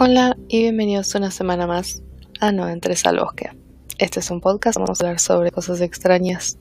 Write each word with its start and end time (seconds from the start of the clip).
Hola 0.00 0.36
y 0.46 0.62
bienvenidos 0.62 1.12
una 1.16 1.32
semana 1.32 1.66
más 1.66 2.04
a 2.38 2.52
No 2.52 2.68
Entres 2.68 3.04
al 3.04 3.18
Bosque. 3.18 3.50
Este 3.98 4.20
es 4.20 4.30
un 4.30 4.40
podcast, 4.40 4.78
vamos 4.78 5.00
a 5.00 5.04
hablar 5.04 5.18
sobre 5.18 5.50
cosas 5.50 5.80
extrañas, 5.80 6.56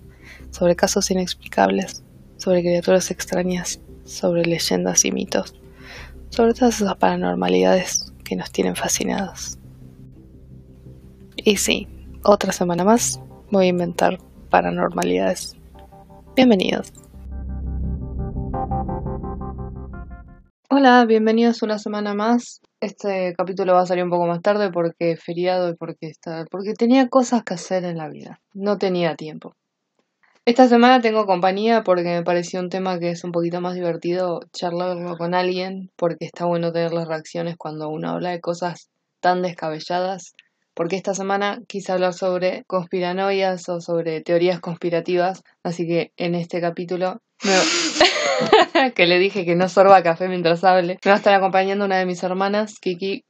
sobre 0.49 0.75
casos 0.75 1.11
inexplicables, 1.11 2.03
sobre 2.37 2.61
criaturas 2.61 3.11
extrañas, 3.11 3.79
sobre 4.05 4.43
leyendas 4.43 5.05
y 5.05 5.11
mitos, 5.11 5.53
sobre 6.29 6.55
todas 6.55 6.81
esas 6.81 6.95
paranormalidades 6.95 8.11
que 8.23 8.35
nos 8.35 8.49
tienen 8.49 8.75
fascinados. 8.75 9.59
Y 11.35 11.57
sí, 11.57 11.87
otra 12.23 12.51
semana 12.51 12.83
más 12.83 13.21
voy 13.51 13.67
a 13.67 13.69
inventar 13.69 14.17
paranormalidades. 14.49 15.55
Bienvenidos. 16.35 16.91
Hola, 20.71 21.05
bienvenidos 21.05 21.61
una 21.61 21.77
semana 21.77 22.15
más. 22.15 22.61
Este 22.79 23.33
capítulo 23.35 23.73
va 23.73 23.81
a 23.81 23.85
salir 23.87 24.03
un 24.03 24.11
poco 24.11 24.27
más 24.27 24.43
tarde 24.43 24.69
porque 24.71 25.11
es 25.11 25.23
feriado 25.23 25.69
y 25.69 25.75
porque 25.75 26.05
está, 26.05 26.45
porque 26.51 26.73
tenía 26.73 27.09
cosas 27.09 27.41
que 27.43 27.55
hacer 27.55 27.83
en 27.85 27.97
la 27.97 28.07
vida. 28.07 28.39
No 28.53 28.77
tenía 28.77 29.15
tiempo. 29.15 29.55
Esta 30.45 30.67
semana 30.67 31.01
tengo 31.01 31.25
compañía 31.25 31.83
porque 31.83 32.03
me 32.03 32.23
pareció 32.23 32.59
un 32.59 32.69
tema 32.69 32.99
que 32.99 33.09
es 33.09 33.23
un 33.23 33.31
poquito 33.31 33.61
más 33.61 33.73
divertido 33.73 34.41
charlarlo 34.53 35.17
con 35.17 35.33
alguien, 35.33 35.89
porque 35.95 36.25
está 36.25 36.45
bueno 36.45 36.71
tener 36.71 36.93
las 36.93 37.07
reacciones 37.07 37.55
cuando 37.57 37.89
uno 37.89 38.11
habla 38.11 38.29
de 38.29 38.41
cosas 38.41 38.89
tan 39.21 39.41
descabelladas. 39.41 40.35
Porque 40.75 40.97
esta 40.97 41.15
semana 41.15 41.59
quise 41.67 41.91
hablar 41.91 42.13
sobre 42.13 42.63
conspiranoias 42.67 43.67
o 43.69 43.81
sobre 43.81 44.21
teorías 44.21 44.59
conspirativas, 44.59 45.43
así 45.63 45.87
que 45.87 46.11
en 46.15 46.35
este 46.35 46.61
capítulo 46.61 47.21
que 48.95 49.05
le 49.07 49.19
dije 49.19 49.45
que 49.45 49.55
no 49.55 49.69
sorba 49.69 50.03
café 50.03 50.27
mientras 50.27 50.63
hable. 50.63 50.99
A 51.03 51.13
estar 51.13 51.33
acompañando 51.33 51.85
una 51.85 51.97
de 51.97 52.05
mis 52.05 52.23
hermanas, 52.23 52.79
Kiki. 52.79 53.23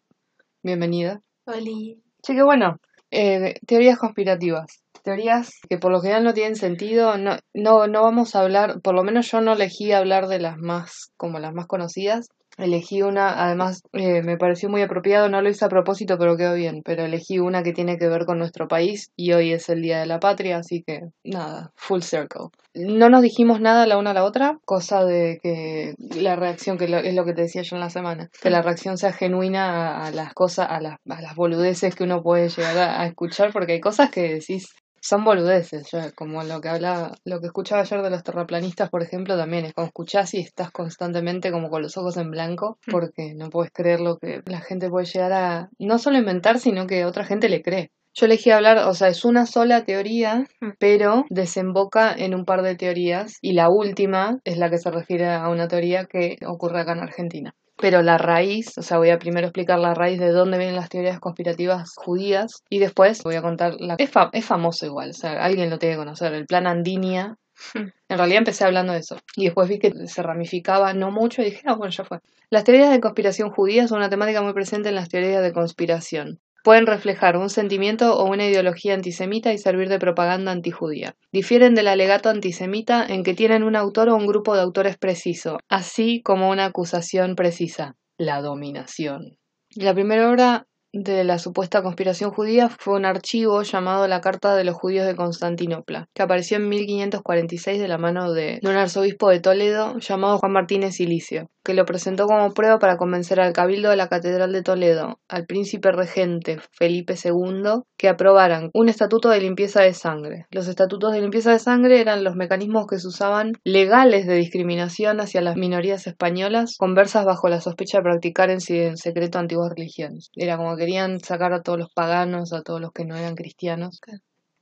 Bienvenida. 0.64 1.22
Hola. 1.46 1.96
Che, 2.22 2.34
que 2.36 2.44
bueno. 2.44 2.78
Eh, 3.12 3.56
teorías 3.66 3.98
conspirativas. 3.98 4.84
Teorías 5.04 5.52
que 5.70 5.78
por 5.78 5.92
lo 5.92 6.02
general 6.02 6.24
no 6.24 6.34
tienen 6.34 6.56
sentido. 6.56 7.18
No, 7.18 7.38
no, 7.54 7.88
no 7.88 8.02
vamos 8.02 8.36
a 8.36 8.42
hablar, 8.42 8.82
por 8.82 8.96
lo 8.96 9.04
menos 9.04 9.32
yo 9.32 9.42
no 9.42 9.54
elegí 9.54 9.92
hablar 9.92 10.28
de 10.28 10.40
las 10.40 10.58
más, 10.58 11.12
como 11.16 11.40
las 11.40 11.54
más 11.54 11.68
conocidas. 11.68 12.28
Elegí 12.58 13.04
una, 13.04 13.44
además 13.44 13.84
eh, 13.94 14.24
me 14.24 14.38
pareció 14.38 14.68
muy 14.68 14.82
apropiado, 14.82 15.30
no 15.30 15.42
lo 15.42 15.50
hice 15.50 15.64
a 15.66 15.70
propósito, 15.70 16.18
pero 16.18 16.38
quedó 16.38 16.56
bien. 16.56 16.82
Pero 16.84 17.06
elegí 17.06 17.40
una 17.40 17.62
que 17.62 17.72
tiene 17.72 17.98
que 17.98 18.08
ver 18.08 18.26
con 18.26 18.40
nuestro 18.40 18.68
país 18.68 19.12
y 19.16 19.34
hoy 19.34 19.52
es 19.54 19.70
el 19.70 19.82
Día 19.82 20.00
de 20.00 20.08
la 20.08 20.20
Patria, 20.20 20.58
así 20.58 20.84
que 20.84 21.02
nada, 21.24 21.72
full 21.76 22.02
circle. 22.02 22.48
No 22.74 23.10
nos 23.10 23.22
dijimos 23.22 23.62
nada 23.62 23.86
la 23.86 23.98
una 23.98 24.12
a 24.12 24.14
la 24.14 24.24
otra, 24.24 24.58
cosa 24.66 25.04
de 25.04 25.40
que 25.42 25.96
la 26.16 26.36
reacción, 26.36 26.78
que 26.78 26.86
es 26.86 27.16
lo 27.16 27.26
que 27.26 27.34
te 27.34 27.44
decía 27.44 27.62
yo 27.62 27.76
en 27.76 27.82
la 27.82 27.90
semana, 27.90 28.30
que 28.42 28.50
la 28.50 28.62
reacción 28.62 28.98
sea 28.98 29.14
genuina 29.14 30.04
a, 30.04 30.12
las 30.12 30.34
cosas, 30.34 30.68
a 30.70 30.80
las, 30.80 30.98
a 31.10 31.22
las 31.22 31.36
boludeces 31.36 31.96
que 31.96 32.04
uno 32.04 32.22
puede 32.22 32.50
llegar 32.50 32.78
a 32.78 33.06
escuchar, 33.06 33.52
porque 33.52 33.74
hay 33.74 33.80
cosas 33.82 34.10
que 34.12 34.34
decís, 34.34 34.74
son 35.02 35.24
boludeces, 35.24 35.90
como 36.16 36.44
lo 36.44 36.62
que 36.62 36.70
hablaba, 36.70 37.14
lo 37.26 37.40
que 37.40 37.48
escuchaba 37.48 37.82
ayer 37.82 38.02
de 38.02 38.10
los 38.10 38.24
terraplanistas, 38.24 38.90
por 38.90 39.02
ejemplo, 39.04 39.38
también 39.38 39.66
es 39.66 39.74
como 39.74 39.88
escuchás 39.88 40.34
y 40.34 40.40
estás 40.40 40.72
constantemente 40.72 41.52
como 41.52 41.70
con 41.70 41.82
los 41.82 41.98
ojos 41.98 42.18
en 42.18 42.32
blanco, 42.32 42.78
Mm. 42.88 42.92
porque 42.92 43.34
no 43.36 43.50
puedes 43.50 43.72
creer 43.72 44.00
lo 44.02 44.18
que 44.18 44.42
la 44.46 44.62
gente 44.62 44.90
puede 44.90 45.06
llegar 45.06 45.34
a 45.34 45.70
no 45.80 45.98
solo 46.00 46.18
inventar, 46.18 46.60
sino 46.60 46.88
que 46.88 47.06
otra 47.06 47.24
gente 47.26 47.50
le 47.50 47.62
cree. 47.62 47.92
Yo 48.14 48.26
elegí 48.26 48.50
hablar, 48.50 48.80
o 48.80 48.94
sea, 48.96 49.10
es 49.10 49.24
una 49.26 49.46
sola 49.46 49.86
teoría, 49.86 50.46
Mm. 50.60 50.70
pero 50.80 51.26
desemboca 51.30 52.12
en 52.14 52.34
un 52.34 52.46
par 52.46 52.64
de 52.64 52.76
teorías, 52.76 53.38
y 53.42 53.54
la 53.54 53.70
última 53.70 54.40
es 54.44 54.58
la 54.58 54.70
que 54.72 54.80
se 54.80 54.90
refiere 54.92 55.28
a 55.30 55.48
una 55.50 55.68
teoría 55.68 56.06
que 56.06 56.38
ocurre 56.46 56.82
acá 56.82 56.94
en 56.94 57.00
Argentina. 57.00 57.54
Pero 57.80 58.02
la 58.02 58.18
raíz, 58.18 58.78
o 58.78 58.82
sea, 58.82 58.98
voy 58.98 59.12
a 59.12 59.20
primero 59.20 59.48
explicar 59.48 59.80
la 59.80 59.94
raíz 59.94 60.20
de 60.20 60.32
dónde 60.32 60.58
vienen 60.58 60.76
las 60.76 60.90
teorías 60.90 61.20
conspirativas 61.20 61.94
judías 61.96 62.64
y 62.70 62.80
después 62.80 63.24
voy 63.24 63.36
a 63.36 63.42
contar 63.42 63.76
la... 63.80 63.96
Es, 63.98 64.12
es 64.34 64.46
famoso 64.46 64.86
igual, 64.86 65.12
o 65.12 65.14
sea, 65.14 65.44
alguien 65.44 65.70
lo 65.70 65.78
tiene 65.78 65.96
que 65.96 66.00
conocer, 66.00 66.34
el 66.34 66.48
plan 66.48 66.68
Andinia. 66.68 67.38
Hmm. 67.74 67.90
En 68.10 68.18
realidad 68.18 68.40
empecé 68.40 68.66
hablando 68.66 68.94
de 68.94 69.00
eso 69.00 69.18
y 69.36 69.46
después 69.46 69.68
vi 69.70 69.80
que 69.80 69.92
se 70.08 70.24
ramificaba 70.24 70.94
no 70.94 71.12
mucho 71.12 71.42
y 71.42 71.46
dije, 71.46 71.62
ah, 71.66 71.76
bueno, 71.76 71.92
ya 71.92 72.04
fue. 72.04 72.20
Las 72.50 72.64
teorías 72.64 72.92
de 72.92 73.02
conspiración 73.02 73.52
judías 73.52 73.90
son 73.90 74.00
una 74.00 74.10
temática 74.10 74.42
muy 74.42 74.54
presente 74.54 74.90
en 74.90 74.96
las 74.96 75.10
teorías 75.10 75.44
de 75.44 75.54
conspiración. 75.54 76.40
Pueden 76.68 76.86
reflejar 76.86 77.38
un 77.38 77.50
sentimiento 77.50 78.18
o 78.18 78.26
una 78.26 78.46
ideología 78.46 78.94
antisemita 78.94 79.54
y 79.54 79.58
servir 79.58 79.88
de 79.88 80.00
propaganda 80.00 80.52
antijudía. 80.52 81.16
Difieren 81.32 81.76
del 81.76 81.88
alegato 81.88 82.28
antisemita 82.28 83.06
en 83.08 83.24
que 83.24 83.34
tienen 83.34 83.64
un 83.64 83.78
autor 83.78 84.10
o 84.10 84.18
un 84.18 84.28
grupo 84.28 84.54
de 84.54 84.64
autores 84.64 84.98
preciso, 84.98 85.60
así 85.70 86.22
como 86.22 86.50
una 86.50 86.66
acusación 86.66 87.38
precisa, 87.38 87.96
la 88.18 88.42
dominación. 88.42 89.38
La 89.78 89.94
primera 89.94 90.30
obra 90.30 90.68
de 90.92 91.24
la 91.24 91.40
supuesta 91.40 91.82
conspiración 91.82 92.32
judía 92.32 92.70
fue 92.70 92.96
un 92.96 93.06
archivo 93.06 93.62
llamado 93.62 94.08
la 94.08 94.22
Carta 94.22 94.56
de 94.56 94.64
los 94.64 94.76
Judíos 94.76 95.06
de 95.06 95.16
Constantinopla, 95.16 96.10
que 96.14 96.24
apareció 96.24 96.58
en 96.58 96.70
1546 96.70 97.80
de 97.80 97.88
la 97.88 97.98
mano 97.98 98.34
de, 98.34 98.60
un 98.64 98.72
arzobispo 98.72 99.30
de 99.30 99.40
Toledo 99.40 99.98
llamado 100.00 100.38
Juan 100.40 100.54
Martínez 100.54 100.96
Silicio, 100.96 101.50
que 101.68 101.74
lo 101.74 101.84
presentó 101.84 102.28
como 102.28 102.54
prueba 102.54 102.80
para 102.80 102.96
convencer 102.96 103.42
al 103.42 103.52
cabildo 103.52 103.90
de 103.90 103.98
la 103.98 104.08
Catedral 104.08 104.54
de 104.54 104.64
Toledo, 104.64 105.20
al 105.28 105.46
príncipe 105.46 105.92
regente 105.92 106.60
Felipe 106.72 107.16
II, 107.22 107.82
que 107.98 108.08
aprobaran 108.08 108.70
un 108.74 108.88
estatuto 108.88 109.28
de 109.28 109.42
limpieza 109.42 109.82
de 109.82 109.94
sangre. 109.94 110.46
Los 110.50 110.70
estatutos 110.70 111.12
de 111.12 111.20
limpieza 111.20 111.52
de 111.52 111.60
sangre 111.60 112.00
eran 112.00 112.24
los 112.24 112.38
mecanismos 112.38 112.88
que 112.88 113.00
se 113.00 113.10
usaban 113.10 113.52
legales 113.66 114.26
de 114.28 114.36
discriminación 114.36 115.20
hacia 115.20 115.42
las 115.42 115.58
minorías 115.58 116.08
españolas 116.08 116.78
conversas 116.78 117.26
bajo 117.26 117.50
la 117.50 117.60
sospecha 117.60 117.98
de 117.98 118.04
practicar 118.04 118.50
en, 118.50 118.62
secreto 118.62 119.38
antiguas 119.38 119.74
religiones. 119.76 120.30
Era 120.38 120.56
como 120.56 120.78
querían 120.78 121.20
sacar 121.20 121.52
a 121.52 121.64
todos 121.64 121.80
los 121.80 121.92
paganos, 121.94 122.54
a 122.54 122.62
todos 122.62 122.80
los 122.80 122.94
que 122.94 123.04
no 123.04 123.18
eran 123.18 123.36
cristianos. 123.36 124.00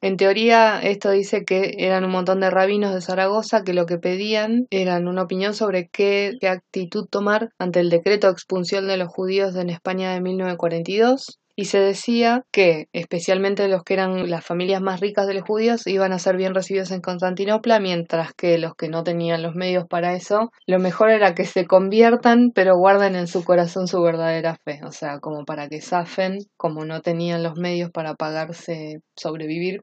En 0.01 0.17
teoría, 0.17 0.79
esto 0.81 1.11
dice 1.11 1.43
que 1.45 1.75
eran 1.79 2.05
un 2.05 2.11
montón 2.11 2.39
de 2.39 2.49
rabinos 2.49 2.93
de 2.93 3.01
Zaragoza 3.01 3.63
que 3.63 3.73
lo 3.73 3.85
que 3.85 3.97
pedían 3.97 4.67
eran 4.69 5.07
una 5.07 5.23
opinión 5.23 5.53
sobre 5.53 5.89
qué, 5.89 6.33
qué 6.39 6.47
actitud 6.47 7.07
tomar 7.09 7.49
ante 7.57 7.79
el 7.79 7.89
decreto 7.89 8.27
de 8.27 8.33
expulsión 8.33 8.87
de 8.87 8.97
los 8.97 9.09
judíos 9.09 9.55
en 9.55 9.69
España 9.69 10.13
de 10.13 10.21
1942 10.21 11.39
y 11.55 11.65
se 11.65 11.79
decía 11.79 12.43
que 12.51 12.87
especialmente 12.93 13.67
los 13.67 13.83
que 13.83 13.93
eran 13.93 14.29
las 14.29 14.45
familias 14.45 14.81
más 14.81 14.99
ricas 14.99 15.27
de 15.27 15.35
los 15.35 15.43
judíos 15.43 15.87
iban 15.87 16.11
a 16.11 16.19
ser 16.19 16.37
bien 16.37 16.53
recibidos 16.53 16.91
en 16.91 17.01
Constantinopla, 17.01 17.79
mientras 17.79 18.33
que 18.33 18.57
los 18.57 18.75
que 18.75 18.89
no 18.89 19.03
tenían 19.03 19.41
los 19.41 19.55
medios 19.55 19.85
para 19.87 20.15
eso, 20.15 20.51
lo 20.67 20.79
mejor 20.79 21.09
era 21.09 21.33
que 21.33 21.45
se 21.45 21.65
conviertan, 21.65 22.51
pero 22.53 22.77
guarden 22.77 23.15
en 23.15 23.27
su 23.27 23.43
corazón 23.43 23.87
su 23.87 24.01
verdadera 24.01 24.57
fe, 24.63 24.81
o 24.85 24.91
sea, 24.91 25.19
como 25.19 25.45
para 25.45 25.67
que 25.69 25.81
zafen, 25.81 26.39
como 26.57 26.85
no 26.85 27.01
tenían 27.01 27.43
los 27.43 27.57
medios 27.57 27.91
para 27.91 28.15
pagarse 28.15 28.99
sobrevivir, 29.15 29.81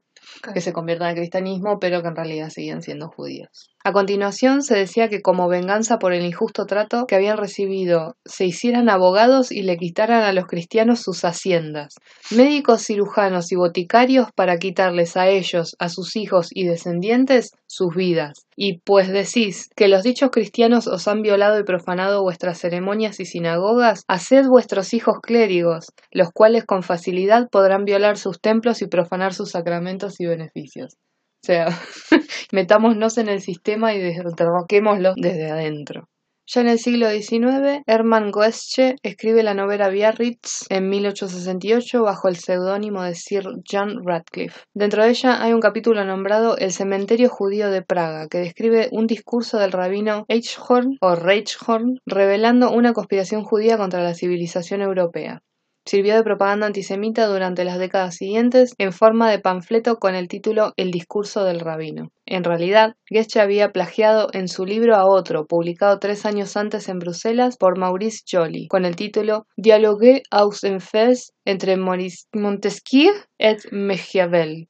que 0.53 0.61
se 0.61 0.73
conviertan 0.73 1.09
al 1.09 1.15
cristianismo, 1.15 1.79
pero 1.79 2.01
que 2.01 2.07
en 2.09 2.15
realidad 2.15 2.49
seguían 2.49 2.81
siendo 2.81 3.09
judíos. 3.09 3.72
A 3.85 3.91
continuación 3.91 4.61
se 4.61 4.77
decía 4.77 5.09
que 5.09 5.21
como 5.21 5.49
venganza 5.49 5.99
por 5.99 6.13
el 6.13 6.23
injusto 6.23 6.65
trato 6.65 7.05
que 7.05 7.15
habían 7.15 7.35
recibido, 7.35 8.15
se 8.23 8.45
hicieran 8.45 8.87
abogados 8.87 9.51
y 9.51 9.63
le 9.63 9.75
quitaran 9.75 10.23
a 10.23 10.31
los 10.31 10.45
cristianos 10.45 11.01
sus 11.01 11.25
haciendas, 11.25 11.95
médicos, 12.31 12.85
cirujanos 12.85 13.51
y 13.51 13.57
boticarios 13.57 14.31
para 14.33 14.55
quitarles 14.57 15.17
a 15.17 15.27
ellos, 15.27 15.75
a 15.79 15.89
sus 15.89 16.15
hijos 16.15 16.47
y 16.53 16.63
descendientes 16.63 17.51
sus 17.67 17.93
vidas. 17.93 18.47
Y 18.55 18.77
pues 18.77 19.09
decís 19.09 19.69
que 19.75 19.89
los 19.89 20.03
dichos 20.03 20.29
cristianos 20.31 20.87
os 20.87 21.09
han 21.09 21.21
violado 21.21 21.59
y 21.59 21.65
profanado 21.65 22.23
vuestras 22.23 22.59
ceremonias 22.59 23.19
y 23.19 23.25
sinagogas, 23.25 24.05
haced 24.07 24.45
vuestros 24.47 24.93
hijos 24.93 25.17
clérigos, 25.21 25.87
los 26.09 26.29
cuales 26.33 26.63
con 26.63 26.83
facilidad 26.83 27.49
podrán 27.51 27.83
violar 27.83 28.17
sus 28.17 28.39
templos 28.39 28.81
y 28.81 28.87
profanar 28.87 29.33
sus 29.33 29.51
sacramentos 29.51 30.21
y 30.21 30.25
beneficios. 30.25 30.95
O 31.43 31.45
sea, 31.45 31.67
metámonos 32.53 33.17
en 33.17 33.27
el 33.27 33.41
sistema 33.41 33.93
y 33.93 33.99
derroquémoslo 33.99 35.13
desde 35.17 35.51
adentro. 35.51 36.07
Ya 36.45 36.61
en 36.61 36.69
el 36.69 36.79
siglo 36.79 37.09
XIX, 37.09 37.83
Hermann 37.85 38.31
Goethe 38.31 38.95
escribe 39.03 39.43
la 39.43 39.53
novela 39.53 39.89
Biarritz 39.89 40.65
en 40.69 40.89
1868 40.89 42.01
bajo 42.01 42.29
el 42.29 42.37
seudónimo 42.37 43.03
de 43.03 43.15
Sir 43.15 43.43
John 43.69 44.05
Radcliffe. 44.05 44.61
Dentro 44.73 45.03
de 45.03 45.09
ella 45.09 45.43
hay 45.43 45.51
un 45.51 45.59
capítulo 45.59 46.05
nombrado 46.05 46.57
El 46.57 46.71
cementerio 46.71 47.27
judío 47.27 47.69
de 47.69 47.81
Praga, 47.81 48.27
que 48.29 48.39
describe 48.39 48.87
un 48.91 49.07
discurso 49.07 49.57
del 49.57 49.73
rabino 49.73 50.23
Eichhorn 50.29 50.97
o 51.01 51.15
Reichhorn 51.15 51.99
revelando 52.05 52.71
una 52.71 52.93
conspiración 52.93 53.43
judía 53.43 53.77
contra 53.77 54.01
la 54.01 54.13
civilización 54.13 54.81
europea. 54.81 55.41
Sirvió 55.85 56.15
de 56.15 56.23
propaganda 56.23 56.67
antisemita 56.67 57.27
durante 57.27 57.65
las 57.65 57.77
décadas 57.77 58.15
siguientes 58.15 58.73
en 58.77 58.93
forma 58.93 59.29
de 59.29 59.39
panfleto 59.39 59.97
con 59.97 60.15
el 60.15 60.29
título 60.29 60.71
El 60.77 60.91
discurso 60.91 61.43
del 61.43 61.59
rabino. 61.59 62.11
En 62.25 62.45
realidad, 62.45 62.95
Goethe 63.09 63.41
había 63.41 63.73
plagiado 63.73 64.29
en 64.31 64.47
su 64.47 64.65
libro 64.65 64.95
a 64.95 65.05
otro, 65.05 65.45
publicado 65.45 65.99
tres 65.99 66.25
años 66.25 66.55
antes 66.55 66.87
en 66.87 66.99
Bruselas 66.99 67.57
por 67.57 67.77
Maurice 67.77 68.23
Joly, 68.31 68.67
con 68.69 68.85
el 68.85 68.95
título 68.95 69.45
Dialogue 69.57 70.23
aus 70.31 70.63
enfers 70.63 71.33
entre 71.43 71.75
Maurice 71.75 72.27
Montesquieu 72.33 73.11
et 73.37 73.59
Machiavel. 73.71 74.69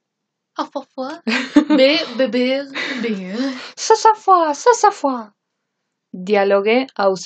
Ah, 0.56 0.68
parfois. 0.72 1.20
B, 1.68 1.98
B, 2.16 2.26
B, 2.26 2.62
B. 3.02 3.34
Ça, 3.76 3.94
ça 3.96 4.14
fois, 4.14 4.54
ça, 4.54 4.70
ça 4.72 4.90
fois. 4.90 5.32
Dialogue 6.16 6.86
aux 6.96 7.16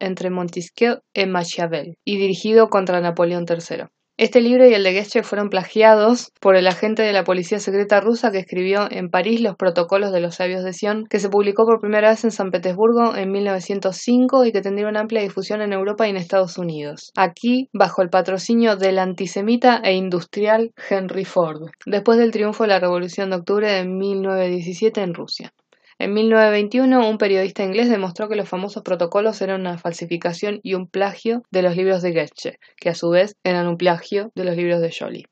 entre 0.00 0.28
Montesquieu 0.28 0.98
et 1.14 1.26
Machiavel 1.26 1.94
y 2.04 2.18
dirigido 2.18 2.68
contra 2.68 3.00
Napoleón 3.00 3.46
III. 3.48 3.84
Este 4.16 4.40
libro 4.40 4.68
y 4.68 4.74
el 4.74 4.82
de 4.82 4.92
Goethe 4.92 5.22
fueron 5.22 5.50
plagiados 5.50 6.32
por 6.40 6.56
el 6.56 6.66
agente 6.66 7.02
de 7.02 7.12
la 7.12 7.22
policía 7.22 7.60
secreta 7.60 8.00
rusa 8.00 8.32
que 8.32 8.40
escribió 8.40 8.90
en 8.90 9.10
París 9.10 9.40
los 9.40 9.54
protocolos 9.54 10.10
de 10.10 10.18
los 10.18 10.34
sabios 10.34 10.64
de 10.64 10.72
Sion, 10.72 11.04
que 11.08 11.20
se 11.20 11.28
publicó 11.28 11.64
por 11.64 11.78
primera 11.80 12.10
vez 12.10 12.24
en 12.24 12.32
San 12.32 12.50
Petersburgo 12.50 13.14
en 13.14 13.30
1905 13.30 14.46
y 14.46 14.50
que 14.50 14.62
tendría 14.62 14.88
una 14.88 15.02
amplia 15.02 15.22
difusión 15.22 15.62
en 15.62 15.72
Europa 15.72 16.08
y 16.08 16.10
en 16.10 16.16
Estados 16.16 16.58
Unidos. 16.58 17.12
Aquí, 17.16 17.68
bajo 17.72 18.02
el 18.02 18.10
patrocinio 18.10 18.74
del 18.74 18.98
antisemita 18.98 19.80
e 19.84 19.94
industrial 19.94 20.72
Henry 20.90 21.24
Ford, 21.24 21.70
después 21.86 22.18
del 22.18 22.32
triunfo 22.32 22.64
de 22.64 22.70
la 22.70 22.80
Revolución 22.80 23.30
de 23.30 23.36
Octubre 23.36 23.70
de 23.70 23.84
1917 23.84 25.02
en 25.02 25.14
Rusia. 25.14 25.52
En 26.00 26.14
1921, 26.14 27.08
un 27.10 27.18
periodista 27.18 27.64
inglés 27.64 27.90
demostró 27.90 28.28
que 28.28 28.36
los 28.36 28.48
famosos 28.48 28.84
protocolos 28.84 29.42
eran 29.42 29.62
una 29.62 29.78
falsificación 29.78 30.60
y 30.62 30.74
un 30.74 30.86
plagio 30.86 31.42
de 31.50 31.62
los 31.62 31.74
libros 31.74 32.02
de 32.02 32.12
Goethe, 32.12 32.60
que 32.76 32.90
a 32.90 32.94
su 32.94 33.10
vez 33.10 33.34
eran 33.42 33.66
un 33.66 33.76
plagio 33.76 34.30
de 34.36 34.44
los 34.44 34.56
libros 34.56 34.80
de 34.80 34.94
Joly. 34.96 35.24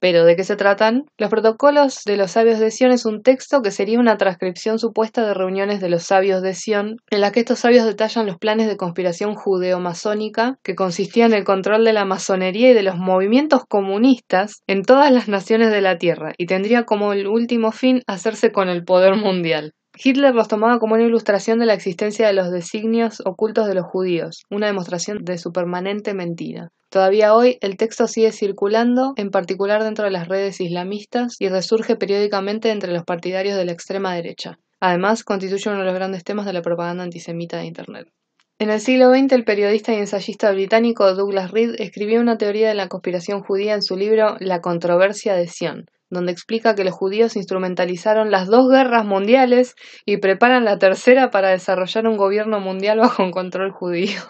Pero, 0.00 0.24
¿de 0.24 0.34
qué 0.34 0.42
se 0.42 0.56
tratan? 0.56 1.04
Los 1.18 1.30
protocolos 1.30 2.02
de 2.04 2.16
los 2.16 2.32
sabios 2.32 2.58
de 2.58 2.72
Sion 2.72 2.90
es 2.90 3.04
un 3.04 3.22
texto 3.22 3.62
que 3.62 3.70
sería 3.70 4.00
una 4.00 4.16
transcripción 4.16 4.80
supuesta 4.80 5.24
de 5.24 5.34
reuniones 5.34 5.80
de 5.80 5.88
los 5.88 6.02
sabios 6.02 6.42
de 6.42 6.54
Sion, 6.54 6.96
en 7.10 7.20
la 7.20 7.30
que 7.30 7.40
estos 7.40 7.60
sabios 7.60 7.84
detallan 7.84 8.26
los 8.26 8.38
planes 8.38 8.66
de 8.66 8.76
conspiración 8.76 9.36
judeo-masónica 9.36 10.58
que 10.64 10.74
consistía 10.74 11.26
en 11.26 11.32
el 11.32 11.44
control 11.44 11.84
de 11.84 11.92
la 11.92 12.04
masonería 12.04 12.70
y 12.70 12.74
de 12.74 12.82
los 12.82 12.96
movimientos 12.96 13.62
comunistas 13.68 14.62
en 14.66 14.82
todas 14.82 15.12
las 15.12 15.28
naciones 15.28 15.70
de 15.70 15.80
la 15.80 15.96
Tierra, 15.96 16.32
y 16.38 16.46
tendría 16.46 16.84
como 16.84 17.12
el 17.12 17.28
último 17.28 17.70
fin 17.70 18.02
hacerse 18.08 18.50
con 18.50 18.68
el 18.68 18.84
poder 18.84 19.14
mundial. 19.14 19.74
Hitler 20.02 20.32
los 20.32 20.46
tomaba 20.46 20.78
como 20.78 20.94
una 20.94 21.04
ilustración 21.04 21.58
de 21.58 21.66
la 21.66 21.74
existencia 21.74 22.28
de 22.28 22.32
los 22.32 22.52
designios 22.52 23.20
ocultos 23.24 23.66
de 23.66 23.74
los 23.74 23.84
judíos, 23.84 24.44
una 24.48 24.68
demostración 24.68 25.24
de 25.24 25.38
su 25.38 25.50
permanente 25.50 26.14
mentira. 26.14 26.68
Todavía 26.88 27.34
hoy 27.34 27.58
el 27.60 27.76
texto 27.76 28.06
sigue 28.06 28.30
circulando, 28.30 29.12
en 29.16 29.30
particular 29.30 29.82
dentro 29.82 30.04
de 30.04 30.12
las 30.12 30.28
redes 30.28 30.60
islamistas, 30.60 31.34
y 31.40 31.48
resurge 31.48 31.96
periódicamente 31.96 32.70
entre 32.70 32.92
los 32.92 33.02
partidarios 33.02 33.56
de 33.56 33.64
la 33.64 33.72
extrema 33.72 34.14
derecha. 34.14 34.60
Además, 34.78 35.24
constituye 35.24 35.68
uno 35.68 35.80
de 35.80 35.86
los 35.86 35.94
grandes 35.94 36.22
temas 36.22 36.46
de 36.46 36.52
la 36.52 36.62
propaganda 36.62 37.02
antisemita 37.02 37.56
de 37.56 37.66
Internet. 37.66 38.08
En 38.60 38.70
el 38.70 38.80
siglo 38.80 39.10
XX, 39.10 39.32
el 39.32 39.44
periodista 39.44 39.92
y 39.92 39.96
ensayista 39.96 40.52
británico 40.52 41.12
Douglas 41.14 41.50
Reed 41.50 41.74
escribió 41.78 42.20
una 42.20 42.38
teoría 42.38 42.68
de 42.68 42.74
la 42.74 42.88
conspiración 42.88 43.42
judía 43.42 43.74
en 43.74 43.82
su 43.82 43.96
libro 43.96 44.36
La 44.38 44.60
controversia 44.60 45.34
de 45.34 45.48
Sion, 45.48 45.86
donde 46.10 46.32
explica 46.32 46.74
que 46.74 46.84
los 46.84 46.94
judíos 46.94 47.36
instrumentalizaron 47.36 48.30
las 48.30 48.48
dos 48.48 48.70
guerras 48.70 49.04
mundiales 49.04 49.74
y 50.04 50.18
preparan 50.18 50.64
la 50.64 50.78
tercera 50.78 51.30
para 51.30 51.50
desarrollar 51.50 52.06
un 52.06 52.16
gobierno 52.16 52.60
mundial 52.60 52.98
bajo 53.00 53.22
un 53.22 53.30
control 53.30 53.72
judío. 53.72 54.20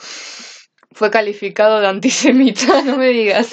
Fue 0.91 1.11
calificado 1.11 1.81
de 1.81 1.87
antisemita, 1.87 2.83
no 2.85 2.97
me 2.97 3.09
digas. 3.09 3.51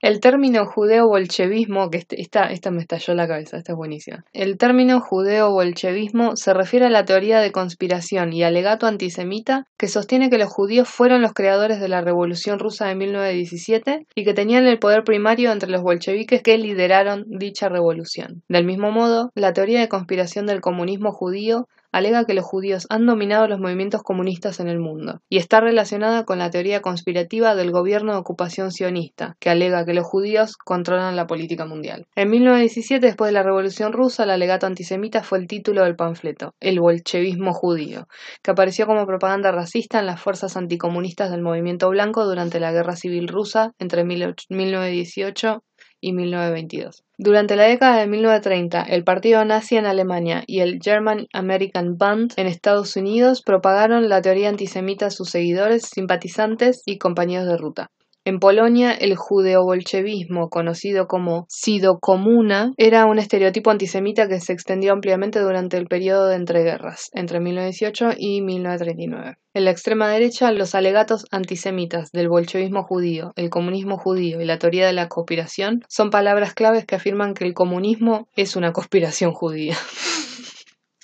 El 0.00 0.20
término 0.20 0.64
judeo-bolchevismo, 0.64 1.90
que 1.90 1.98
este, 1.98 2.22
esta, 2.22 2.44
esta 2.50 2.70
me 2.70 2.80
estalló 2.80 3.12
la 3.14 3.28
cabeza, 3.28 3.58
esta 3.58 3.72
es 3.72 3.76
buenísima. 3.76 4.24
El 4.32 4.56
término 4.56 4.98
judeo-bolchevismo 4.98 6.36
se 6.36 6.54
refiere 6.54 6.86
a 6.86 6.90
la 6.90 7.04
teoría 7.04 7.40
de 7.40 7.52
conspiración 7.52 8.32
y 8.32 8.42
alegato 8.42 8.86
antisemita 8.86 9.66
que 9.76 9.88
sostiene 9.88 10.30
que 10.30 10.38
los 10.38 10.48
judíos 10.48 10.88
fueron 10.88 11.20
los 11.20 11.34
creadores 11.34 11.80
de 11.80 11.88
la 11.88 12.00
Revolución 12.00 12.58
Rusa 12.58 12.86
de 12.86 12.94
1917 12.94 14.06
y 14.14 14.24
que 14.24 14.32
tenían 14.32 14.66
el 14.66 14.78
poder 14.78 15.04
primario 15.04 15.52
entre 15.52 15.70
los 15.70 15.82
bolcheviques 15.82 16.42
que 16.42 16.56
lideraron 16.56 17.26
dicha 17.28 17.68
revolución. 17.68 18.42
Del 18.48 18.64
mismo 18.64 18.90
modo, 18.92 19.30
la 19.34 19.52
teoría 19.52 19.80
de 19.80 19.88
conspiración 19.88 20.46
del 20.46 20.62
comunismo 20.62 21.12
judío 21.12 21.68
alega 21.92 22.24
que 22.24 22.34
los 22.34 22.44
judíos 22.44 22.86
han 22.90 23.06
dominado 23.06 23.48
los 23.48 23.58
movimientos 23.58 24.02
comunistas 24.02 24.60
en 24.60 24.68
el 24.68 24.78
mundo, 24.78 25.20
y 25.28 25.38
está 25.38 25.60
relacionada 25.60 26.24
con 26.24 26.38
la 26.38 26.50
teoría 26.50 26.80
conspirativa 26.80 27.54
del 27.54 27.70
gobierno 27.70 28.12
de 28.12 28.18
ocupación 28.18 28.72
sionista, 28.72 29.36
que 29.40 29.50
alega 29.50 29.84
que 29.84 29.94
los 29.94 30.06
judíos 30.06 30.56
controlan 30.56 31.16
la 31.16 31.26
política 31.26 31.66
mundial. 31.66 32.06
En 32.14 32.30
1917, 32.30 33.04
después 33.04 33.28
de 33.28 33.32
la 33.32 33.42
Revolución 33.42 33.92
Rusa, 33.92 34.24
el 34.24 34.30
alegato 34.30 34.66
antisemita 34.66 35.22
fue 35.22 35.38
el 35.38 35.46
título 35.46 35.84
del 35.84 35.96
panfleto, 35.96 36.54
El 36.60 36.80
bolchevismo 36.80 37.52
judío, 37.52 38.08
que 38.42 38.50
apareció 38.50 38.86
como 38.86 39.06
propaganda 39.06 39.52
racista 39.52 39.98
en 39.98 40.06
las 40.06 40.20
fuerzas 40.20 40.56
anticomunistas 40.56 41.30
del 41.30 41.42
movimiento 41.42 41.88
blanco 41.90 42.24
durante 42.24 42.60
la 42.60 42.72
Guerra 42.72 42.96
Civil 42.96 43.28
Rusa 43.28 43.72
entre 43.78 44.04
1918 44.04 45.62
y 46.00 46.12
1922. 46.12 47.04
Durante 47.18 47.56
la 47.56 47.64
década 47.64 47.98
de 47.98 48.06
1930, 48.06 48.82
el 48.82 49.04
Partido 49.04 49.44
Nazi 49.44 49.76
en 49.76 49.86
Alemania 49.86 50.42
y 50.46 50.60
el 50.60 50.80
German 50.82 51.26
American 51.32 51.98
Band 51.98 52.32
en 52.36 52.46
Estados 52.46 52.96
Unidos 52.96 53.42
propagaron 53.42 54.08
la 54.08 54.22
teoría 54.22 54.48
antisemita 54.48 55.06
a 55.06 55.10
sus 55.10 55.30
seguidores, 55.30 55.82
simpatizantes 55.82 56.82
y 56.86 56.98
compañeros 56.98 57.46
de 57.46 57.56
ruta. 57.56 57.90
En 58.22 58.38
Polonia, 58.38 58.92
el 58.92 59.16
judeo-bolchevismo, 59.16 60.50
conocido 60.50 61.06
como 61.06 61.46
Sido-Komuna, 61.48 62.72
era 62.76 63.06
un 63.06 63.18
estereotipo 63.18 63.70
antisemita 63.70 64.28
que 64.28 64.40
se 64.40 64.52
extendió 64.52 64.92
ampliamente 64.92 65.40
durante 65.40 65.78
el 65.78 65.86
periodo 65.86 66.28
de 66.28 66.36
entreguerras, 66.36 67.08
entre 67.14 67.40
1918 67.40 68.18
y 68.18 68.42
1939. 68.42 69.36
En 69.54 69.64
la 69.64 69.70
extrema 69.70 70.10
derecha, 70.10 70.52
los 70.52 70.74
alegatos 70.74 71.24
antisemitas 71.30 72.12
del 72.12 72.28
bolchevismo 72.28 72.82
judío, 72.82 73.32
el 73.36 73.48
comunismo 73.48 73.96
judío 73.96 74.42
y 74.42 74.44
la 74.44 74.58
teoría 74.58 74.86
de 74.86 74.92
la 74.92 75.08
conspiración 75.08 75.82
son 75.88 76.10
palabras 76.10 76.52
claves 76.52 76.84
que 76.84 76.96
afirman 76.96 77.32
que 77.32 77.46
el 77.46 77.54
comunismo 77.54 78.28
es 78.36 78.54
una 78.54 78.72
conspiración 78.72 79.32
judía. 79.32 79.78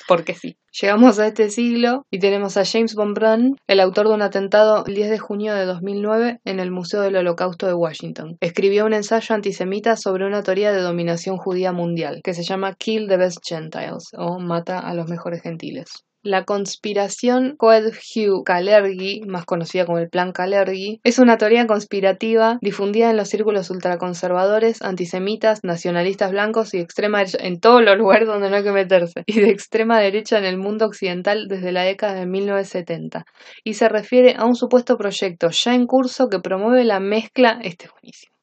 porque 0.07 0.35
sí. 0.35 0.57
Llegamos 0.81 1.19
a 1.19 1.27
este 1.27 1.49
siglo 1.51 2.05
y 2.11 2.19
tenemos 2.19 2.57
a 2.57 2.65
James 2.65 2.95
Von 2.95 3.15
Braun, 3.15 3.57
el 3.67 3.81
autor 3.81 4.09
de 4.09 4.15
un 4.15 4.23
atentado 4.23 4.85
el 4.87 4.95
10 4.95 5.11
de 5.11 5.19
junio 5.19 5.55
de 5.55 5.65
2009 5.65 6.41
en 6.45 6.61
el 6.61 6.71
Museo 6.71 7.01
del 7.01 7.17
Holocausto 7.17 7.67
de 7.67 7.75
Washington. 7.75 8.37
Escribió 8.41 8.87
un 8.87 8.93
ensayo 8.93 9.35
antisemita 9.35 9.97
sobre 9.97 10.27
una 10.27 10.43
teoría 10.43 10.73
de 10.73 10.83
dominación 10.83 11.39
judía 11.39 11.73
mundial 11.73 12.21
que 12.23 12.35
se 12.35 12.43
llama 12.43 12.75
Kill 12.75 13.09
the 13.09 13.17
Best 13.17 13.39
Gentiles 13.47 14.11
o 14.17 14.39
Mata 14.39 14.79
a 14.79 14.95
los 14.95 15.09
mejores 15.09 15.43
gentiles. 15.43 16.06
La 16.27 16.43
conspiración 16.43 17.55
Coed-Hugh-Kalergi, 17.57 19.21
más 19.29 19.45
conocida 19.45 19.87
como 19.87 19.99
el 19.99 20.09
Plan 20.09 20.33
Kalergi, 20.33 20.99
es 21.05 21.21
una 21.21 21.39
teoría 21.39 21.69
conspirativa 21.69 22.59
difundida 22.61 23.11
en 23.11 23.17
los 23.17 23.29
círculos 23.29 23.71
ultraconservadores, 23.71 24.83
antisemitas, 24.83 25.61
nacionalistas 25.63 26.33
blancos 26.33 26.75
y 26.75 26.79
extrema 26.79 27.19
derecha, 27.19 27.39
en 27.47 27.61
todos 27.61 27.81
los 27.81 27.97
lugares 27.97 28.27
donde 28.27 28.51
no 28.51 28.57
hay 28.57 28.65
que 28.65 28.73
meterse, 28.73 29.23
y 29.25 29.39
de 29.39 29.51
extrema 29.51 30.01
derecha 30.01 30.37
en 30.39 30.47
el 30.47 30.59
mundo 30.59 30.87
occidental 30.87 31.47
desde 31.47 31.71
la 31.71 31.85
década 31.85 32.15
de 32.15 32.27
1970, 32.27 33.25
y 33.63 33.75
se 33.75 33.89
refiere 33.89 34.35
a 34.37 34.47
un 34.47 34.57
supuesto 34.57 34.97
proyecto 34.97 35.51
ya 35.51 35.77
en 35.77 35.87
curso 35.87 36.29
que 36.29 36.41
promueve 36.41 36.83
la 36.83 36.99
mezcla, 36.99 37.61
este 37.63 37.85
es 37.85 37.93
buenísimo, 37.93 38.36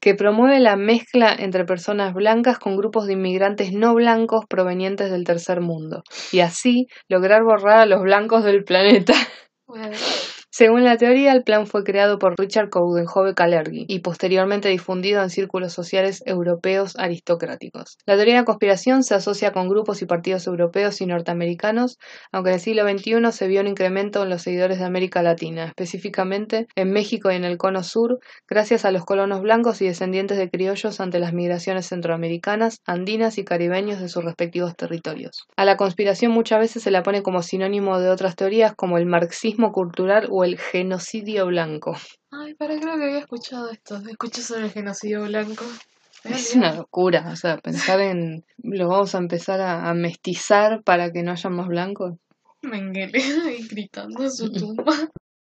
que 0.00 0.14
promueve 0.14 0.60
la 0.60 0.76
mezcla 0.76 1.34
entre 1.38 1.64
personas 1.64 2.14
blancas 2.14 2.58
con 2.58 2.76
grupos 2.76 3.06
de 3.06 3.14
inmigrantes 3.14 3.72
no 3.72 3.94
blancos 3.94 4.44
provenientes 4.48 5.10
del 5.10 5.24
tercer 5.24 5.60
mundo, 5.60 6.02
y 6.32 6.40
así 6.40 6.86
lograr 7.08 7.42
borrar 7.42 7.78
a 7.78 7.86
los 7.86 8.02
blancos 8.02 8.44
del 8.44 8.64
planeta. 8.64 9.14
Según 10.52 10.82
la 10.82 10.96
teoría, 10.96 11.32
el 11.32 11.44
plan 11.44 11.68
fue 11.68 11.84
creado 11.84 12.18
por 12.18 12.34
Richard 12.36 12.70
Coudenhove 12.70 13.34
Kalergi 13.34 13.84
y 13.86 14.00
posteriormente 14.00 14.68
difundido 14.68 15.22
en 15.22 15.30
círculos 15.30 15.72
sociales 15.72 16.24
europeos 16.26 16.96
aristocráticos. 16.98 17.98
La 18.04 18.16
teoría 18.16 18.38
de 18.38 18.44
conspiración 18.44 19.04
se 19.04 19.14
asocia 19.14 19.52
con 19.52 19.68
grupos 19.68 20.02
y 20.02 20.06
partidos 20.06 20.48
europeos 20.48 21.00
y 21.00 21.06
norteamericanos, 21.06 22.00
aunque 22.32 22.50
en 22.50 22.54
el 22.54 22.60
siglo 22.60 22.82
XXI 22.82 23.30
se 23.30 23.46
vio 23.46 23.60
un 23.60 23.68
incremento 23.68 24.24
en 24.24 24.28
los 24.28 24.42
seguidores 24.42 24.80
de 24.80 24.86
América 24.86 25.22
Latina, 25.22 25.66
específicamente 25.66 26.66
en 26.74 26.90
México 26.90 27.30
y 27.30 27.36
en 27.36 27.44
el 27.44 27.56
Cono 27.56 27.84
Sur, 27.84 28.18
gracias 28.48 28.84
a 28.84 28.90
los 28.90 29.04
colonos 29.04 29.42
blancos 29.42 29.80
y 29.82 29.86
descendientes 29.86 30.36
de 30.36 30.50
criollos 30.50 31.00
ante 31.00 31.20
las 31.20 31.32
migraciones 31.32 31.86
centroamericanas, 31.86 32.80
andinas 32.86 33.38
y 33.38 33.44
caribeños 33.44 34.00
de 34.00 34.08
sus 34.08 34.24
respectivos 34.24 34.74
territorios. 34.74 35.46
A 35.56 35.64
la 35.64 35.76
conspiración 35.76 36.32
muchas 36.32 36.58
veces 36.58 36.82
se 36.82 36.90
la 36.90 37.04
pone 37.04 37.22
como 37.22 37.42
sinónimo 37.42 38.00
de 38.00 38.10
otras 38.10 38.34
teorías 38.34 38.74
como 38.74 38.98
el 38.98 39.06
marxismo 39.06 39.70
cultural 39.70 40.26
o 40.40 40.44
el 40.44 40.58
genocidio 40.58 41.46
blanco. 41.46 41.96
Ay, 42.30 42.54
para 42.54 42.78
creo 42.78 42.96
que 42.96 43.04
había 43.04 43.18
escuchado 43.18 43.70
esto. 43.70 44.00
Escuché 44.08 44.40
sobre 44.40 44.64
el 44.64 44.70
genocidio 44.70 45.24
blanco. 45.24 45.64
Es 46.24 46.54
una 46.54 46.74
locura, 46.74 47.28
o 47.30 47.36
sea, 47.36 47.58
pensar 47.58 48.00
en 48.00 48.44
lo 48.58 48.88
vamos 48.88 49.14
a 49.14 49.18
empezar 49.18 49.60
a, 49.60 49.92
mestizar 49.94 50.82
para 50.82 51.10
que 51.12 51.22
no 51.22 51.32
haya 51.32 51.50
más 51.50 51.68
blancos. 51.68 52.16
Mengele 52.62 53.20
gritando 53.70 54.22
en 54.22 54.30
su 54.30 54.50
tumba. 54.52 54.94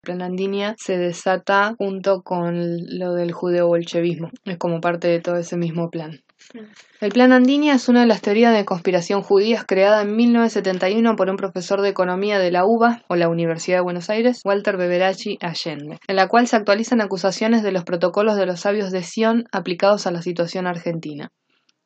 plan 0.02 0.22
Andinia 0.22 0.76
se 0.78 0.98
desata 0.98 1.76
junto 1.78 2.22
con 2.22 2.78
lo 3.00 3.14
del 3.14 3.32
judeo-bolchevismo. 3.32 4.30
Es 4.46 4.58
como 4.58 4.80
parte 4.80 5.08
de 5.08 5.20
todo 5.20 5.38
ese 5.38 5.58
mismo 5.58 5.90
plan. 5.90 6.22
El 7.02 7.12
Plan 7.12 7.32
Andinia 7.32 7.74
es 7.74 7.90
una 7.90 8.02
de 8.02 8.08
las 8.08 8.22
teorías 8.22 8.54
de 8.54 8.66
conspiración 8.66 9.22
judías 9.22 9.66
creada 9.66 10.02
en 10.02 10.16
1971 10.16 11.16
por 11.16 11.30
un 11.30 11.38
profesor 11.38 11.82
de 11.82 11.90
economía 11.90 12.40
de 12.40 12.52
la 12.52 12.66
UBA 12.66 13.04
o 13.08 13.16
la 13.16 13.30
Universidad 13.30 13.78
de 13.78 13.84
Buenos 13.84 14.10
Aires, 14.10 14.42
Walter 14.46 14.78
Beberachi 14.78 15.38
Allende, 15.42 15.98
en 16.08 16.16
la 16.16 16.28
cual 16.28 16.48
se 16.48 16.56
actualizan 16.56 17.02
acusaciones 17.02 17.64
de 17.64 17.72
los 17.72 17.84
protocolos 17.84 18.38
de 18.38 18.46
los 18.46 18.60
sabios 18.60 18.92
de 18.92 19.04
Sion 19.04 19.46
aplicados 19.52 20.08
a 20.08 20.12
la 20.12 20.22
situación 20.22 20.68
argentina. 20.68 21.32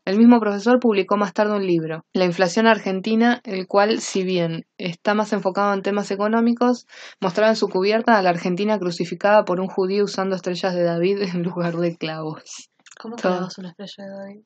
El 0.06 0.18
mismo 0.18 0.40
profesor 0.40 0.80
publicó 0.80 1.18
más 1.18 1.34
tarde 1.34 1.56
un 1.56 1.66
libro, 1.66 2.04
La 2.14 2.26
inflación 2.26 2.68
argentina, 2.68 3.42
el 3.44 3.68
cual, 3.68 4.00
si 4.00 4.24
bien 4.24 4.66
está 4.78 5.14
más 5.14 5.34
enfocado 5.34 5.74
en 5.74 5.84
temas 5.84 6.12
económicos, 6.12 6.88
mostraba 7.22 7.52
en 7.52 7.56
su 7.56 7.68
cubierta 7.68 8.18
a 8.18 8.22
la 8.24 8.32
Argentina 8.32 8.80
crucificada 8.80 9.46
por 9.46 9.60
un 9.60 9.68
judío 9.68 10.06
usando 10.06 10.36
estrellas 10.36 10.74
de 10.74 10.84
David 10.84 11.22
en 11.22 11.44
lugar 11.44 11.76
de 11.76 11.96
clavos. 11.96 12.70
¿Cómo 13.02 13.16
clavas 13.16 13.58
una 13.58 13.70
estrella 13.70 14.04
de 14.04 14.10
David? 14.18 14.42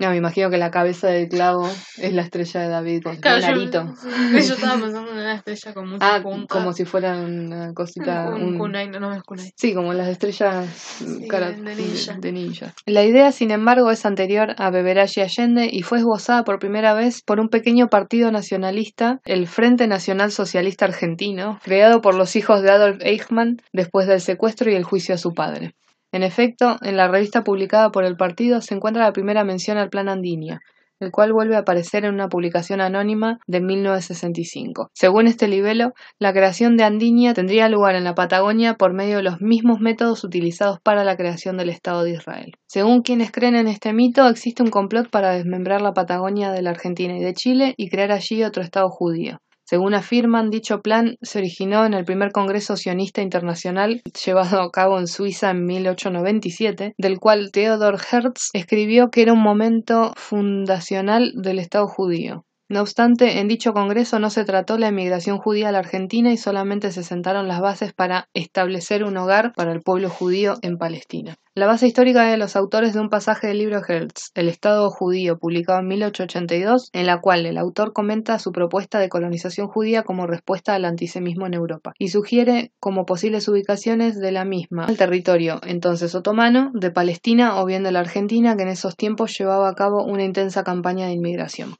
No, 0.00 0.08
me 0.10 0.16
imagino 0.16 0.48
que 0.48 0.56
la 0.56 0.70
cabeza 0.70 1.08
del 1.08 1.28
clavo 1.28 1.68
es 1.98 2.12
la 2.14 2.22
estrella 2.22 2.60
de 2.62 2.68
David 2.68 3.02
con 3.02 3.16
Claro, 3.16 3.36
un 3.36 3.42
yo, 3.42 3.48
arito. 3.48 3.94
yo 4.32 4.54
estaba 4.54 4.80
pensando 4.80 5.10
en 5.10 5.18
una 5.18 5.34
estrella 5.34 5.74
con 5.74 5.90
mucha 5.90 6.14
Ah, 6.16 6.22
punta. 6.22 6.46
como 6.54 6.72
si 6.72 6.86
fuera 6.86 7.14
una 7.20 7.74
cosita. 7.74 8.30
un, 8.34 8.42
un- 8.42 8.58
kunai, 8.58 8.88
no, 8.88 9.00
no 9.00 9.12
es 9.12 9.22
kunai. 9.22 9.52
Sí, 9.56 9.74
como 9.74 9.92
las 9.92 10.08
estrellas 10.08 10.66
Sí, 10.70 11.28
cara- 11.28 11.52
de 11.52 11.74
ninja. 11.74 12.16
de 12.18 12.32
ninja. 12.32 12.72
La 12.86 13.04
idea, 13.04 13.32
sin 13.32 13.50
embargo, 13.50 13.90
es 13.90 14.06
anterior 14.06 14.54
a 14.56 14.70
Beberaye 14.70 15.20
Allende 15.22 15.68
y 15.70 15.82
fue 15.82 15.98
esbozada 15.98 16.42
por 16.44 16.58
primera 16.58 16.94
vez 16.94 17.20
por 17.20 17.38
un 17.38 17.50
pequeño 17.50 17.88
partido 17.88 18.32
nacionalista, 18.32 19.20
el 19.26 19.46
Frente 19.46 19.86
Nacional 19.88 20.32
Socialista 20.32 20.86
Argentino, 20.86 21.58
creado 21.62 22.00
por 22.00 22.14
los 22.14 22.34
hijos 22.34 22.62
de 22.62 22.70
Adolf 22.70 22.96
Eichmann 23.02 23.60
después 23.74 24.06
del 24.06 24.22
secuestro 24.22 24.70
y 24.70 24.74
el 24.74 24.84
juicio 24.84 25.14
a 25.14 25.18
su 25.18 25.34
padre. 25.34 25.74
En 26.14 26.22
efecto, 26.22 26.76
en 26.82 26.96
la 26.96 27.08
revista 27.08 27.42
publicada 27.42 27.90
por 27.90 28.04
el 28.04 28.16
partido 28.16 28.60
se 28.60 28.72
encuentra 28.72 29.02
la 29.02 29.12
primera 29.12 29.42
mención 29.42 29.78
al 29.78 29.90
Plan 29.90 30.08
Andinia, 30.08 30.60
el 31.00 31.10
cual 31.10 31.32
vuelve 31.32 31.56
a 31.56 31.62
aparecer 31.62 32.04
en 32.04 32.14
una 32.14 32.28
publicación 32.28 32.80
anónima 32.80 33.40
de 33.48 33.60
1965. 33.60 34.90
Según 34.94 35.26
este 35.26 35.48
libelo, 35.48 35.92
la 36.20 36.32
creación 36.32 36.76
de 36.76 36.84
Andinia 36.84 37.34
tendría 37.34 37.68
lugar 37.68 37.96
en 37.96 38.04
la 38.04 38.14
Patagonia 38.14 38.74
por 38.74 38.94
medio 38.94 39.16
de 39.16 39.24
los 39.24 39.40
mismos 39.40 39.80
métodos 39.80 40.22
utilizados 40.22 40.78
para 40.84 41.02
la 41.02 41.16
creación 41.16 41.56
del 41.56 41.70
Estado 41.70 42.04
de 42.04 42.12
Israel. 42.12 42.52
Según 42.68 43.02
quienes 43.02 43.32
creen 43.32 43.56
en 43.56 43.66
este 43.66 43.92
mito, 43.92 44.28
existe 44.28 44.62
un 44.62 44.70
complot 44.70 45.10
para 45.10 45.32
desmembrar 45.32 45.82
la 45.82 45.94
Patagonia 45.94 46.52
de 46.52 46.62
la 46.62 46.70
Argentina 46.70 47.18
y 47.18 47.24
de 47.24 47.34
Chile 47.34 47.74
y 47.76 47.88
crear 47.88 48.12
allí 48.12 48.44
otro 48.44 48.62
Estado 48.62 48.88
judío. 48.88 49.40
Según 49.66 49.94
afirman, 49.94 50.50
dicho 50.50 50.82
plan 50.82 51.16
se 51.22 51.38
originó 51.38 51.86
en 51.86 51.94
el 51.94 52.04
primer 52.04 52.32
Congreso 52.32 52.76
Sionista 52.76 53.22
Internacional 53.22 54.02
llevado 54.24 54.60
a 54.60 54.70
cabo 54.70 54.98
en 54.98 55.06
Suiza 55.06 55.50
en 55.50 55.64
1897, 55.64 56.94
del 56.98 57.18
cual 57.18 57.50
Theodor 57.50 57.98
Herz 58.12 58.50
escribió 58.52 59.10
que 59.10 59.22
era 59.22 59.32
un 59.32 59.42
momento 59.42 60.12
fundacional 60.16 61.32
del 61.34 61.58
Estado 61.58 61.86
judío. 61.86 62.44
No 62.74 62.80
obstante, 62.80 63.38
en 63.38 63.46
dicho 63.46 63.72
congreso 63.72 64.18
no 64.18 64.30
se 64.30 64.44
trató 64.44 64.78
la 64.78 64.88
emigración 64.88 65.38
judía 65.38 65.68
a 65.68 65.70
la 65.70 65.78
Argentina 65.78 66.32
y 66.32 66.36
solamente 66.36 66.90
se 66.90 67.04
sentaron 67.04 67.46
las 67.46 67.60
bases 67.60 67.92
para 67.92 68.28
establecer 68.34 69.04
un 69.04 69.16
hogar 69.16 69.52
para 69.54 69.70
el 69.70 69.80
pueblo 69.80 70.10
judío 70.10 70.54
en 70.60 70.76
Palestina. 70.76 71.36
La 71.54 71.68
base 71.68 71.86
histórica 71.86 72.24
de 72.24 72.36
los 72.36 72.56
autores 72.56 72.92
de 72.92 72.98
un 72.98 73.10
pasaje 73.10 73.46
del 73.46 73.58
libro 73.58 73.80
Hertz, 73.86 74.32
El 74.34 74.48
Estado 74.48 74.90
judío, 74.90 75.38
publicado 75.38 75.78
en 75.78 75.86
1882, 75.86 76.90
en 76.92 77.06
la 77.06 77.20
cual 77.20 77.46
el 77.46 77.58
autor 77.58 77.92
comenta 77.92 78.40
su 78.40 78.50
propuesta 78.50 78.98
de 78.98 79.08
colonización 79.08 79.68
judía 79.68 80.02
como 80.02 80.26
respuesta 80.26 80.74
al 80.74 80.84
antisemismo 80.84 81.46
en 81.46 81.54
Europa 81.54 81.92
y 81.96 82.08
sugiere 82.08 82.72
como 82.80 83.06
posibles 83.06 83.46
ubicaciones 83.46 84.18
de 84.18 84.32
la 84.32 84.44
misma 84.44 84.86
el 84.88 84.98
territorio 84.98 85.60
entonces 85.64 86.12
otomano, 86.16 86.72
de 86.74 86.90
Palestina 86.90 87.62
o 87.62 87.66
bien 87.66 87.84
de 87.84 87.92
la 87.92 88.00
Argentina, 88.00 88.56
que 88.56 88.64
en 88.64 88.70
esos 88.70 88.96
tiempos 88.96 89.38
llevaba 89.38 89.68
a 89.68 89.76
cabo 89.76 90.04
una 90.04 90.24
intensa 90.24 90.64
campaña 90.64 91.06
de 91.06 91.12
inmigración. 91.12 91.76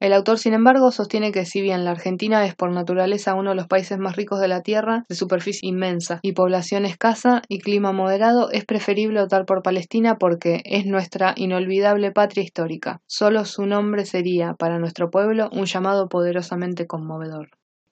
El 0.00 0.12
autor, 0.12 0.38
sin 0.38 0.54
embargo, 0.54 0.92
sostiene 0.92 1.32
que 1.32 1.44
si 1.44 1.60
bien 1.60 1.84
la 1.84 1.90
Argentina 1.90 2.46
es 2.46 2.54
por 2.54 2.70
naturaleza 2.70 3.34
uno 3.34 3.50
de 3.50 3.56
los 3.56 3.66
países 3.66 3.98
más 3.98 4.14
ricos 4.14 4.38
de 4.38 4.46
la 4.46 4.62
Tierra, 4.62 5.04
de 5.08 5.16
superficie 5.16 5.68
inmensa 5.68 6.20
y 6.22 6.32
población 6.32 6.84
escasa 6.86 7.42
y 7.48 7.58
clima 7.58 7.90
moderado, 7.90 8.50
es 8.52 8.64
preferible 8.64 9.20
optar 9.20 9.44
por 9.44 9.62
Palestina 9.62 10.16
porque 10.16 10.62
es 10.64 10.86
nuestra 10.86 11.34
inolvidable 11.36 12.12
patria 12.12 12.44
histórica. 12.44 13.00
Solo 13.06 13.44
su 13.44 13.66
nombre 13.66 14.04
sería, 14.04 14.54
para 14.54 14.78
nuestro 14.78 15.10
pueblo, 15.10 15.48
un 15.50 15.64
llamado 15.64 16.08
poderosamente 16.08 16.86
conmovedor. 16.86 17.48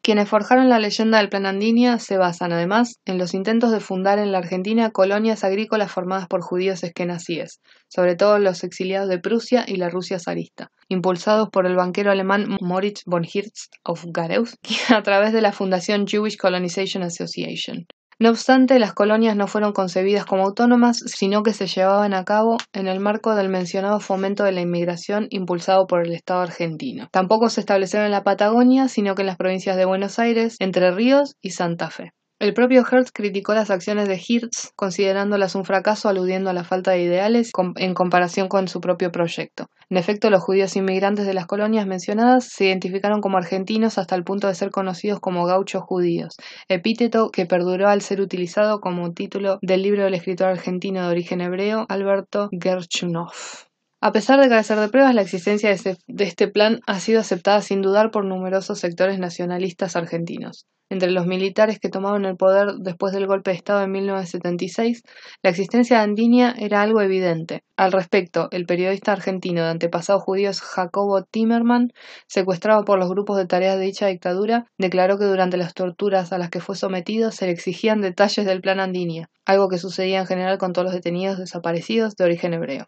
Quienes 0.07 0.29
forjaron 0.29 0.69
la 0.69 0.79
leyenda 0.79 1.19
del 1.19 1.31
Plan 1.31 1.47
Andinia 1.47 1.99
se 1.99 2.17
basan, 2.17 2.53
además, 2.53 3.01
en 3.07 3.19
los 3.19 3.35
intentos 3.35 3.73
de 3.73 3.81
fundar 3.81 4.21
en 4.21 4.31
la 4.31 4.39
Argentina 4.39 4.93
colonias 4.93 5.43
agrícolas 5.43 5.91
formadas 5.91 6.29
por 6.29 6.43
judíos 6.43 6.85
esquenazíes, 6.85 7.61
sobre 7.89 8.15
todo 8.15 8.39
los 8.39 8.63
exiliados 8.63 9.09
de 9.09 9.19
Prusia 9.19 9.65
y 9.67 9.79
la 9.79 9.91
Rusia 9.91 10.21
zarista, 10.21 10.71
impulsados 10.89 11.49
por 11.51 11.67
el 11.67 11.75
banquero 11.75 12.13
alemán 12.13 12.57
Moritz 12.61 13.03
von 13.05 13.25
Hirst 13.25 13.75
of 13.83 14.05
Gareus 14.07 14.57
a 14.95 15.03
través 15.03 15.33
de 15.33 15.41
la 15.41 15.51
fundación 15.51 16.07
Jewish 16.07 16.37
Colonization 16.37 17.03
Association. 17.03 17.89
No 18.19 18.31
obstante, 18.31 18.79
las 18.79 18.95
colonias 18.95 19.37
no 19.37 19.47
fueron 19.47 19.73
concebidas 19.73 20.25
como 20.25 20.45
autónomas, 20.45 20.99
sino 21.07 21.43
que 21.43 21.53
se 21.53 21.67
llevaban 21.67 22.15
a 22.15 22.25
cabo 22.25 22.57
en 22.73 22.89
el 22.89 22.99
marco 22.99 23.35
del 23.35 23.51
mencionado 23.51 24.01
fomento 24.01 24.45
de 24.45 24.53
la 24.53 24.63
inmigración 24.63 25.27
impulsado 25.31 25.87
por 25.87 26.07
el 26.07 26.13
Estado 26.15 26.41
argentino. 26.41 27.09
Tampoco 27.13 27.51
se 27.51 27.61
establecieron 27.61 28.07
en 28.07 28.13
la 28.13 28.25
Patagonia, 28.25 28.89
sino 28.89 29.15
que 29.15 29.23
en 29.23 29.27
las 29.27 29.37
provincias 29.37 29.77
de 29.77 29.85
Buenos 29.85 30.19
Aires, 30.19 30.57
Entre 30.61 30.91
Ríos 30.93 31.37
y 31.43 31.51
Santa 31.51 31.91
Fe. 31.91 32.13
El 32.39 32.53
propio 32.53 32.85
Hertz 32.85 33.13
criticó 33.13 33.55
las 33.55 33.71
acciones 33.71 34.09
de 34.09 34.21
Hirtz, 34.23 34.71
considerándolas 34.77 35.55
un 35.55 35.65
fracaso 35.65 36.11
aludiendo 36.11 36.51
a 36.51 36.53
la 36.53 36.65
falta 36.65 36.91
de 36.91 37.01
ideales 37.01 37.51
en 37.77 37.95
comparación 37.95 38.49
con 38.49 38.69
su 38.69 38.83
propio 38.83 39.11
proyecto. 39.11 39.71
En 39.89 39.97
efecto, 39.97 40.29
los 40.29 40.43
judíos 40.43 40.77
inmigrantes 40.77 41.25
de 41.25 41.33
las 41.33 41.47
colonias 41.47 41.87
mencionadas 41.87 42.45
se 42.45 42.67
identificaron 42.67 43.23
como 43.23 43.39
argentinos 43.39 43.97
hasta 43.97 44.17
el 44.17 44.25
punto 44.25 44.49
de 44.49 44.55
ser 44.55 44.71
conocidos 44.71 45.19
como 45.19 45.47
gauchos 45.47 45.83
judíos, 45.83 46.37
epíteto 46.69 47.31
que 47.31 47.47
perduró 47.47 47.89
al 47.89 48.03
ser 48.03 48.21
utilizado 48.21 48.81
como 48.81 49.15
título 49.15 49.59
del 49.63 49.81
libro 49.81 50.05
del 50.05 50.13
escritor 50.13 50.49
argentino 50.49 51.01
de 51.01 51.09
origen 51.09 51.41
hebreo 51.41 51.87
Alberto 51.89 52.51
Gerchunov. 52.53 53.66
A 54.09 54.13
pesar 54.13 54.39
de 54.41 54.49
carecer 54.49 54.79
de 54.79 54.89
pruebas, 54.89 55.17
la 55.17 55.23
existencia 55.23 55.69
de, 55.69 55.75
ese- 55.75 55.99
de 56.07 56.25
este 56.25 56.47
plan 56.47 56.79
ha 56.87 57.01
sido 57.01 57.19
aceptada 57.19 57.61
sin 57.61 57.83
dudar 57.83 58.13
por 58.13 58.25
numerosos 58.25 58.79
sectores 58.79 59.19
nacionalistas 59.19 59.97
argentinos. 59.97 60.65
Entre 60.89 61.11
los 61.11 61.27
militares 61.27 61.81
que 61.81 61.89
tomaron 61.89 62.25
el 62.25 62.37
poder 62.37 62.75
después 62.79 63.13
del 63.13 63.27
golpe 63.27 63.51
de 63.51 63.57
Estado 63.57 63.83
en 63.83 63.91
1976, 63.91 65.03
la 65.43 65.51
existencia 65.51 65.97
de 65.97 66.05
Andinia 66.05 66.55
era 66.57 66.83
algo 66.83 67.01
evidente. 67.01 67.65
Al 67.77 67.91
respecto, 67.91 68.47
el 68.53 68.65
periodista 68.65 69.11
argentino 69.11 69.65
de 69.65 69.71
antepasados 69.71 70.23
judíos 70.23 70.61
Jacobo 70.61 71.25
Timerman, 71.25 71.89
secuestrado 72.29 72.85
por 72.85 73.01
los 73.01 73.11
grupos 73.11 73.37
de 73.39 73.47
tareas 73.47 73.77
de 73.77 73.87
dicha 73.87 74.07
dictadura, 74.07 74.67
declaró 74.79 75.19
que 75.19 75.25
durante 75.25 75.57
las 75.57 75.75
torturas 75.75 76.33
a 76.33 76.39
las 76.39 76.51
que 76.51 76.61
fue 76.61 76.77
sometido 76.77 77.33
se 77.33 77.47
le 77.47 77.53
exigían 77.53 78.01
detalles 78.03 78.47
del 78.47 78.61
plan 78.61 78.79
Andinia, 78.79 79.31
algo 79.45 79.69
que 79.69 79.79
sucedía 79.79 80.21
en 80.21 80.27
general 80.27 80.59
con 80.59 80.73
todos 80.73 80.85
los 80.85 80.95
detenidos 80.95 81.39
desaparecidos 81.39 82.15
de 82.15 82.25
origen 82.25 82.55
hebreo. 82.55 82.87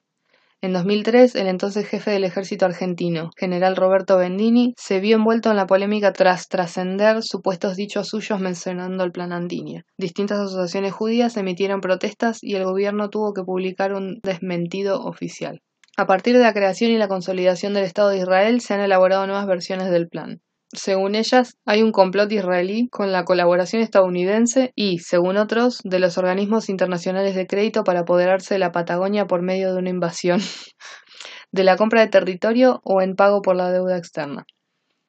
En 0.60 0.72
2003, 0.72 1.36
el 1.36 1.46
entonces 1.46 1.86
jefe 1.86 2.10
del 2.10 2.24
ejército 2.24 2.66
argentino, 2.66 3.30
general 3.36 3.76
Roberto 3.76 4.16
Bendini, 4.18 4.74
se 4.76 4.98
vio 4.98 5.14
envuelto 5.14 5.52
en 5.52 5.56
la 5.56 5.68
polémica 5.68 6.12
tras 6.12 6.48
trascender 6.48 7.22
supuestos 7.22 7.76
dichos 7.76 8.08
suyos 8.08 8.40
mencionando 8.40 9.04
el 9.04 9.12
plan 9.12 9.32
Andinia. 9.32 9.84
Distintas 9.98 10.40
asociaciones 10.40 10.92
judías 10.92 11.36
emitieron 11.36 11.80
protestas 11.80 12.42
y 12.42 12.56
el 12.56 12.64
gobierno 12.64 13.08
tuvo 13.08 13.34
que 13.34 13.44
publicar 13.44 13.94
un 13.94 14.18
desmentido 14.24 15.00
oficial. 15.00 15.62
A 15.96 16.06
partir 16.06 16.36
de 16.36 16.42
la 16.42 16.52
creación 16.52 16.90
y 16.90 16.98
la 16.98 17.06
consolidación 17.06 17.72
del 17.72 17.84
Estado 17.84 18.08
de 18.08 18.18
Israel 18.18 18.60
se 18.60 18.74
han 18.74 18.80
elaborado 18.80 19.28
nuevas 19.28 19.46
versiones 19.46 19.90
del 19.90 20.08
plan. 20.08 20.40
Según 20.74 21.14
ellas, 21.14 21.56
hay 21.64 21.82
un 21.82 21.92
complot 21.92 22.30
israelí 22.30 22.88
con 22.90 23.10
la 23.10 23.24
colaboración 23.24 23.80
estadounidense 23.80 24.72
y, 24.74 24.98
según 24.98 25.38
otros, 25.38 25.80
de 25.82 25.98
los 25.98 26.18
organismos 26.18 26.68
internacionales 26.68 27.34
de 27.34 27.46
crédito 27.46 27.84
para 27.84 28.00
apoderarse 28.00 28.54
de 28.54 28.58
la 28.58 28.70
Patagonia 28.70 29.26
por 29.26 29.40
medio 29.40 29.72
de 29.72 29.78
una 29.78 29.88
invasión, 29.88 30.40
de 31.52 31.64
la 31.64 31.78
compra 31.78 32.02
de 32.02 32.08
territorio 32.08 32.80
o 32.84 33.00
en 33.00 33.14
pago 33.14 33.40
por 33.40 33.56
la 33.56 33.72
deuda 33.72 33.96
externa. 33.96 34.44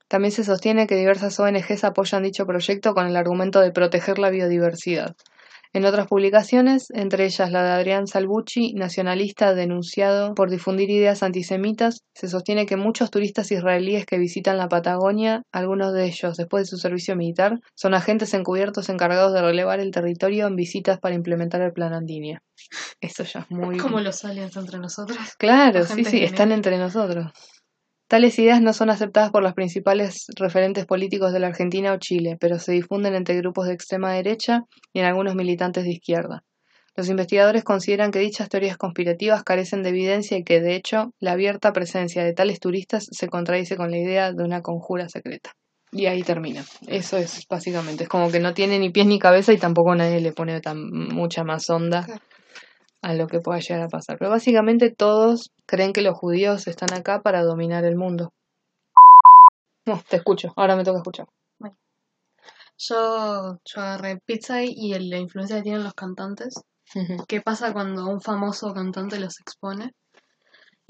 También 0.08 0.32
se 0.32 0.46
sostiene 0.46 0.88
que 0.88 0.96
diversas 0.96 1.40
ONGs 1.40 1.84
apoyan 1.84 2.24
dicho 2.24 2.46
proyecto 2.46 2.94
con 2.94 3.06
el 3.06 3.18
argumento 3.18 3.60
de 3.60 3.72
proteger 3.72 4.18
la 4.18 4.30
biodiversidad. 4.30 5.14
En 5.72 5.86
otras 5.86 6.08
publicaciones, 6.08 6.88
entre 6.96 7.26
ellas 7.26 7.52
la 7.52 7.64
de 7.64 7.70
Adrián 7.70 8.08
Salvucci, 8.08 8.74
nacionalista 8.74 9.54
denunciado 9.54 10.34
por 10.34 10.50
difundir 10.50 10.90
ideas 10.90 11.22
antisemitas, 11.22 12.02
se 12.16 12.28
sostiene 12.28 12.66
que 12.66 12.76
muchos 12.76 13.12
turistas 13.12 13.52
israelíes 13.52 14.08
que 14.08 14.18
visitan 14.18 14.58
la 14.58 14.68
Patagonia, 14.68 15.44
algunos 15.52 15.94
de 15.94 16.06
ellos 16.06 16.38
después 16.38 16.64
de 16.64 16.70
su 16.70 16.78
servicio 16.78 17.16
militar, 17.16 17.60
son 17.76 17.94
agentes 17.94 18.34
encubiertos 18.34 18.90
encargados 18.90 19.32
de 19.34 19.44
relevar 19.44 19.80
el 19.80 19.92
territorio 19.92 20.48
en 20.48 20.56
visitas 20.56 21.00
para 21.00 21.14
implementar 21.14 21.62
el 21.62 21.72
plan 21.72 21.94
Andinia. 21.94 22.42
Esto 23.00 23.24
ya 23.24 23.42
es 23.42 23.52
muy... 23.52 23.78
Como 23.78 24.00
los 24.00 24.26
aliens 24.26 24.58
entre 24.58 24.80
nosotros. 24.80 25.20
Claro, 25.38 25.82
La 25.82 25.86
sí, 25.86 26.04
sí, 26.04 26.24
están 26.24 26.52
entre 26.52 26.80
nosotros. 26.80 27.32
Tales 28.10 28.40
ideas 28.40 28.60
no 28.60 28.74
son 28.74 28.90
aceptadas 28.90 29.30
por 29.30 29.44
los 29.44 29.54
principales 29.54 30.26
referentes 30.36 30.88
políticos 30.88 31.32
de 31.32 31.40
la 31.40 31.46
Argentina 31.46 31.94
o 31.94 31.98
Chile, 32.00 32.38
pero 32.40 32.58
se 32.58 32.72
difunden 32.72 33.14
entre 33.14 33.36
grupos 33.36 33.68
de 33.68 33.74
extrema 33.74 34.12
derecha 34.12 34.64
y 34.94 35.02
en 35.02 35.06
algunos 35.06 35.36
militantes 35.36 35.84
de 35.84 35.92
izquierda. 35.92 36.44
Los 36.96 37.08
investigadores 37.08 37.64
consideran 37.64 38.10
que 38.10 38.18
dichas 38.18 38.50
teorías 38.50 38.78
conspirativas 38.78 39.44
carecen 39.44 39.84
de 39.84 39.90
evidencia 39.90 40.38
y 40.40 40.44
que, 40.44 40.60
de 40.60 40.74
hecho, 40.74 41.14
la 41.20 41.34
abierta 41.34 41.72
presencia 41.72 42.24
de 42.24 42.34
tales 42.34 42.60
turistas 42.60 43.06
se 43.12 43.28
contradice 43.28 43.78
con 43.78 43.92
la 43.92 44.00
idea 44.00 44.34
de 44.34 44.44
una 44.44 44.64
conjura 44.64 45.08
secreta. 45.08 45.52
Y 45.92 46.08
ahí 46.08 46.24
termina. 46.24 46.66
Eso 46.88 47.18
es 47.18 47.46
básicamente. 47.48 48.06
Es 48.06 48.10
como 48.10 48.32
que 48.32 48.40
no 48.40 48.56
tiene 48.56 48.80
ni 48.80 48.90
pies 48.90 49.06
ni 49.06 49.20
cabeza 49.20 49.54
y 49.54 49.58
tampoco 49.58 49.94
nadie 49.94 50.20
le 50.20 50.32
pone 50.32 50.60
tan 50.62 50.90
mucha 50.90 51.44
más 51.44 51.70
onda. 51.70 52.08
A 53.02 53.14
lo 53.14 53.28
que 53.28 53.40
pueda 53.42 53.60
llegar 53.60 53.82
a 53.84 53.90
pasar. 53.90 54.18
Pero 54.18 54.32
básicamente 54.32 54.90
todos 54.90 55.52
creen 55.66 55.92
que 55.92 56.02
los 56.02 56.18
judíos 56.18 56.68
están 56.68 56.94
acá 56.94 57.22
para 57.22 57.44
dominar 57.44 57.84
el 57.84 57.96
mundo. 57.98 58.32
No, 59.86 60.02
te 60.08 60.16
escucho, 60.18 60.54
ahora 60.56 60.76
me 60.78 60.84
toca 60.84 61.00
escuchar. 61.00 61.28
Yo, 62.78 63.60
yo 63.66 63.82
agarré 63.82 64.20
Pizza 64.26 64.64
y 64.64 64.94
el- 64.94 65.10
la 65.10 65.18
influencia 65.18 65.58
que 65.58 65.64
tienen 65.64 65.84
los 65.84 65.94
cantantes. 65.94 66.54
¿Qué 67.28 67.42
pasa 67.42 67.74
cuando 67.74 68.08
un 68.08 68.22
famoso 68.22 68.74
cantante 68.74 69.20
los 69.20 69.40
expone? 69.42 69.92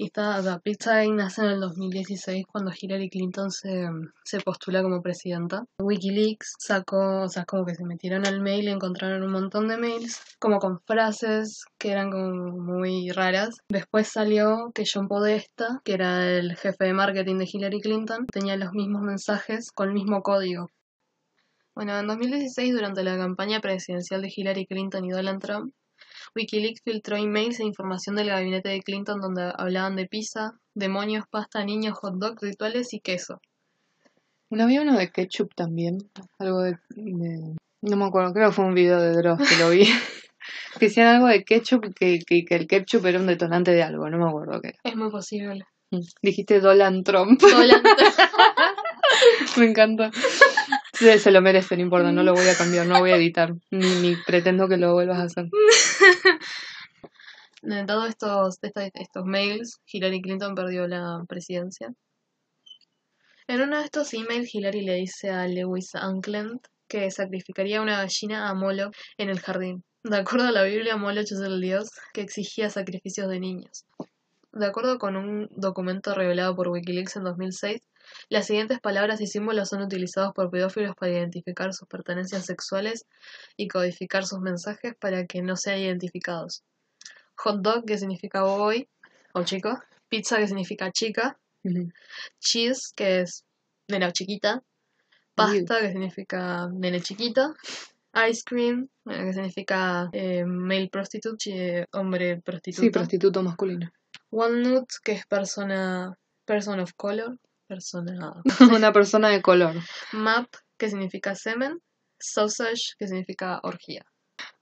Y 0.00 0.06
está, 0.06 0.40
la 0.40 0.60
Pizza 0.60 1.04
nace 1.08 1.42
en 1.42 1.48
el 1.48 1.60
2016 1.60 2.46
cuando 2.50 2.72
Hillary 2.72 3.10
Clinton 3.10 3.50
se, 3.50 3.86
se 4.24 4.40
postula 4.40 4.82
como 4.82 5.02
presidenta. 5.02 5.66
Wikileaks 5.78 6.54
sacó, 6.58 7.24
o 7.24 7.28
sea, 7.28 7.44
como 7.44 7.66
que 7.66 7.74
se 7.74 7.84
metieron 7.84 8.26
al 8.26 8.40
mail 8.40 8.64
y 8.64 8.70
encontraron 8.70 9.22
un 9.22 9.30
montón 9.30 9.68
de 9.68 9.76
mails, 9.76 10.22
como 10.38 10.58
con 10.58 10.80
frases 10.86 11.66
que 11.76 11.90
eran 11.90 12.10
como 12.10 12.56
muy 12.62 13.10
raras. 13.10 13.58
Después 13.68 14.08
salió 14.08 14.72
que 14.74 14.84
John 14.90 15.06
Podesta, 15.06 15.82
que 15.84 15.92
era 15.92 16.30
el 16.30 16.56
jefe 16.56 16.86
de 16.86 16.94
marketing 16.94 17.36
de 17.36 17.50
Hillary 17.52 17.82
Clinton, 17.82 18.26
tenía 18.32 18.56
los 18.56 18.72
mismos 18.72 19.02
mensajes 19.02 19.70
con 19.70 19.88
el 19.88 19.94
mismo 19.94 20.22
código. 20.22 20.70
Bueno, 21.74 21.98
en 21.98 22.06
2016, 22.06 22.72
durante 22.72 23.04
la 23.04 23.18
campaña 23.18 23.60
presidencial 23.60 24.22
de 24.22 24.32
Hillary 24.34 24.64
Clinton 24.64 25.04
y 25.04 25.10
Donald 25.10 25.42
Trump, 25.42 25.74
Wikileaks 26.34 26.82
filtró 26.82 27.16
emails 27.16 27.60
e 27.60 27.64
información 27.64 28.16
del 28.16 28.28
gabinete 28.28 28.68
de 28.68 28.80
Clinton 28.82 29.20
donde 29.20 29.52
hablaban 29.56 29.96
de 29.96 30.06
pizza, 30.06 30.52
demonios, 30.74 31.24
pasta, 31.30 31.64
niños, 31.64 31.98
hot 31.98 32.14
dog, 32.16 32.38
rituales 32.40 32.92
y 32.94 33.00
queso. 33.00 33.40
No 34.50 34.64
había 34.64 34.82
uno 34.82 34.98
de 34.98 35.10
ketchup 35.10 35.54
también, 35.54 35.98
algo 36.38 36.62
de, 36.62 36.76
de- 36.90 37.56
no 37.82 37.96
me 37.96 38.04
acuerdo, 38.04 38.32
creo 38.32 38.48
que 38.50 38.54
fue 38.54 38.64
un 38.64 38.74
video 38.74 39.00
de 39.00 39.12
Dross 39.12 39.40
que 39.48 39.56
lo 39.56 39.70
vi. 39.70 39.84
que 40.78 40.86
decían 40.86 41.06
algo 41.06 41.28
de 41.28 41.44
ketchup, 41.44 41.94
que, 41.94 42.18
que, 42.26 42.44
que 42.44 42.54
el 42.56 42.66
ketchup 42.66 43.06
era 43.06 43.18
un 43.20 43.26
detonante 43.26 43.70
de 43.70 43.82
algo, 43.82 44.08
no 44.10 44.18
me 44.18 44.28
acuerdo 44.28 44.60
qué 44.60 44.68
era. 44.68 44.78
Es 44.84 44.96
muy 44.96 45.10
posible. 45.10 45.64
Dijiste 46.22 46.60
Donald 46.60 47.04
Trump, 47.04 47.40
Donald 47.40 47.82
me 49.56 49.64
encanta. 49.66 50.10
Se 51.00 51.30
lo 51.30 51.40
merece, 51.40 51.76
no 51.76 51.82
importa, 51.82 52.12
no 52.12 52.22
lo 52.22 52.34
voy 52.34 52.46
a 52.46 52.54
cambiar, 52.54 52.86
no 52.86 52.98
voy 52.98 53.10
a 53.10 53.16
editar, 53.20 53.54
ni, 53.70 53.86
ni 54.02 54.16
pretendo 54.16 54.68
que 54.68 54.76
lo 54.76 54.92
vuelvas 54.92 55.18
a 55.18 55.22
hacer. 55.22 55.46
De 57.62 57.84
todos 57.84 58.08
estos, 58.08 58.58
estos 58.62 59.24
mails, 59.24 59.80
Hillary 59.90 60.20
Clinton 60.20 60.54
perdió 60.54 60.86
la 60.86 61.24
presidencia. 61.26 61.92
En 63.48 63.60
uno 63.62 63.78
de 63.78 63.84
estos 63.84 64.14
emails, 64.14 64.54
Hillary 64.54 64.82
le 64.82 64.94
dice 64.94 65.30
a 65.30 65.46
Lewis 65.46 65.94
Ankland 65.94 66.60
que 66.88 67.10
sacrificaría 67.10 67.82
una 67.82 67.98
gallina 67.98 68.48
a 68.48 68.54
Moloch 68.54 68.94
en 69.18 69.28
el 69.30 69.40
jardín. 69.40 69.84
De 70.02 70.16
acuerdo 70.16 70.48
a 70.48 70.52
la 70.52 70.62
Biblia, 70.64 70.96
Moloch 70.96 71.24
es 71.24 71.40
el 71.40 71.60
dios 71.60 71.90
que 72.12 72.22
exigía 72.22 72.70
sacrificios 72.70 73.28
de 73.28 73.40
niños. 73.40 73.84
De 74.52 74.66
acuerdo 74.66 74.98
con 74.98 75.16
un 75.16 75.48
documento 75.50 76.14
revelado 76.14 76.56
por 76.56 76.68
Wikileaks 76.68 77.16
en 77.16 77.24
2006, 77.24 77.82
las 78.28 78.46
siguientes 78.46 78.80
palabras 78.80 79.20
y 79.20 79.26
símbolos 79.26 79.68
son 79.68 79.82
utilizados 79.82 80.32
por 80.34 80.50
pedófilos 80.50 80.94
para 80.94 81.12
identificar 81.12 81.72
sus 81.72 81.88
pertenencias 81.88 82.46
sexuales 82.46 83.06
y 83.56 83.68
codificar 83.68 84.24
sus 84.26 84.40
mensajes 84.40 84.94
para 84.98 85.26
que 85.26 85.42
no 85.42 85.56
sean 85.56 85.78
identificados. 85.78 86.62
Hot 87.36 87.60
dog, 87.62 87.84
que 87.86 87.98
significa 87.98 88.42
boy 88.42 88.88
o 89.32 89.42
chico. 89.44 89.78
Pizza, 90.08 90.38
que 90.38 90.46
significa 90.48 90.90
chica. 90.92 91.38
Cheese, 92.40 92.92
que 92.94 93.20
es 93.20 93.44
nena 93.88 94.12
chiquita. 94.12 94.62
Pasta, 95.34 95.80
que 95.80 95.88
significa 95.90 96.68
nene 96.72 97.00
chiquito. 97.00 97.54
Ice 98.28 98.42
cream, 98.44 98.88
eh, 99.06 99.24
que 99.24 99.32
significa 99.32 100.08
eh, 100.12 100.44
male 100.44 100.88
prostitute, 100.90 101.36
chi- 101.38 101.84
hombre 101.92 102.40
prostituto. 102.42 102.82
Sí, 102.82 102.90
prostituto 102.90 103.42
masculino. 103.42 103.90
Walnut, 104.32 104.88
que 105.04 105.12
es 105.12 105.26
persona, 105.26 106.12
person 106.44 106.80
of 106.80 106.92
color, 106.96 107.38
persona. 107.74 108.32
Una 108.78 108.92
persona 108.92 109.28
de 109.30 109.40
color. 109.40 109.74
Map, 110.12 110.46
que 110.78 110.88
significa 110.90 111.34
semen. 111.34 111.78
Sausage, 112.18 112.94
que 112.98 113.06
significa 113.06 113.60
orgía. 113.62 114.02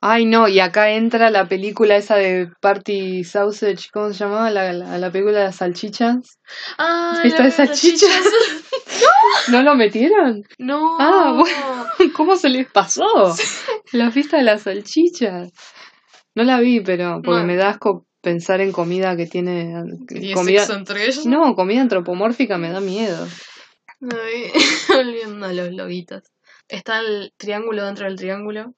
Ay, 0.01 0.27
no, 0.27 0.47
y 0.49 0.61
acá 0.61 0.90
entra 0.90 1.31
la 1.31 1.47
película 1.49 1.97
esa 1.97 2.16
de 2.16 2.49
Party 2.61 3.25
Sausage, 3.25 3.88
¿cómo 3.92 4.12
se 4.12 4.18
llamaba? 4.25 4.51
La, 4.51 4.73
la, 4.73 4.99
la 4.99 5.11
película 5.11 5.38
de 5.38 5.44
las 5.47 5.57
salchichas. 5.57 6.38
Ah, 6.79 7.18
¿Fiesta 7.23 7.44
de 7.44 7.51
salchichas? 7.51 8.11
¿No 9.49 9.62
lo 9.62 9.75
metieron? 9.77 10.42
No. 10.59 10.97
Ah, 11.01 11.33
bueno. 11.37 12.12
¿Cómo 12.16 12.37
se 12.37 12.49
les 12.49 12.71
pasó? 12.71 13.07
La 13.92 14.11
fiesta 14.11 14.37
de 14.37 14.44
las 14.44 14.62
salchichas. 14.62 15.51
No 16.35 16.44
la 16.44 16.61
vi, 16.61 16.81
pero 16.81 17.21
porque 17.25 17.40
No. 17.40 17.47
me 17.47 17.57
da 17.57 17.71
asco 17.71 18.07
pensar 18.20 18.61
en 18.61 18.72
comida 18.72 19.16
que 19.16 19.26
tiene 19.26 19.74
¿Y 20.11 20.33
comida 20.33 20.61
sexo 20.61 20.76
entre 20.76 21.04
ellos? 21.04 21.26
No, 21.26 21.54
comida 21.54 21.81
antropomórfica 21.81 22.59
me 22.59 22.70
da 22.70 22.81
miedo. 22.81 23.26
Ay, 24.00 24.52
Volviendo 24.88 25.46
a 25.46 25.52
los 25.52 25.72
loguitos. 25.72 26.22
Está 26.68 27.00
el 27.00 27.33
triángulo 27.37 27.85
dentro 27.85 28.07
del 28.07 28.16
triángulo, 28.16 28.74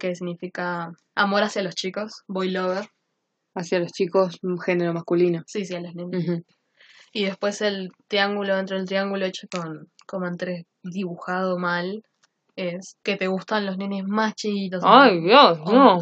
que 0.00 0.14
significa 0.14 0.92
amor 1.14 1.42
hacia 1.44 1.62
los 1.62 1.74
chicos, 1.74 2.22
boy 2.26 2.50
lover. 2.50 2.88
Hacia 3.54 3.78
los 3.78 3.92
chicos, 3.92 4.38
un 4.42 4.58
género 4.58 4.92
masculino. 4.92 5.42
Sí, 5.46 5.64
sí, 5.64 5.74
a 5.74 5.80
las 5.80 5.94
nenas. 5.94 6.24
Ujú. 6.24 6.44
Y 7.12 7.24
después 7.26 7.60
el 7.60 7.90
triángulo 8.08 8.56
dentro 8.56 8.76
del 8.76 8.86
triángulo 8.86 9.26
hecho 9.26 9.46
con, 9.50 9.90
como 10.06 10.26
entre 10.26 10.66
dibujado 10.82 11.58
mal, 11.58 12.02
es 12.56 12.96
que 13.02 13.16
te 13.16 13.28
gustan 13.28 13.66
los 13.66 13.76
nenes 13.76 14.04
más 14.06 14.34
chiquitos. 14.34 14.82
Ay, 14.84 15.20
Dios, 15.20 15.58
no. 15.60 16.00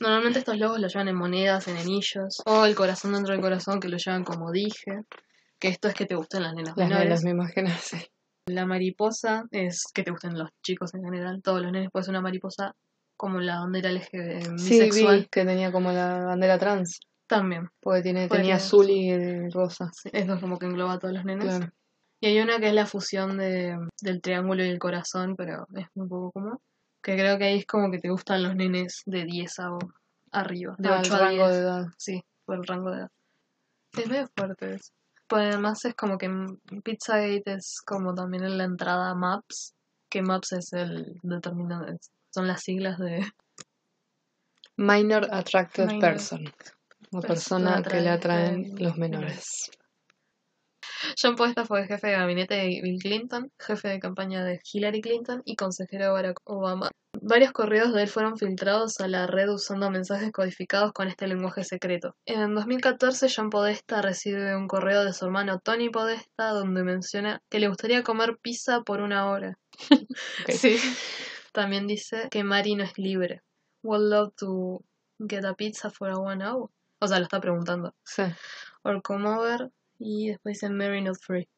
Normalmente 0.00 0.40
estos 0.40 0.58
logos 0.58 0.80
los 0.80 0.92
llevan 0.92 1.08
en 1.08 1.16
monedas, 1.16 1.68
en 1.68 1.76
anillos, 1.76 2.42
o 2.46 2.64
el 2.64 2.74
corazón 2.74 3.12
dentro 3.12 3.32
del 3.32 3.40
corazón 3.42 3.78
que 3.80 3.88
lo 3.88 3.96
llevan 3.96 4.24
como 4.24 4.50
dije, 4.50 5.02
que 5.58 5.68
esto 5.68 5.88
es 5.88 5.94
que 5.94 6.06
te 6.06 6.14
gusten 6.16 6.42
las 6.42 6.52
nenas 6.54 6.76
Las 6.76 6.88
menores. 6.88 7.04
nenas, 7.08 7.24
me 7.24 7.30
imagino, 7.30 7.70
sí. 7.80 7.98
La 8.46 8.66
mariposa 8.66 9.44
es 9.52 9.84
que 9.94 10.02
te 10.02 10.10
gusten 10.10 10.36
los 10.38 10.50
chicos 10.62 10.94
en 10.94 11.02
general, 11.04 11.40
todos 11.42 11.62
los 11.62 11.72
nenes 11.72 11.90
pueden 11.90 12.04
ser 12.04 12.12
una 12.12 12.20
mariposa 12.20 12.74
como 13.16 13.38
la 13.40 13.60
bandera 13.60 13.90
LGB 13.90 14.58
Sí, 14.58 14.80
bisexual 14.80 15.20
vi 15.20 15.26
que 15.30 15.44
tenía 15.44 15.70
como 15.72 15.92
la 15.92 16.24
bandera 16.24 16.58
trans, 16.58 16.98
también. 17.28 17.68
porque 17.80 18.02
tiene, 18.02 18.26
Porque 18.26 18.42
tenía 18.42 18.56
azul 18.56 18.90
y 18.90 19.10
eh, 19.10 19.48
rosa. 19.52 19.90
Sí, 19.94 20.10
Esto 20.12 20.34
es 20.34 20.40
como 20.40 20.58
que 20.58 20.66
engloba 20.66 20.94
a 20.94 20.98
todos 20.98 21.14
los 21.14 21.24
nenes. 21.24 21.44
Claro. 21.46 21.72
Y 22.20 22.26
hay 22.26 22.40
una 22.40 22.58
que 22.58 22.68
es 22.68 22.74
la 22.74 22.86
fusión 22.86 23.38
de, 23.38 23.76
del 24.02 24.20
triángulo 24.20 24.64
y 24.64 24.68
el 24.68 24.78
corazón, 24.78 25.36
pero 25.36 25.66
es 25.76 25.86
un 25.94 26.08
poco 26.08 26.32
como 26.32 26.60
que 27.04 27.14
creo 27.14 27.38
que 27.38 27.44
ahí 27.44 27.58
es 27.58 27.66
como 27.66 27.90
que 27.90 27.98
te 27.98 28.08
gustan 28.10 28.42
los 28.42 28.56
nenes 28.56 29.02
de 29.06 29.24
10 29.24 29.58
a 29.60 29.68
arriba, 30.32 30.74
de 30.78 30.88
Ah, 30.88 30.94
el 30.94 31.00
8 31.02 31.14
a 31.14 31.18
rango 31.18 31.44
10. 31.46 31.50
de 31.52 31.58
edad. 31.62 31.84
Sí, 31.98 32.24
por 32.44 32.56
el 32.56 32.66
rango 32.66 32.90
de 32.90 32.96
edad. 32.98 33.10
Es 33.96 34.08
medio 34.08 34.28
fuerte 34.36 34.74
eso. 34.74 34.92
Pues 35.28 35.42
además 35.46 35.84
es 35.84 35.94
como 35.94 36.18
que 36.18 36.28
Pizzagate 36.82 37.52
es 37.54 37.80
como 37.86 38.14
también 38.14 38.44
en 38.44 38.58
la 38.58 38.64
entrada 38.64 39.14
Maps, 39.14 39.74
que 40.08 40.22
Maps 40.22 40.52
es 40.52 40.72
el 40.72 41.18
determinado, 41.22 41.86
son 42.30 42.46
las 42.48 42.62
siglas 42.62 42.98
de 42.98 43.24
Minor 44.76 45.28
Attracted 45.32 45.86
Minor 45.86 46.00
Person. 46.00 46.44
Una 47.12 47.22
Persona 47.22 47.82
que 47.82 48.00
le 48.00 48.08
atrae- 48.10 48.14
atraen 48.16 48.64
atrae- 48.72 48.80
los 48.84 48.96
menores. 48.96 49.70
John 51.20 51.36
Podesta 51.36 51.64
fue 51.64 51.86
jefe 51.86 52.08
de 52.08 52.12
gabinete 52.14 52.54
de 52.54 52.80
Bill 52.82 52.98
Clinton, 53.00 53.50
jefe 53.58 53.88
de 53.88 54.00
campaña 54.00 54.44
de 54.44 54.60
Hillary 54.72 55.00
Clinton 55.00 55.42
y 55.44 55.56
consejero 55.56 56.04
de 56.04 56.10
Barack 56.10 56.40
Obama. 56.44 56.90
Varios 57.20 57.52
correos 57.52 57.92
de 57.92 58.02
él 58.02 58.08
fueron 58.08 58.36
filtrados 58.36 59.00
a 59.00 59.06
la 59.06 59.26
red 59.26 59.48
usando 59.48 59.90
mensajes 59.90 60.32
codificados 60.32 60.92
con 60.92 61.08
este 61.08 61.26
lenguaje 61.28 61.62
secreto. 61.64 62.16
En 62.26 62.54
2014, 62.54 63.28
John 63.34 63.50
Podesta 63.50 64.02
recibe 64.02 64.56
un 64.56 64.66
correo 64.66 65.04
de 65.04 65.12
su 65.12 65.24
hermano 65.24 65.60
Tony 65.60 65.90
Podesta 65.90 66.48
donde 66.48 66.82
menciona 66.82 67.40
que 67.48 67.60
le 67.60 67.68
gustaría 67.68 68.02
comer 68.02 68.36
pizza 68.42 68.82
por 68.82 69.00
una 69.00 69.30
hora. 69.30 69.58
Sí. 70.48 70.76
También 71.52 71.86
dice 71.86 72.28
que 72.30 72.42
Mari 72.42 72.74
no 72.74 72.82
es 72.84 72.98
libre. 72.98 73.42
Would 73.82 74.10
love 74.10 74.34
to 74.36 74.84
get 75.20 75.44
a 75.44 75.54
pizza 75.54 75.90
for 75.90 76.10
a 76.10 76.16
one 76.18 76.44
hour. 76.44 76.68
O 77.00 77.06
sea, 77.06 77.18
lo 77.18 77.24
está 77.24 77.40
preguntando 77.40 77.94
Sí. 78.04 78.22
or 78.82 79.00
come 79.02 79.28
over 79.28 79.70
y 79.98 80.28
después 80.28 80.54
dice 80.54 80.70
Mary 80.70 81.02
Not 81.02 81.18
Free. 81.20 81.48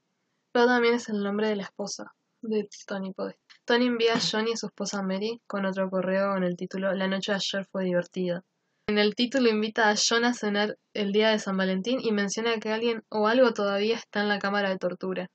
Pero 0.53 0.67
también 0.67 0.95
es 0.95 1.09
el 1.09 1.23
nombre 1.23 1.49
de 1.49 1.57
la 1.57 1.65
esposa 1.65 2.15
de 2.43 2.69
Tony 2.87 3.13
Podesta. 3.13 3.41
Tony 3.65 3.87
envía 3.87 4.15
a 4.15 4.21
Johnny 4.21 4.53
y 4.53 4.57
su 4.57 4.67
esposa 4.67 5.03
Mary 5.03 5.41
con 5.47 5.67
otro 5.67 5.91
correo 5.91 6.33
con 6.33 6.45
el 6.45 6.57
título 6.57 6.93
La 6.95 7.09
noche 7.09 7.33
de 7.33 7.37
ayer 7.37 7.67
fue 7.71 7.85
divertida. 7.85 8.45
En 8.89 8.99
el 8.99 9.17
título 9.17 9.49
invita 9.49 9.91
a 9.91 9.97
John 9.97 10.25
a 10.25 10.33
cenar 10.33 10.79
el 10.95 11.13
día 11.13 11.31
de 11.31 11.41
San 11.41 11.57
Valentín 11.57 11.99
y 12.01 12.13
menciona 12.13 12.59
que 12.61 12.71
alguien 12.71 13.03
o 13.09 13.27
algo 13.27 13.53
todavía 13.53 13.97
está 13.97 14.21
en 14.21 14.29
la 14.29 14.39
cámara 14.39 14.71
de 14.71 14.79
tortura. 14.79 15.29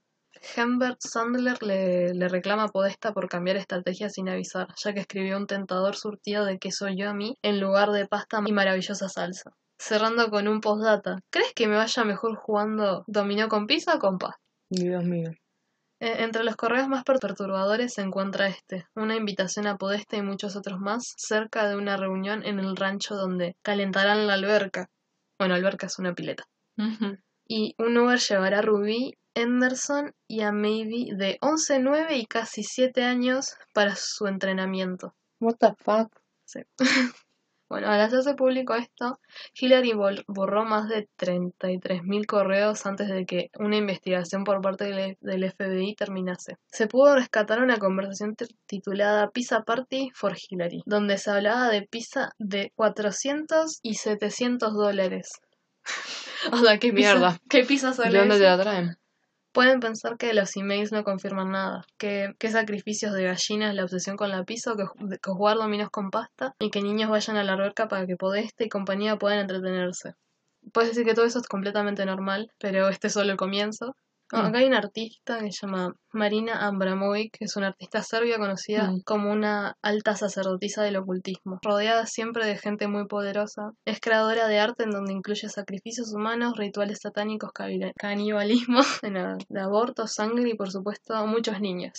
Humbert 0.57 0.99
Sandler 1.01 1.61
le, 1.61 2.13
le 2.13 2.27
reclama 2.29 2.63
a 2.63 2.67
Podesta 2.69 3.13
por 3.13 3.27
cambiar 3.27 3.57
estrategia 3.57 4.09
sin 4.09 4.29
avisar, 4.29 4.67
ya 4.81 4.93
que 4.93 5.01
escribió 5.01 5.37
un 5.37 5.47
tentador 5.47 5.97
surtido 5.97 6.45
de 6.45 6.57
queso 6.57 6.87
yummy 6.87 7.37
en 7.41 7.59
lugar 7.59 7.91
de 7.91 8.07
pasta 8.07 8.41
y 8.45 8.51
maravillosa 8.53 9.09
salsa. 9.09 9.51
Cerrando 9.81 10.29
con 10.29 10.47
un 10.47 10.61
postdata. 10.61 11.21
¿Crees 11.31 11.53
que 11.55 11.67
me 11.67 11.75
vaya 11.75 12.03
mejor 12.03 12.35
jugando 12.35 13.03
dominó 13.07 13.49
con 13.49 13.65
pizza 13.65 13.95
o 13.95 13.99
con 13.99 14.19
pasta? 14.19 14.39
Dios 14.69 15.03
mío. 15.03 15.31
Eh, 15.99 16.17
entre 16.19 16.43
los 16.43 16.55
correos 16.55 16.87
más 16.87 17.03
perturbadores 17.03 17.95
se 17.95 18.03
encuentra 18.03 18.47
este, 18.47 18.85
una 18.93 19.15
invitación 19.15 19.65
a 19.65 19.77
Podesta 19.77 20.17
y 20.17 20.21
muchos 20.21 20.55
otros 20.55 20.79
más 20.79 21.15
cerca 21.17 21.67
de 21.67 21.75
una 21.75 21.97
reunión 21.97 22.45
en 22.45 22.59
el 22.59 22.75
rancho 22.75 23.15
donde 23.15 23.55
calentarán 23.63 24.27
la 24.27 24.35
alberca. 24.35 24.87
Bueno, 25.39 25.55
alberca 25.55 25.87
es 25.87 25.97
una 25.97 26.13
pileta. 26.13 26.43
Y 27.47 27.73
un 27.79 27.97
Uber 27.97 28.19
llevará 28.19 28.59
a 28.59 28.61
Ruby 28.61 29.17
Henderson 29.33 30.13
y 30.27 30.41
a 30.41 30.51
Maybe 30.51 31.15
de 31.15 31.39
11, 31.41 31.79
9 31.79 32.17
y 32.17 32.27
casi 32.27 32.63
7 32.63 33.03
años 33.03 33.55
para 33.73 33.95
su 33.95 34.27
entrenamiento. 34.27 35.15
What 35.39 35.55
the 35.55 35.73
fuck? 35.79 36.11
Sí. 36.45 36.59
Bueno, 37.71 37.87
al 37.87 38.01
hacerse 38.01 38.33
público 38.33 38.75
esto, 38.75 39.21
Hillary 39.57 39.93
borró 40.27 40.65
más 40.65 40.89
de 40.89 41.07
33.000 41.17 42.25
correos 42.25 42.85
antes 42.85 43.07
de 43.07 43.25
que 43.25 43.49
una 43.57 43.77
investigación 43.77 44.43
por 44.43 44.59
parte 44.59 45.15
del 45.21 45.51
FBI 45.53 45.95
terminase. 45.95 46.57
Se 46.69 46.87
pudo 46.87 47.15
rescatar 47.15 47.61
una 47.61 47.77
conversación 47.77 48.35
titulada 48.65 49.29
Pizza 49.29 49.61
Party 49.61 50.11
for 50.13 50.35
Hillary, 50.35 50.83
donde 50.85 51.17
se 51.17 51.31
hablaba 51.31 51.69
de 51.69 51.83
pizza 51.83 52.33
de 52.37 52.73
400 52.75 53.79
y 53.81 53.93
700 53.93 54.73
dólares. 54.73 55.39
o 56.51 56.57
sea, 56.57 56.77
¿qué 56.77 56.91
mierda? 56.91 57.39
¿Qué 57.49 57.63
pizza 57.63 57.91
¿De 57.91 58.17
dónde 58.17 58.37
te 58.37 58.43
la 58.43 58.61
traen? 58.61 58.97
Pueden 59.53 59.81
pensar 59.81 60.17
que 60.17 60.33
los 60.33 60.55
emails 60.55 60.93
no 60.93 61.03
confirman 61.03 61.51
nada, 61.51 61.85
que, 61.97 62.33
que 62.39 62.49
sacrificios 62.49 63.13
de 63.13 63.23
gallinas, 63.23 63.75
la 63.75 63.83
obsesión 63.83 64.15
con 64.15 64.29
la 64.29 64.45
pizza, 64.45 64.75
que, 64.77 64.85
que 65.17 65.31
jugar 65.31 65.57
dominos 65.57 65.89
con 65.89 66.09
pasta 66.09 66.55
y 66.59 66.69
que 66.69 66.81
niños 66.81 67.09
vayan 67.09 67.35
a 67.35 67.43
la 67.43 67.53
alberca 67.53 67.87
para 67.89 68.07
que 68.07 68.15
Podeste 68.15 68.65
y 68.65 68.69
compañía 68.69 69.17
puedan 69.17 69.39
entretenerse. 69.39 70.13
Puedes 70.73 70.91
decir 70.91 71.05
que 71.05 71.13
todo 71.13 71.25
eso 71.25 71.39
es 71.39 71.47
completamente 71.47 72.05
normal, 72.05 72.51
pero 72.59 72.87
este 72.87 73.07
es 73.07 73.13
solo 73.13 73.31
el 73.31 73.37
comienzo. 73.37 73.95
Mm. 74.31 74.45
Acá 74.45 74.57
hay 74.59 74.65
una 74.65 74.77
artista 74.77 75.39
que 75.39 75.51
se 75.51 75.65
llama 75.65 75.93
Marina 76.11 76.65
Abramovic, 76.67 77.37
que 77.37 77.45
es 77.45 77.55
una 77.55 77.67
artista 77.67 78.01
serbia 78.01 78.37
conocida 78.37 78.91
mm. 78.91 79.01
como 79.05 79.31
una 79.31 79.75
alta 79.81 80.15
sacerdotisa 80.15 80.83
del 80.83 80.97
ocultismo. 80.97 81.59
Rodeada 81.61 82.05
siempre 82.05 82.45
de 82.45 82.57
gente 82.57 82.87
muy 82.87 83.07
poderosa, 83.07 83.71
es 83.85 83.99
creadora 83.99 84.47
de 84.47 84.59
arte 84.59 84.83
en 84.83 84.91
donde 84.91 85.13
incluye 85.13 85.49
sacrificios 85.49 86.13
humanos, 86.13 86.57
rituales 86.57 86.99
satánicos, 87.01 87.51
canibalismo, 87.97 88.81
de 89.49 89.61
aborto, 89.61 90.07
sangre 90.07 90.49
y 90.49 90.55
por 90.55 90.71
supuesto 90.71 91.25
muchos 91.27 91.59
niños. 91.59 91.93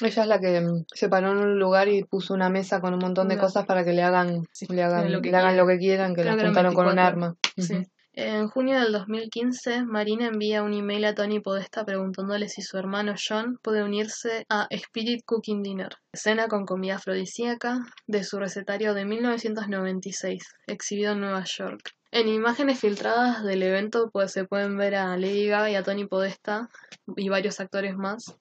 Ella 0.00 0.22
es 0.22 0.28
la 0.28 0.40
que 0.40 0.60
mm, 0.60 0.84
se 0.92 1.08
paró 1.08 1.32
en 1.32 1.38
un 1.38 1.58
lugar 1.58 1.88
y 1.88 2.02
puso 2.04 2.34
una 2.34 2.48
mesa 2.48 2.80
con 2.80 2.94
un 2.94 3.00
montón 3.00 3.28
de 3.28 3.38
cosas 3.38 3.66
para 3.66 3.84
que 3.84 3.92
le 3.92 4.02
hagan, 4.02 4.42
le 4.68 4.82
hagan, 4.82 5.12
lo, 5.12 5.20
que 5.20 5.30
le 5.30 5.36
hagan 5.36 5.56
lo 5.56 5.66
que 5.66 5.78
quieran, 5.78 6.14
que 6.14 6.24
la 6.24 6.36
juntaron 6.36 6.74
con 6.74 6.86
un 6.88 6.98
arma. 6.98 7.34
Sí. 7.56 7.86
En 8.14 8.48
junio 8.48 8.78
del 8.78 8.92
2015, 8.92 9.86
Marina 9.86 10.26
envía 10.26 10.62
un 10.62 10.74
email 10.74 11.06
a 11.06 11.14
Tony 11.14 11.40
Podesta 11.40 11.86
preguntándole 11.86 12.50
si 12.50 12.60
su 12.60 12.76
hermano 12.76 13.14
John 13.16 13.58
puede 13.62 13.82
unirse 13.82 14.44
a 14.50 14.66
Spirit 14.68 15.24
Cooking 15.24 15.62
Dinner, 15.62 15.96
cena 16.12 16.46
con 16.46 16.66
comida 16.66 16.96
afrodisíaca 16.96 17.80
de 18.06 18.22
su 18.22 18.38
recetario 18.38 18.92
de 18.92 19.06
1996, 19.06 20.44
exhibido 20.66 21.12
en 21.12 21.20
Nueva 21.20 21.44
York. 21.44 21.92
En 22.10 22.28
imágenes 22.28 22.80
filtradas 22.80 23.42
del 23.44 23.62
evento 23.62 24.10
pues, 24.12 24.30
se 24.32 24.44
pueden 24.44 24.76
ver 24.76 24.96
a 24.96 25.16
Lady 25.16 25.46
Gaga 25.46 25.70
y 25.70 25.76
a 25.76 25.82
Tony 25.82 26.04
Podesta 26.06 26.68
y 27.16 27.30
varios 27.30 27.60
actores 27.60 27.96
más. 27.96 28.36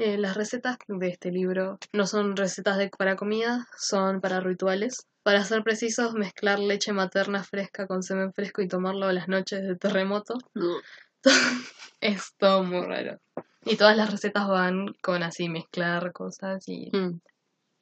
Eh, 0.00 0.16
las 0.16 0.34
recetas 0.34 0.78
de 0.88 1.08
este 1.08 1.30
libro 1.30 1.78
no 1.92 2.06
son 2.06 2.34
recetas 2.34 2.78
de, 2.78 2.88
para 2.88 3.16
comida, 3.16 3.68
son 3.76 4.22
para 4.22 4.40
rituales. 4.40 5.06
Para 5.22 5.44
ser 5.44 5.62
precisos, 5.62 6.14
mezclar 6.14 6.58
leche 6.58 6.94
materna 6.94 7.44
fresca 7.44 7.86
con 7.86 8.02
semen 8.02 8.32
fresco 8.32 8.62
y 8.62 8.68
tomarlo 8.68 9.08
a 9.08 9.12
las 9.12 9.28
noches 9.28 9.62
de 9.62 9.76
terremoto. 9.76 10.38
es 12.00 12.32
todo 12.38 12.62
muy 12.62 12.80
raro. 12.80 13.20
Y 13.66 13.76
todas 13.76 13.94
las 13.94 14.10
recetas 14.10 14.48
van 14.48 14.94
con 15.02 15.22
así 15.22 15.50
mezclar 15.50 16.14
cosas 16.14 16.66
y... 16.66 16.88
Mm. 16.96 17.20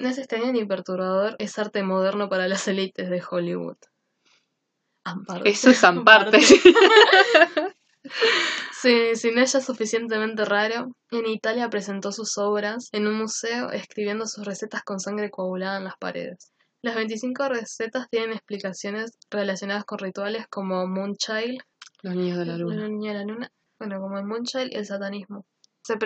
No 0.00 0.08
es 0.08 0.18
extraño 0.18 0.52
ni 0.52 0.64
perturbador, 0.64 1.36
es 1.38 1.56
arte 1.56 1.84
moderno 1.84 2.28
para 2.28 2.48
las 2.48 2.66
élites 2.66 3.10
de 3.10 3.22
Hollywood. 3.30 3.76
Eso 5.44 5.70
es 5.70 5.84
amparte. 5.84 6.40
sí, 8.80 9.14
sin 9.14 9.38
ella 9.38 9.60
suficientemente 9.60 10.44
raro, 10.44 10.92
en 11.10 11.26
Italia 11.26 11.68
presentó 11.70 12.12
sus 12.12 12.38
obras 12.38 12.88
en 12.92 13.06
un 13.06 13.18
museo 13.18 13.70
escribiendo 13.70 14.26
sus 14.26 14.44
recetas 14.44 14.82
con 14.82 15.00
sangre 15.00 15.30
coagulada 15.30 15.78
en 15.78 15.84
las 15.84 15.96
paredes. 15.98 16.52
Las 16.80 16.94
25 16.94 17.48
recetas 17.48 18.08
tienen 18.08 18.32
explicaciones 18.32 19.18
relacionadas 19.30 19.84
con 19.84 19.98
rituales 19.98 20.46
como 20.48 20.86
Moonchild, 20.86 21.60
los 22.02 22.14
niños 22.14 22.38
de 22.38 22.46
la 22.46 22.56
luna. 22.56 22.88
de 22.88 23.14
la 23.14 23.24
luna. 23.24 23.52
Bueno, 23.78 24.00
como 24.00 24.18
el 24.18 24.24
Moonchild 24.24 24.72
y 24.72 24.76
el 24.76 24.86
satanismo. 24.86 25.44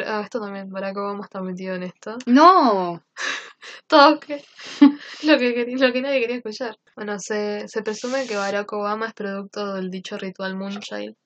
Ah, 0.07 0.23
esto 0.23 0.41
también, 0.41 0.71
Barack 0.71 0.97
Obama 0.97 1.25
está 1.25 1.43
metido 1.43 1.75
en 1.75 1.83
esto. 1.83 2.17
¡No! 2.27 3.03
Todo 3.87 4.19
que, 4.21 4.45
lo, 5.25 5.39
que, 5.39 5.67
lo 5.77 5.93
que 5.93 6.03
nadie 6.03 6.21
quería 6.21 6.37
escuchar. 6.37 6.77
Bueno, 6.97 7.19
se, 7.19 7.69
se 7.69 7.83
presume 7.83 8.27
que 8.27 8.37
Barack 8.37 8.73
Obama 8.73 9.09
es 9.09 9.15
producto 9.15 9.75
del 9.75 9.91
dicho 9.91 10.17
ritual 10.17 10.57
Moonchild. 10.57 11.17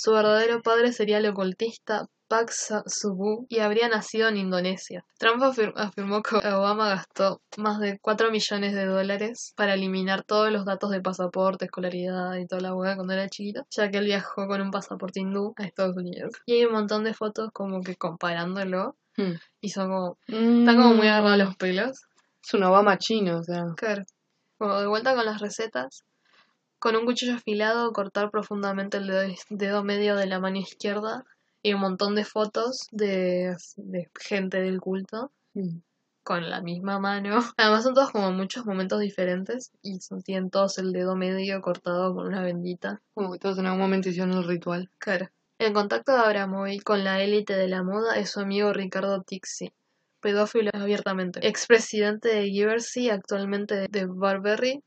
Su 0.00 0.12
verdadero 0.12 0.62
padre 0.62 0.92
sería 0.92 1.18
el 1.18 1.26
ocultista 1.26 2.06
Pak 2.28 2.52
Subu 2.86 3.46
y 3.48 3.58
habría 3.58 3.88
nacido 3.88 4.28
en 4.28 4.36
Indonesia. 4.36 5.04
Trump 5.18 5.42
afirmó 5.42 6.22
que 6.22 6.36
Obama 6.36 6.88
gastó 6.90 7.42
más 7.56 7.80
de 7.80 7.98
4 8.00 8.30
millones 8.30 8.74
de 8.74 8.86
dólares 8.86 9.54
para 9.56 9.74
eliminar 9.74 10.22
todos 10.22 10.52
los 10.52 10.64
datos 10.64 10.90
de 10.90 11.00
pasaporte, 11.00 11.64
escolaridad 11.64 12.36
y 12.36 12.46
toda 12.46 12.60
la 12.60 12.76
hueá 12.76 12.94
cuando 12.94 13.14
era 13.14 13.28
chiquito, 13.28 13.66
ya 13.70 13.90
que 13.90 13.98
él 13.98 14.04
viajó 14.04 14.46
con 14.46 14.60
un 14.60 14.70
pasaporte 14.70 15.18
hindú 15.18 15.52
a 15.56 15.64
Estados 15.64 15.96
Unidos. 15.96 16.32
Y 16.46 16.52
hay 16.52 16.64
un 16.66 16.74
montón 16.74 17.02
de 17.02 17.12
fotos 17.12 17.50
como 17.52 17.82
que 17.82 17.96
comparándolo 17.96 18.94
hmm. 19.16 19.32
y 19.60 19.70
son 19.70 19.88
como... 19.88 20.18
Están 20.28 20.76
como 20.76 20.94
muy 20.94 21.08
agarrados 21.08 21.38
los 21.38 21.56
pelos. 21.56 22.02
Es 22.44 22.54
un 22.54 22.62
Obama 22.62 22.98
chino, 22.98 23.38
o 23.38 23.42
sea. 23.42 23.64
Claro. 23.76 24.04
Como 24.58 24.78
de 24.78 24.86
vuelta 24.86 25.16
con 25.16 25.24
las 25.24 25.40
recetas. 25.40 26.04
Con 26.78 26.94
un 26.96 27.04
cuchillo 27.04 27.34
afilado 27.34 27.92
cortar 27.92 28.30
profundamente 28.30 28.98
el 28.98 29.36
dedo 29.50 29.84
medio 29.84 30.16
de 30.16 30.26
la 30.26 30.38
mano 30.38 30.58
izquierda 30.58 31.24
y 31.62 31.74
un 31.74 31.80
montón 31.80 32.14
de 32.14 32.24
fotos 32.24 32.86
de, 32.92 33.56
gente 34.18 34.60
del 34.60 34.80
culto 34.80 35.32
mm. 35.54 35.78
con 36.22 36.48
la 36.48 36.60
misma 36.60 36.98
mano. 36.98 37.40
Además 37.56 37.82
son 37.82 37.94
todos 37.94 38.10
como 38.10 38.30
muchos 38.32 38.64
momentos 38.64 39.00
diferentes 39.00 39.72
y 39.82 39.98
tienen 40.24 40.50
todos 40.50 40.78
el 40.78 40.92
dedo 40.92 41.16
medio 41.16 41.60
cortado 41.60 42.14
con 42.14 42.28
una 42.28 42.42
bendita. 42.42 43.00
Como 43.14 43.32
que 43.32 43.38
todos 43.38 43.58
en 43.58 43.66
algún 43.66 43.80
momento 43.80 44.08
hicieron 44.08 44.34
el 44.34 44.46
ritual. 44.46 44.90
Claro. 44.98 45.28
El 45.58 45.72
contacto 45.72 46.12
de 46.12 46.20
Abramovic 46.20 46.84
con 46.84 47.02
la 47.02 47.20
élite 47.20 47.56
de 47.56 47.66
la 47.66 47.82
moda 47.82 48.16
es 48.16 48.30
su 48.30 48.38
amigo 48.38 48.72
Ricardo 48.72 49.22
Tixi, 49.22 49.72
pedófilo 50.20 50.70
abiertamente, 50.72 51.44
expresidente 51.44 52.28
de 52.28 52.46
Giversy, 52.48 53.10
actualmente 53.10 53.88
de 53.90 54.06
Barberry. 54.06 54.84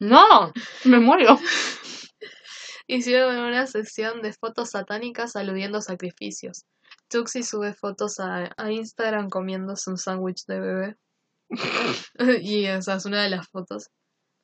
¡No! 0.00 0.52
¡Me 0.84 0.98
muero! 0.98 1.38
Hicieron 2.86 3.38
una 3.38 3.66
sesión 3.66 4.20
de 4.20 4.32
fotos 4.32 4.70
satánicas 4.70 5.36
aludiendo 5.36 5.78
a 5.78 5.82
sacrificios. 5.82 6.64
Tuxi 7.08 7.42
sube 7.42 7.72
fotos 7.74 8.20
a, 8.20 8.50
Instagram 8.70 9.30
comiéndose 9.30 9.90
un 9.90 9.96
sándwich 9.96 10.44
de 10.46 10.60
bebé. 10.60 10.96
y 12.42 12.66
esa 12.66 12.96
es 12.96 13.06
una 13.06 13.22
de 13.22 13.30
las 13.30 13.48
fotos. 13.48 13.88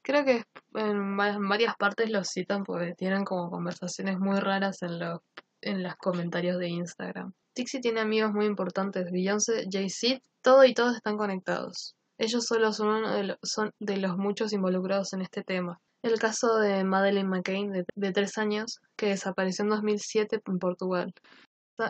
Creo 0.02 0.24
que 0.24 0.44
en, 0.74 1.16
varias 1.16 1.76
partes 1.76 2.10
los 2.10 2.28
citan 2.28 2.64
porque 2.64 2.94
tienen 2.94 3.24
como 3.24 3.50
conversaciones 3.50 4.18
muy 4.18 4.38
raras 4.38 4.82
en 4.82 4.98
los 4.98 5.20
en 5.62 5.82
los 5.82 5.94
comentarios 5.96 6.58
de 6.58 6.68
Instagram. 6.68 7.32
Tixi 7.54 7.80
tiene 7.80 8.00
amigos 8.00 8.32
muy 8.32 8.46
importantes, 8.46 9.10
Beyoncé, 9.10 9.66
Jay-Z, 9.70 10.20
todo 10.42 10.64
y 10.64 10.74
todos 10.74 10.96
están 10.96 11.16
conectados. 11.16 11.96
Ellos 12.20 12.44
solo 12.44 12.70
son, 12.74 12.88
uno 12.88 13.38
son 13.42 13.72
de 13.80 13.96
los 13.96 14.18
muchos 14.18 14.52
involucrados 14.52 15.14
en 15.14 15.22
este 15.22 15.42
tema. 15.42 15.80
El 16.02 16.18
caso 16.18 16.58
de 16.58 16.84
Madeleine 16.84 17.26
McCain, 17.26 17.72
de, 17.72 18.12
tres 18.12 18.36
años, 18.36 18.78
que 18.94 19.06
desapareció 19.06 19.64
en 19.64 19.70
2007 19.70 20.38
en 20.46 20.58
Portugal. 20.58 21.14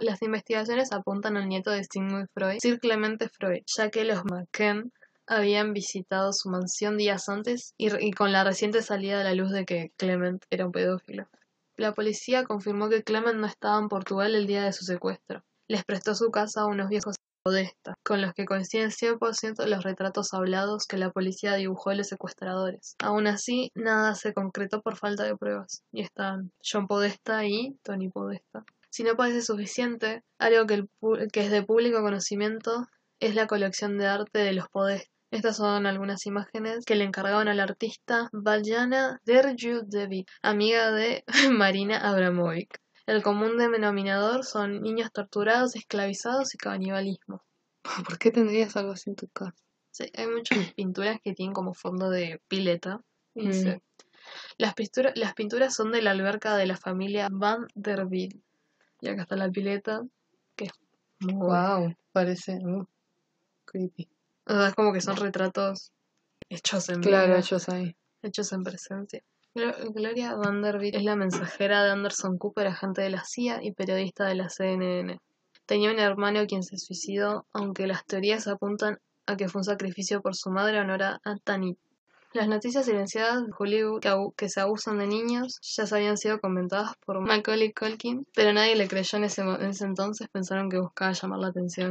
Las 0.00 0.22
investigaciones 0.22 0.92
apuntan 0.92 1.36
al 1.36 1.48
nieto 1.48 1.72
de 1.72 1.82
Sigmund 1.82 2.28
Freud, 2.32 2.58
Sir 2.60 2.78
Clemente 2.78 3.28
Freud, 3.28 3.62
ya 3.76 3.90
que 3.90 4.04
los 4.04 4.24
McCain 4.24 4.92
habían 5.26 5.72
visitado 5.72 6.32
su 6.32 6.48
mansión 6.48 6.96
días 6.96 7.28
antes 7.28 7.74
y, 7.76 8.12
con 8.12 8.30
la 8.30 8.44
reciente 8.44 8.82
salida 8.82 9.22
a 9.22 9.24
la 9.24 9.34
luz 9.34 9.50
de 9.50 9.64
que 9.64 9.90
Clement 9.96 10.44
era 10.48 10.64
un 10.64 10.70
pedófilo. 10.70 11.26
La 11.76 11.92
policía 11.92 12.44
confirmó 12.44 12.88
que 12.88 13.02
Clement 13.02 13.36
no 13.36 13.48
estaba 13.48 13.80
en 13.80 13.88
Portugal 13.88 14.36
el 14.36 14.46
día 14.46 14.62
de 14.62 14.72
su 14.72 14.84
secuestro. 14.84 15.42
Les 15.66 15.84
prestó 15.84 16.14
su 16.14 16.30
casa 16.30 16.60
a 16.60 16.66
unos 16.66 16.88
viejos 16.88 17.16
Podesta, 17.42 17.94
con 18.02 18.20
los 18.20 18.34
que 18.34 18.44
coinciden 18.44 18.90
100% 18.90 19.64
los 19.66 19.82
retratos 19.82 20.34
hablados 20.34 20.86
que 20.86 20.98
la 20.98 21.10
policía 21.10 21.54
dibujó 21.54 21.90
de 21.90 21.96
los 21.96 22.08
secuestradores. 22.08 22.96
Aún 22.98 23.26
así, 23.26 23.70
nada 23.74 24.14
se 24.14 24.34
concretó 24.34 24.82
por 24.82 24.96
falta 24.96 25.24
de 25.24 25.36
pruebas, 25.36 25.82
y 25.90 26.02
están 26.02 26.52
John 26.62 26.86
Podesta 26.86 27.46
y 27.46 27.78
Tony 27.82 28.10
Podesta. 28.10 28.64
Si 28.90 29.04
no 29.04 29.16
parece 29.16 29.42
suficiente, 29.42 30.22
algo 30.38 30.66
que, 30.66 30.84
que 31.32 31.40
es 31.40 31.50
de 31.50 31.62
público 31.62 32.02
conocimiento 32.02 32.86
es 33.20 33.34
la 33.34 33.46
colección 33.46 33.96
de 33.96 34.06
arte 34.06 34.40
de 34.40 34.52
los 34.52 34.68
Podesta. 34.68 35.10
Estas 35.30 35.58
son 35.58 35.86
algunas 35.86 36.26
imágenes 36.26 36.84
que 36.84 36.96
le 36.96 37.04
encargaron 37.04 37.46
al 37.46 37.60
artista 37.60 38.28
Valjana 38.32 39.20
Derju 39.24 39.82
Devi, 39.86 40.26
amiga 40.42 40.90
de 40.90 41.22
Marina 41.52 41.98
Abramovic. 41.98 42.80
El 43.10 43.24
común 43.24 43.56
denominador 43.56 44.44
son 44.44 44.82
niños 44.82 45.10
torturados, 45.10 45.74
esclavizados 45.74 46.54
y 46.54 46.58
canibalismo. 46.58 47.42
¿Por 48.06 48.18
qué 48.20 48.30
tendrías 48.30 48.76
algo 48.76 48.92
así 48.92 49.10
en 49.10 49.16
tu 49.16 49.26
casa? 49.26 49.56
Sí, 49.90 50.04
hay 50.16 50.28
muchas 50.28 50.58
pinturas 50.76 51.18
que 51.20 51.32
tienen 51.32 51.52
como 51.52 51.74
fondo 51.74 52.08
de 52.08 52.40
pileta. 52.46 53.00
Mm. 53.34 53.80
Las, 54.58 54.74
pintura- 54.74 55.12
las 55.16 55.34
pinturas 55.34 55.74
son 55.74 55.90
de 55.90 56.02
la 56.02 56.12
alberca 56.12 56.54
de 56.56 56.66
la 56.66 56.76
familia 56.76 57.28
Van 57.32 57.66
der 57.74 58.06
Biel. 58.06 58.44
Y 59.00 59.08
acá 59.08 59.22
está 59.22 59.34
la 59.34 59.50
pileta, 59.50 60.02
que 60.54 60.66
es 60.66 60.72
muy 61.18 61.34
Wow, 61.34 61.96
parece 62.12 62.58
uh, 62.64 62.86
creepy. 63.64 64.08
O 64.46 64.52
sea, 64.52 64.68
es 64.68 64.74
como 64.74 64.92
que 64.92 65.00
son 65.00 65.16
retratos 65.16 65.90
hechos 66.48 66.88
en 66.90 67.00
Claro, 67.00 67.26
vida, 67.26 67.38
ellos 67.40 67.68
ahí. 67.70 67.96
hechos 68.22 68.52
en 68.52 68.62
presencia. 68.62 69.24
Glo- 69.54 69.74
Gloria 69.92 70.34
Vanderbilt 70.36 70.94
es 70.94 71.02
la 71.04 71.16
mensajera 71.16 71.82
de 71.82 71.90
Anderson 71.90 72.38
Cooper, 72.38 72.68
agente 72.68 73.02
de 73.02 73.10
la 73.10 73.24
CIA 73.24 73.58
y 73.62 73.72
periodista 73.72 74.26
de 74.26 74.36
la 74.36 74.48
CNN. 74.48 75.18
Tenía 75.66 75.90
un 75.90 75.98
hermano 75.98 76.46
quien 76.46 76.62
se 76.62 76.76
suicidó, 76.78 77.46
aunque 77.52 77.86
las 77.86 78.04
teorías 78.06 78.46
apuntan 78.48 78.98
a 79.26 79.36
que 79.36 79.48
fue 79.48 79.60
un 79.60 79.64
sacrificio 79.64 80.20
por 80.22 80.34
su 80.36 80.50
madre 80.50 80.78
Honora 80.80 81.20
Tanit. 81.44 81.78
Las 82.32 82.46
noticias 82.46 82.84
silenciadas 82.86 83.44
de 83.44 83.52
Hollywood 83.58 84.00
que, 84.36 84.48
se 84.48 84.60
abusan 84.60 84.98
de 84.98 85.08
niños 85.08 85.58
ya 85.62 85.84
se 85.84 85.96
habían 85.96 86.16
sido 86.16 86.40
comentadas 86.40 86.92
por 87.04 87.20
Macaulay 87.20 87.72
Culkin, 87.72 88.24
pero 88.34 88.52
nadie 88.52 88.76
le 88.76 88.86
creyó 88.86 89.18
en 89.18 89.24
ese, 89.24 89.42
en 89.42 89.64
ese 89.70 89.84
entonces, 89.84 90.28
pensaron 90.28 90.70
que 90.70 90.78
buscaba 90.78 91.12
llamar 91.12 91.40
la 91.40 91.48
atención. 91.48 91.88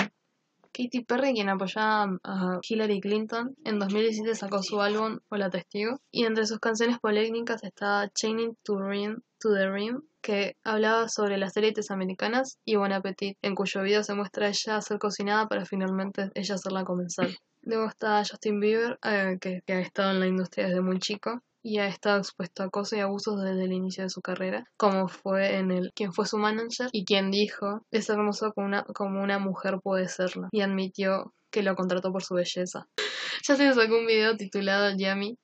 Katy 0.72 1.04
Perry, 1.06 1.34
quien 1.34 1.50
apoyaba 1.50 2.18
a 2.24 2.60
Hillary 2.62 3.02
Clinton, 3.02 3.56
en 3.64 3.80
2017 3.80 4.36
sacó 4.36 4.62
su 4.64 4.82
álbum 4.82 5.20
Hola 5.30 5.50
Testigo, 5.50 6.00
y 6.12 6.26
entre 6.26 6.46
sus 6.46 6.60
canciones 6.60 7.00
polémicas 7.00 7.64
estaba 7.64 8.10
Chaining 8.10 8.56
to, 8.64 8.80
Rim, 8.80 9.22
to 9.40 9.54
the 9.54 9.70
Rim, 9.70 10.02
que 10.22 10.56
hablaba 10.64 11.10
sobre 11.10 11.38
las 11.38 11.56
élites 11.58 11.92
americanas, 11.92 12.60
y 12.66 12.76
Bon 12.76 12.92
Appetit, 12.92 13.38
en 13.42 13.56
cuyo 13.56 13.82
video 13.82 14.04
se 14.04 14.14
muestra 14.14 14.48
ella 14.48 14.82
ser 14.82 15.00
cocinada 15.00 15.48
para 15.48 15.66
finalmente 15.66 16.30
ella 16.36 16.58
ser 16.58 16.72
la 16.72 16.84
comensal. 16.84 17.36
Luego 17.62 17.88
está 17.88 18.24
Justin 18.24 18.60
Bieber, 18.60 19.00
eh, 19.04 19.38
que, 19.42 19.62
que 19.66 19.74
ha 19.74 19.80
estado 19.80 20.12
en 20.12 20.20
la 20.20 20.28
industria 20.28 20.68
desde 20.68 20.82
muy 20.82 21.00
chico 21.00 21.42
y 21.62 21.80
ha 21.80 21.88
estado 21.88 22.18
expuesto 22.20 22.64
a 22.64 22.68
acoso 22.68 22.96
y 22.96 23.00
abusos 23.00 23.42
desde 23.42 23.66
el 23.66 23.74
inicio 23.74 24.04
de 24.04 24.10
su 24.10 24.22
carrera, 24.22 24.66
como 24.78 25.08
fue 25.08 25.58
en 25.58 25.72
el 25.72 25.92
quien 25.94 26.14
fue 26.14 26.26
su 26.26 26.38
manager 26.38 26.90
y 26.92 27.06
quien 27.06 27.32
dijo 27.32 27.86
es 27.92 28.10
hermoso 28.10 28.52
como 28.54 28.68
una, 28.68 28.84
como 28.84 29.22
una 29.22 29.40
mujer 29.40 29.80
puede 29.84 30.08
serlo 30.08 30.50
y 30.52 30.62
admitió 30.62 31.34
que 31.52 31.64
lo 31.64 31.76
contrató 31.76 32.12
por 32.12 32.24
su 32.24 32.36
belleza. 32.36 32.88
Justin 33.48 33.74
sacó 33.74 33.98
un 33.98 34.08
video 34.08 34.36
titulado 34.38 34.96
Yummy. 34.96 35.38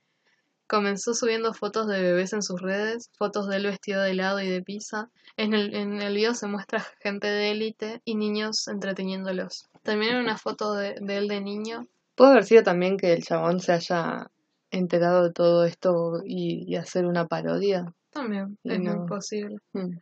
Comenzó 0.68 1.14
subiendo 1.14 1.54
fotos 1.54 1.88
de 1.88 2.02
bebés 2.02 2.34
en 2.34 2.42
sus 2.42 2.60
redes, 2.60 3.12
fotos 3.20 3.48
de 3.48 3.58
él 3.58 3.66
vestido 3.68 4.02
de 4.02 4.12
helado 4.12 4.42
y 4.42 4.50
de 4.50 4.64
pizza. 4.64 5.12
En 5.38 5.54
el, 5.54 5.76
en 5.76 6.02
el 6.02 6.16
video 6.16 6.34
se 6.34 6.48
muestra 6.48 6.84
gente 7.02 7.28
de 7.28 7.52
élite 7.52 8.02
y 8.04 8.16
niños 8.16 8.68
entreteniéndolos. 8.68 9.70
También 9.84 10.16
una 10.16 10.38
foto 10.38 10.74
de, 10.74 10.96
de 11.00 11.18
él 11.18 11.28
de 11.28 11.42
niño 11.42 11.88
Puede 12.16 12.32
haber 12.32 12.46
sido 12.46 12.64
también 12.64 12.96
que 12.96 13.12
el 13.12 13.24
chabón 13.24 13.60
se 13.60 13.74
haya 13.74 14.32
enterado 14.78 15.24
de 15.24 15.34
todo 15.34 15.66
esto 15.66 16.22
y, 16.26 16.66
y 16.68 16.76
hacer 16.76 17.06
una 17.06 17.28
parodia. 17.28 17.94
También, 18.12 18.58
es 18.64 18.80
no. 18.80 18.96
muy 18.96 19.08
posible. 19.08 19.58
Mm. 19.74 19.98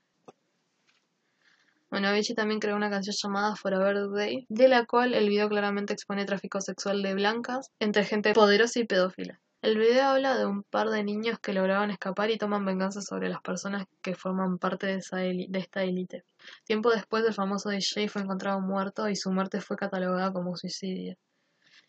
Bueno, 1.90 2.08
Avicii 2.08 2.36
también 2.36 2.60
creó 2.60 2.76
una 2.76 2.90
canción 2.90 3.16
llamada 3.22 3.56
Forever 3.56 4.10
Day, 4.10 4.48
de 4.50 4.68
la 4.68 4.86
cual 4.86 5.14
el 5.14 5.30
video 5.30 5.48
claramente 5.48 5.94
expone 5.94 6.26
tráfico 6.26 6.60
sexual 6.60 7.04
de 7.04 7.14
blancas 7.14 7.70
entre 7.80 8.04
gente 8.04 8.34
poderosa 8.34 8.80
y 8.80 8.86
pedófila. 8.86 9.40
El 9.62 9.78
video 9.78 10.06
habla 10.06 10.36
de 10.36 10.46
un 10.46 10.64
par 10.64 10.90
de 10.90 11.04
niños 11.04 11.40
que 11.40 11.54
lograban 11.54 11.90
escapar 11.90 12.32
y 12.32 12.38
toman 12.38 12.66
venganza 12.66 13.02
sobre 13.02 13.30
las 13.30 13.42
personas 13.42 13.86
que 14.02 14.14
forman 14.14 14.58
parte 14.58 14.88
de, 14.88 14.96
esa 14.96 15.18
de 15.18 15.48
esta 15.54 15.84
élite. 15.84 16.24
Tiempo 16.66 16.90
después, 16.90 17.24
el 17.26 17.34
famoso 17.34 17.70
DJ 17.70 18.10
fue 18.10 18.24
encontrado 18.24 18.60
muerto 18.60 19.08
y 19.08 19.16
su 19.16 19.32
muerte 19.32 19.62
fue 19.62 19.78
catalogada 19.78 20.34
como 20.34 20.58
suicidio. 20.58 21.16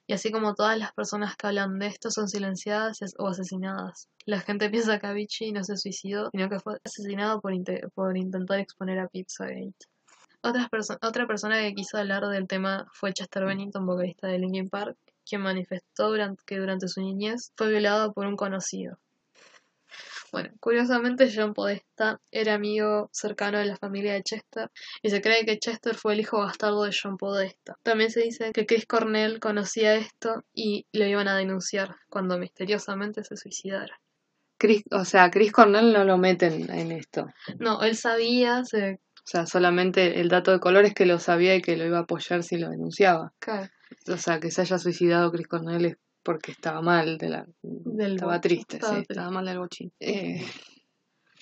Y 0.07 0.12
así 0.12 0.31
como 0.31 0.55
todas 0.55 0.79
las 0.79 0.93
personas 0.93 1.35
que 1.37 1.47
hablan 1.47 1.79
de 1.79 1.87
esto 1.87 2.11
son 2.11 2.29
silenciadas 2.29 2.99
o 3.19 3.29
asesinadas. 3.29 4.09
La 4.27 4.40
gente 4.40 4.69
piensa 4.71 4.99
que 4.99 5.07
Avicii 5.07 5.53
no 5.53 5.64
se 5.64 5.77
suicidó, 5.77 6.29
sino 6.31 6.49
que 6.49 6.61
fue 6.61 6.79
asesinado 6.85 7.40
por, 7.40 7.53
por 7.95 8.17
intentar 8.17 8.59
exponer 8.61 8.99
a 8.99 9.09
Pizzagate. 9.09 9.75
Otras 10.43 10.69
perso- 10.71 10.99
otra 11.01 11.27
persona 11.27 11.59
que 11.61 11.75
quiso 11.75 11.97
hablar 11.97 12.27
del 12.27 12.47
tema 12.47 12.87
fue 12.93 13.14
Chester 13.14 13.47
Bennington, 13.47 13.87
vocalista 13.87 14.29
de 14.29 14.38
Linkin 14.38 14.69
Park, 14.69 14.99
quien 15.25 15.40
manifestó 15.40 16.12
que 16.47 16.59
durante 16.59 16.87
su 16.88 17.01
niñez 17.01 17.53
fue 17.57 17.71
violado 17.71 18.12
por 18.12 18.27
un 18.27 18.37
conocido. 18.37 18.99
Bueno, 20.35 20.51
curiosamente 20.59 21.31
John 21.33 21.55
Podesta 21.55 22.20
era 22.33 22.55
amigo 22.55 23.09
cercano 23.12 23.59
de 23.59 23.66
la 23.66 23.77
familia 23.77 24.14
de 24.14 24.25
Chester 24.25 24.68
y 25.01 25.11
se 25.11 25.23
cree 25.23 25.47
que 25.47 25.61
Chester 25.61 25.94
fue 25.94 26.14
el 26.14 26.18
hijo 26.18 26.38
bastardo 26.40 26.83
de 26.83 26.90
John 26.92 27.16
Podesta. 27.16 27.79
También 27.85 28.11
se 28.11 28.23
dice 28.23 28.51
que 28.53 28.66
Chris 28.66 28.85
Cornell 28.85 29.38
conocía 29.38 29.94
esto 29.94 30.42
y 30.53 30.87
lo 30.92 31.07
iban 31.07 31.29
a 31.29 31.37
denunciar 31.37 31.94
cuando 32.09 32.37
misteriosamente 32.37 33.23
se 33.23 33.37
suicidara. 33.37 34.01
Chris, 34.59 34.83
o 34.90 35.05
sea, 35.05 35.31
Chris 35.31 35.53
Cornell 35.53 35.92
no 35.92 36.03
lo 36.03 36.18
meten 36.18 36.68
en 36.68 36.90
esto. 36.90 37.29
No, 37.61 37.85
él 37.85 37.97
sabía, 37.97 38.64
se... 38.64 38.94
O 38.94 39.27
sea, 39.27 39.47
solamente 39.47 40.20
el 40.20 40.29
dato 40.29 40.51
de 40.51 40.59
color 40.59 40.85
es 40.85 40.94
que 40.94 41.07
lo 41.07 41.20
sabía 41.20 41.55
y 41.55 41.62
que 41.62 41.77
lo 41.77 41.87
iba 41.87 41.99
a 41.99 42.03
apoyar 42.03 42.42
si 42.42 42.59
lo 42.59 42.70
denunciaba. 42.70 43.33
claro, 43.38 43.70
O 44.09 44.16
sea, 44.16 44.40
que 44.40 44.51
se 44.51 44.62
haya 44.62 44.79
suicidado 44.79 45.31
Chris 45.31 45.47
Cornell 45.47 45.85
es 45.85 45.97
porque 46.25 46.51
estaba 46.53 46.81
mal, 46.83 47.19
de 47.19 47.29
la, 47.29 47.47
Del 47.63 48.15
estaba 48.15 48.41
triste, 48.41 48.77
estaba 48.77 48.95
sí, 48.95 48.97
triste. 48.99 49.13
estaba 49.13 49.31
mal 49.31 49.45
del 49.47 49.59
bochín. 49.59 49.93
Eh, 50.01 50.45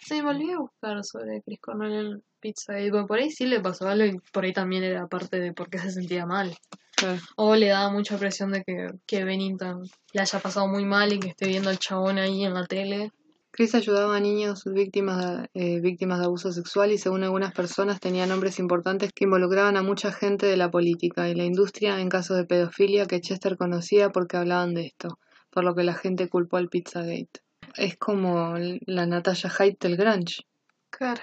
Sí, 0.05 0.21
volví 0.21 0.51
a 0.51 0.59
buscar 0.59 1.05
sobre 1.05 1.43
Chris 1.43 1.61
Cornell 1.61 1.93
en 2.15 2.23
Pizza 2.41 2.81
y 2.81 2.91
bueno, 2.91 3.07
por 3.07 3.21
ahí 3.21 3.31
sí 3.31 3.47
le 3.47 3.61
pasó 3.61 3.89
algo 3.89 4.05
y 4.05 4.19
por 4.33 4.45
ahí 4.45 4.53
también 4.53 4.83
era 4.83 5.07
parte 5.07 5.39
de 5.39 5.53
por 5.53 5.71
qué 5.71 5.79
se 5.79 5.93
sentía 5.93 6.27
mal. 6.27 6.57
claro. 6.97 7.21
O 7.37 7.55
le 7.55 7.69
daba 7.69 7.89
mucha 7.93 8.19
presión 8.19 8.51
de 8.51 8.65
que, 8.65 8.89
que 9.07 9.23
Bennington 9.25 9.89
le 10.13 10.21
haya 10.21 10.41
pasado 10.41 10.67
muy 10.67 10.85
mal 10.85 11.13
y 11.13 11.21
que 11.21 11.29
esté 11.29 11.47
viendo 11.47 11.71
al 11.71 11.79
chabón 11.79 12.19
ahí 12.19 12.45
en 12.45 12.53
la 12.55 12.67
tele. 12.67 13.13
Chris 13.55 13.75
ayudaba 13.75 14.17
a 14.17 14.21
niños 14.21 14.65
víctimas 14.65 15.19
de, 15.21 15.51
eh, 15.53 15.81
víctimas 15.81 16.21
de 16.21 16.25
abuso 16.25 16.53
sexual 16.53 16.91
y 16.91 16.97
según 16.97 17.23
algunas 17.23 17.53
personas 17.53 18.01
tenía 18.01 18.27
nombres 18.27 18.59
importantes 18.59 19.13
que 19.13 19.25
involucraban 19.25 19.77
a 19.77 19.83
mucha 19.83 20.11
gente 20.11 20.47
de 20.47 20.57
la 20.57 20.71
política 20.71 21.29
y 21.29 21.35
la 21.35 21.45
industria 21.45 22.01
en 22.01 22.09
casos 22.09 22.39
de 22.39 22.47
pedofilia 22.47 23.05
que 23.05 23.21
Chester 23.21 23.59
conocía 23.59 24.09
porque 24.09 24.39
hablaban 24.39 24.73
de 24.73 24.87
esto, 24.87 25.19
por 25.51 25.65
lo 25.65 25.75
que 25.75 25.83
la 25.83 25.93
gente 25.93 26.31
culpó 26.31 26.57
al 26.57 26.71
Pizzagate. 26.71 27.41
Es 27.77 27.99
como 27.99 28.55
la 28.87 29.07
Natalia 29.07 29.53
Haidt 29.59 29.83
del 29.83 29.99
Grunge. 29.99 30.47
Claro. 30.89 31.21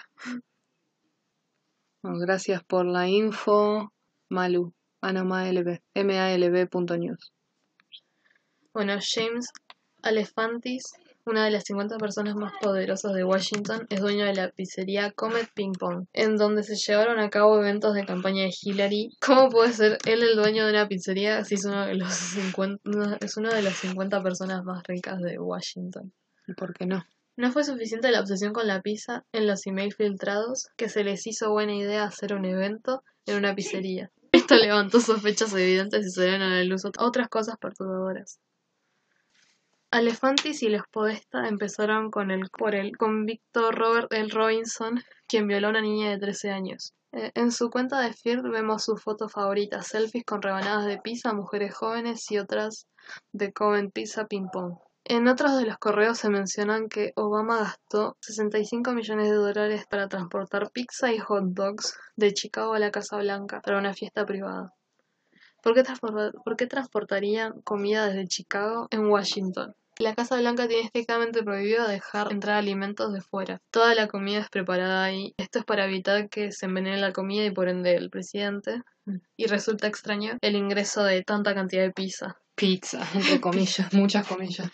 Bueno, 2.04 2.20
gracias 2.20 2.64
por 2.64 2.86
la 2.86 3.08
info, 3.08 3.92
Malu. 4.30 4.72
Ah, 5.02 5.14
no, 5.14 5.26
MALB. 5.26 5.80
malb.news. 5.96 7.34
Bueno, 8.72 9.00
James 9.02 9.50
Alefantis, 10.04 10.94
una 11.30 11.46
de 11.46 11.52
las 11.52 11.64
50 11.66 11.98
personas 11.98 12.36
más 12.36 12.52
poderosas 12.62 13.14
de 13.14 13.24
Washington, 13.24 13.86
es 13.90 14.02
dueño 14.02 14.26
de 14.26 14.34
la 14.36 14.50
pizzería 14.50 15.12
Comet 15.12 15.48
Ping 15.54 15.74
Pong, 15.74 16.06
en 16.14 16.36
donde 16.38 16.64
se 16.64 16.76
llevaron 16.76 17.20
a 17.20 17.30
cabo 17.30 17.58
eventos 17.60 17.94
de 17.94 18.06
campaña 18.06 18.44
de 18.44 18.54
Hillary. 18.62 19.12
¿Cómo 19.22 19.50
puede 19.50 19.74
ser 19.74 19.98
él 20.06 20.24
el 20.24 20.36
dueño 20.36 20.66
de 20.66 20.72
una 20.72 20.88
pizzería 20.88 21.44
si 21.46 21.56
es 21.56 21.66
uno 21.66 21.86
de 21.86 21.96
los 21.96 22.14
50, 22.14 23.18
es 23.22 23.38
una 23.38 23.54
de 23.54 23.62
las 23.62 23.76
50 23.78 24.22
personas 24.22 24.64
más 24.64 24.84
ricas 24.88 25.20
de 25.22 25.40
Washington? 25.40 26.12
¿Y 26.48 26.54
por 26.54 26.74
qué 26.74 26.86
no? 26.86 27.06
No 27.38 27.52
fue 27.52 27.64
suficiente 27.64 28.12
la 28.12 28.20
obsesión 28.20 28.52
con 28.52 28.68
la 28.68 28.82
pizza 28.82 29.24
en 29.32 29.48
los 29.48 29.66
emails 29.66 29.96
filtrados 29.96 30.68
que 30.76 30.90
se 30.90 31.04
les 31.04 31.26
hizo 31.26 31.52
buena 31.52 31.74
idea 31.74 32.04
hacer 32.04 32.34
un 32.34 32.44
evento 32.46 33.04
en 33.26 33.38
una 33.38 33.56
pizzería. 33.56 34.12
Esto 34.32 34.56
levantó 34.56 35.00
sospechas 35.00 35.54
evidentes 35.54 36.06
y 36.06 36.10
salieron 36.12 36.42
a 36.42 36.50
la 36.50 36.64
luz 36.64 36.84
ot- 36.86 36.98
otras 37.00 37.30
cosas 37.30 37.56
perturbadoras. 37.60 38.40
Alefantis 39.92 40.62
y 40.62 40.70
los 40.70 40.84
Podesta 40.92 41.48
empezaron 41.48 42.12
con 42.12 42.30
el, 42.30 42.48
por 42.52 42.76
el 42.76 42.96
convicto 42.96 43.72
Robert 43.72 44.14
L. 44.14 44.30
Robinson, 44.30 45.02
quien 45.28 45.48
violó 45.48 45.68
a 45.68 45.70
una 45.72 45.82
niña 45.82 46.12
de 46.12 46.20
13 46.20 46.52
años. 46.52 46.94
Eh, 47.12 47.32
en 47.34 47.52
su 47.52 47.72
cuenta 47.72 48.00
de 48.00 48.14
Fear 48.14 48.44
vemos 48.44 48.84
sus 48.84 49.02
fotos 49.02 49.32
favoritas, 49.32 49.88
selfies 49.88 50.26
con 50.26 50.44
rebanadas 50.44 50.86
de 50.86 51.00
pizza, 51.00 51.34
mujeres 51.34 51.74
jóvenes 51.74 52.30
y 52.30 52.38
otras 52.38 52.86
de 53.32 53.52
Coven 53.52 53.90
Pizza 53.90 54.28
Ping 54.28 54.50
Pong. 54.54 54.76
En 55.06 55.28
otros 55.28 55.58
de 55.58 55.66
los 55.66 55.80
correos 55.80 56.20
se 56.20 56.30
mencionan 56.30 56.88
que 56.88 57.12
Obama 57.16 57.58
gastó 57.58 58.16
65 58.22 58.92
millones 58.92 59.28
de 59.32 59.38
dólares 59.38 59.86
para 59.90 60.08
transportar 60.08 60.70
pizza 60.70 61.12
y 61.12 61.18
hot 61.18 61.46
dogs 61.46 61.98
de 62.16 62.32
Chicago 62.36 62.76
a 62.76 62.80
la 62.80 62.92
Casa 62.92 63.18
Blanca 63.18 63.60
para 63.62 63.80
una 63.80 63.96
fiesta 63.96 64.24
privada. 64.24 64.72
¿Por 65.62 65.74
qué, 65.74 65.84
transporta- 65.84 66.32
por 66.44 66.56
qué 66.56 66.68
transportarían 66.68 67.62
comida 67.62 68.08
desde 68.08 68.28
Chicago 68.28 68.88
en 68.92 69.06
Washington? 69.08 69.76
La 70.00 70.16
Casa 70.16 70.38
Blanca 70.38 70.68
tiene 70.70 70.84
estrictamente 70.86 71.44
prohibido 71.44 71.86
dejar 71.86 72.32
entrar 72.32 72.56
alimentos 72.58 73.12
de 73.12 73.20
fuera. 73.20 73.60
Toda 73.70 73.94
la 73.96 74.08
comida 74.08 74.40
es 74.40 74.50
preparada 74.50 75.04
ahí. 75.04 75.34
Esto 75.38 75.60
es 75.60 75.66
para 75.66 75.86
evitar 75.86 76.30
que 76.30 76.54
se 76.54 76.68
envenene 76.68 76.98
la 77.02 77.12
comida 77.12 77.44
y 77.44 77.52
por 77.52 77.68
ende 77.68 77.96
el 77.96 78.10
presidente. 78.10 78.82
Y 79.36 79.48
resulta 79.48 79.88
extraño 79.88 80.38
el 80.42 80.56
ingreso 80.56 81.04
de 81.04 81.22
tanta 81.24 81.54
cantidad 81.54 81.82
de 81.84 81.92
pizza. 81.92 82.38
Pizza, 82.56 83.06
entre 83.14 83.42
comillas, 83.42 83.92
muchas 83.94 84.26
comillas. 84.26 84.70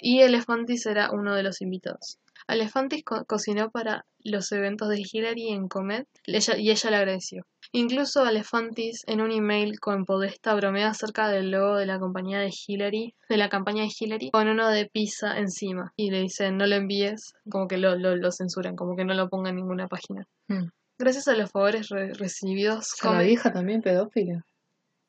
y 0.00 0.20
Elefantis 0.22 0.86
era 0.86 1.10
uno 1.10 1.34
de 1.34 1.42
los 1.42 1.60
invitados. 1.60 2.18
Elefantis 2.48 3.04
cocinó 3.26 3.70
para 3.70 4.04
los 4.20 4.52
eventos 4.52 4.88
de 4.88 5.02
Hillary 5.02 5.48
en 5.48 5.68
Comet 5.68 6.06
y 6.26 6.70
ella 6.70 6.90
le 6.90 6.96
agradeció. 6.96 7.46
Incluso 7.72 8.26
Elefantis 8.26 9.02
en 9.06 9.20
un 9.20 9.30
email 9.30 9.80
con 9.80 10.04
Podesta 10.04 10.54
bromea 10.54 10.88
acerca 10.88 11.28
del 11.28 11.50
logo 11.50 11.76
de 11.76 11.86
la 11.86 11.98
compañía 11.98 12.38
de 12.38 12.50
Hillary, 12.50 13.14
de 13.28 13.36
la 13.36 13.48
campaña 13.48 13.82
de 13.82 13.90
Hillary, 13.98 14.30
con 14.30 14.48
uno 14.48 14.68
de 14.68 14.86
pizza 14.86 15.38
encima. 15.38 15.92
Y 15.96 16.10
le 16.10 16.20
dicen 16.20 16.58
no 16.58 16.66
lo 16.66 16.76
envíes, 16.76 17.34
como 17.48 17.68
que 17.68 17.78
lo, 17.78 17.96
lo, 17.96 18.32
censuran, 18.32 18.76
como 18.76 18.94
que 18.94 19.04
no 19.04 19.14
lo 19.14 19.28
ponga 19.28 19.50
en 19.50 19.56
ninguna 19.56 19.88
página. 19.88 20.26
Hmm. 20.48 20.68
Gracias 20.98 21.28
a 21.28 21.34
los 21.34 21.50
favores 21.50 21.88
recibidos. 21.88 22.94
O 23.02 23.12
la 23.12 23.22
vieja 23.22 23.52
también 23.52 23.80
pedófila. 23.80 24.44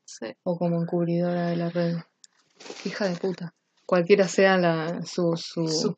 Sí. 0.06 0.28
O 0.43 0.58
como 0.58 0.82
encubridora 0.82 1.48
de 1.48 1.56
la 1.58 1.69
red. 1.69 1.98
Hija 2.86 3.10
de 3.10 3.15
puta. 3.15 3.54
Cualquiera 3.86 4.28
sea 4.28 4.58
la, 4.58 5.02
su, 5.04 5.36
su... 5.36 5.98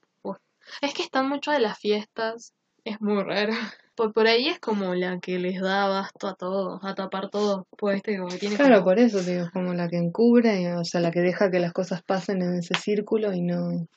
Es 0.82 0.94
que 0.94 1.04
están 1.04 1.30
mucho 1.30 1.52
de 1.52 1.60
las 1.60 1.78
fiestas. 1.78 2.54
Es 2.84 3.02
muy 3.02 3.24
raro. 3.24 3.54
Por, 3.96 4.14
por 4.14 4.28
ahí 4.28 4.50
es 4.50 4.60
como 4.60 4.94
la 4.94 5.20
que 5.20 5.40
les 5.40 5.62
da 5.62 5.88
basto 5.88 6.28
a 6.28 6.36
todos, 6.36 6.84
a 6.84 6.96
tapar 6.96 7.30
todo. 7.30 7.66
Pues 7.78 7.98
este 7.98 8.18
como 8.18 8.36
tiene 8.36 8.58
Claro, 8.58 8.84
por 8.84 9.00
eso 9.00 9.24
digo, 9.24 9.50
como 9.54 9.74
la 9.74 9.88
que 9.88 9.98
encubre, 9.98 10.76
o 10.76 10.84
sea, 10.84 11.02
la 11.02 11.12
que 11.12 11.22
deja 11.22 11.50
que 11.50 11.60
las 11.60 11.74
cosas 11.74 12.04
pasen 12.04 12.42
en 12.42 12.56
ese 12.56 12.76
círculo 12.76 13.34
y 13.34 13.42
no 13.42 13.88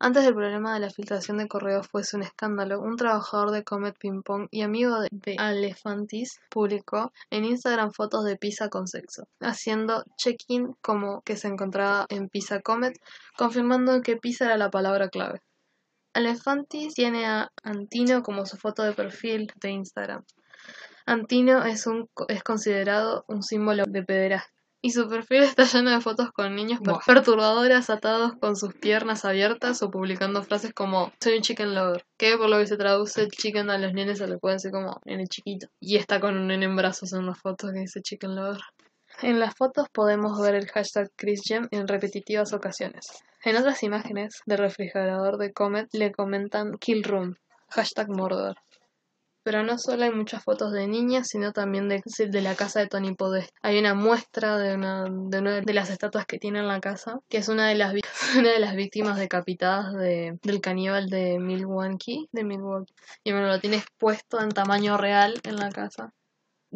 antes 0.00 0.24
del 0.24 0.34
problema 0.34 0.74
de 0.74 0.80
la 0.80 0.90
filtración 0.90 1.38
de 1.38 1.48
correos 1.48 1.86
fuese 1.88 2.16
un 2.16 2.22
escándalo, 2.22 2.80
un 2.80 2.96
trabajador 2.96 3.52
de 3.52 3.64
Comet 3.64 3.96
Ping 3.98 4.22
Pong 4.22 4.48
y 4.50 4.62
amigo 4.62 4.98
de, 5.10 5.36
Alefantis 5.38 6.40
publicó 6.50 7.12
en 7.30 7.44
Instagram 7.44 7.92
fotos 7.92 8.24
de 8.24 8.36
pizza 8.36 8.68
con 8.68 8.88
sexo, 8.88 9.28
haciendo 9.40 10.04
check-in 10.16 10.74
como 10.82 11.22
que 11.22 11.36
se 11.36 11.48
encontraba 11.48 12.06
en 12.08 12.28
Pizza 12.28 12.60
Comet, 12.60 12.98
confirmando 13.38 14.02
que 14.02 14.16
pizza 14.16 14.46
era 14.46 14.56
la 14.56 14.70
palabra 14.70 15.08
clave. 15.08 15.40
Alefantis 16.12 16.94
tiene 16.94 17.26
a 17.26 17.50
Antino 17.62 18.22
como 18.22 18.46
su 18.46 18.56
foto 18.56 18.82
de 18.82 18.92
perfil 18.92 19.52
de 19.60 19.70
Instagram. 19.70 20.24
Antino 21.06 21.64
es, 21.64 21.86
un, 21.86 22.08
es 22.28 22.42
considerado 22.42 23.24
un 23.28 23.42
símbolo 23.42 23.84
de 23.86 24.02
pederastia 24.02 24.53
y 24.84 24.90
su 24.90 25.08
perfil 25.08 25.44
está 25.44 25.64
lleno 25.64 25.92
de 25.92 26.02
fotos 26.02 26.30
con 26.30 26.54
niños 26.54 26.78
perturbadoras 27.06 27.88
atados 27.88 28.34
con 28.38 28.54
sus 28.54 28.74
piernas 28.74 29.24
abiertas 29.24 29.82
o 29.82 29.90
publicando 29.90 30.42
frases 30.42 30.74
como 30.74 31.10
soy 31.22 31.38
un 31.38 31.40
chicken 31.40 31.74
lover, 31.74 32.04
que 32.18 32.36
por 32.36 32.50
lo 32.50 32.58
que 32.58 32.66
se 32.66 32.76
traduce 32.76 33.26
chicken 33.28 33.70
a 33.70 33.78
los 33.78 33.94
nenes 33.94 34.18
se 34.18 34.26
le 34.26 34.36
puede 34.36 34.56
decir 34.56 34.72
como 34.72 35.00
nene 35.06 35.26
chiquito. 35.26 35.68
Y 35.80 35.96
está 35.96 36.20
con 36.20 36.36
un 36.36 36.48
nene 36.48 36.66
en 36.66 36.76
brazos 36.76 37.14
en 37.14 37.24
las 37.24 37.38
fotos 37.38 37.72
que 37.72 37.78
dice 37.78 38.02
chicken 38.02 38.36
lover. 38.36 38.60
En 39.22 39.40
las 39.40 39.54
fotos 39.54 39.88
podemos 39.90 40.38
ver 40.38 40.54
el 40.54 40.68
hashtag 40.68 41.08
ChrisGem 41.16 41.66
en 41.70 41.88
repetitivas 41.88 42.52
ocasiones. 42.52 43.06
En 43.42 43.56
otras 43.56 43.82
imágenes 43.84 44.42
del 44.44 44.58
refrigerador 44.58 45.38
de 45.38 45.54
Comet 45.54 45.88
le 45.94 46.12
comentan 46.12 46.76
Kill 46.76 47.04
Room, 47.04 47.36
hashtag 47.70 48.10
Mordor. 48.10 48.56
Pero 49.44 49.62
no 49.62 49.78
solo 49.78 50.04
hay 50.04 50.10
muchas 50.10 50.42
fotos 50.42 50.72
de 50.72 50.88
niñas, 50.88 51.28
sino 51.28 51.52
también 51.52 51.88
de, 51.88 52.02
de 52.02 52.40
la 52.40 52.54
casa 52.54 52.80
de 52.80 52.88
Tony 52.88 53.14
Podest. 53.14 53.50
Hay 53.62 53.78
una 53.78 53.94
muestra 53.94 54.56
de 54.58 54.74
una, 54.74 55.04
de 55.04 55.38
una 55.38 55.60
de 55.60 55.74
las 55.74 55.90
estatuas 55.90 56.26
que 56.26 56.38
tiene 56.38 56.60
en 56.60 56.68
la 56.68 56.80
casa, 56.80 57.20
que 57.28 57.38
es 57.38 57.48
una 57.48 57.68
de 57.68 57.74
las, 57.74 57.94
una 58.38 58.50
de 58.50 58.58
las 58.58 58.74
víctimas 58.74 59.18
decapitadas 59.18 59.92
de, 59.92 60.38
del 60.42 60.60
caníbal 60.60 61.08
de 61.08 61.38
Milwaukee, 61.38 62.28
de 62.32 62.42
Milwaukee. 62.42 62.94
Y 63.22 63.32
bueno, 63.32 63.48
lo 63.48 63.60
tiene 63.60 63.76
expuesto 63.76 64.40
en 64.40 64.48
tamaño 64.48 64.96
real 64.96 65.38
en 65.44 65.56
la 65.56 65.68
casa. 65.68 66.12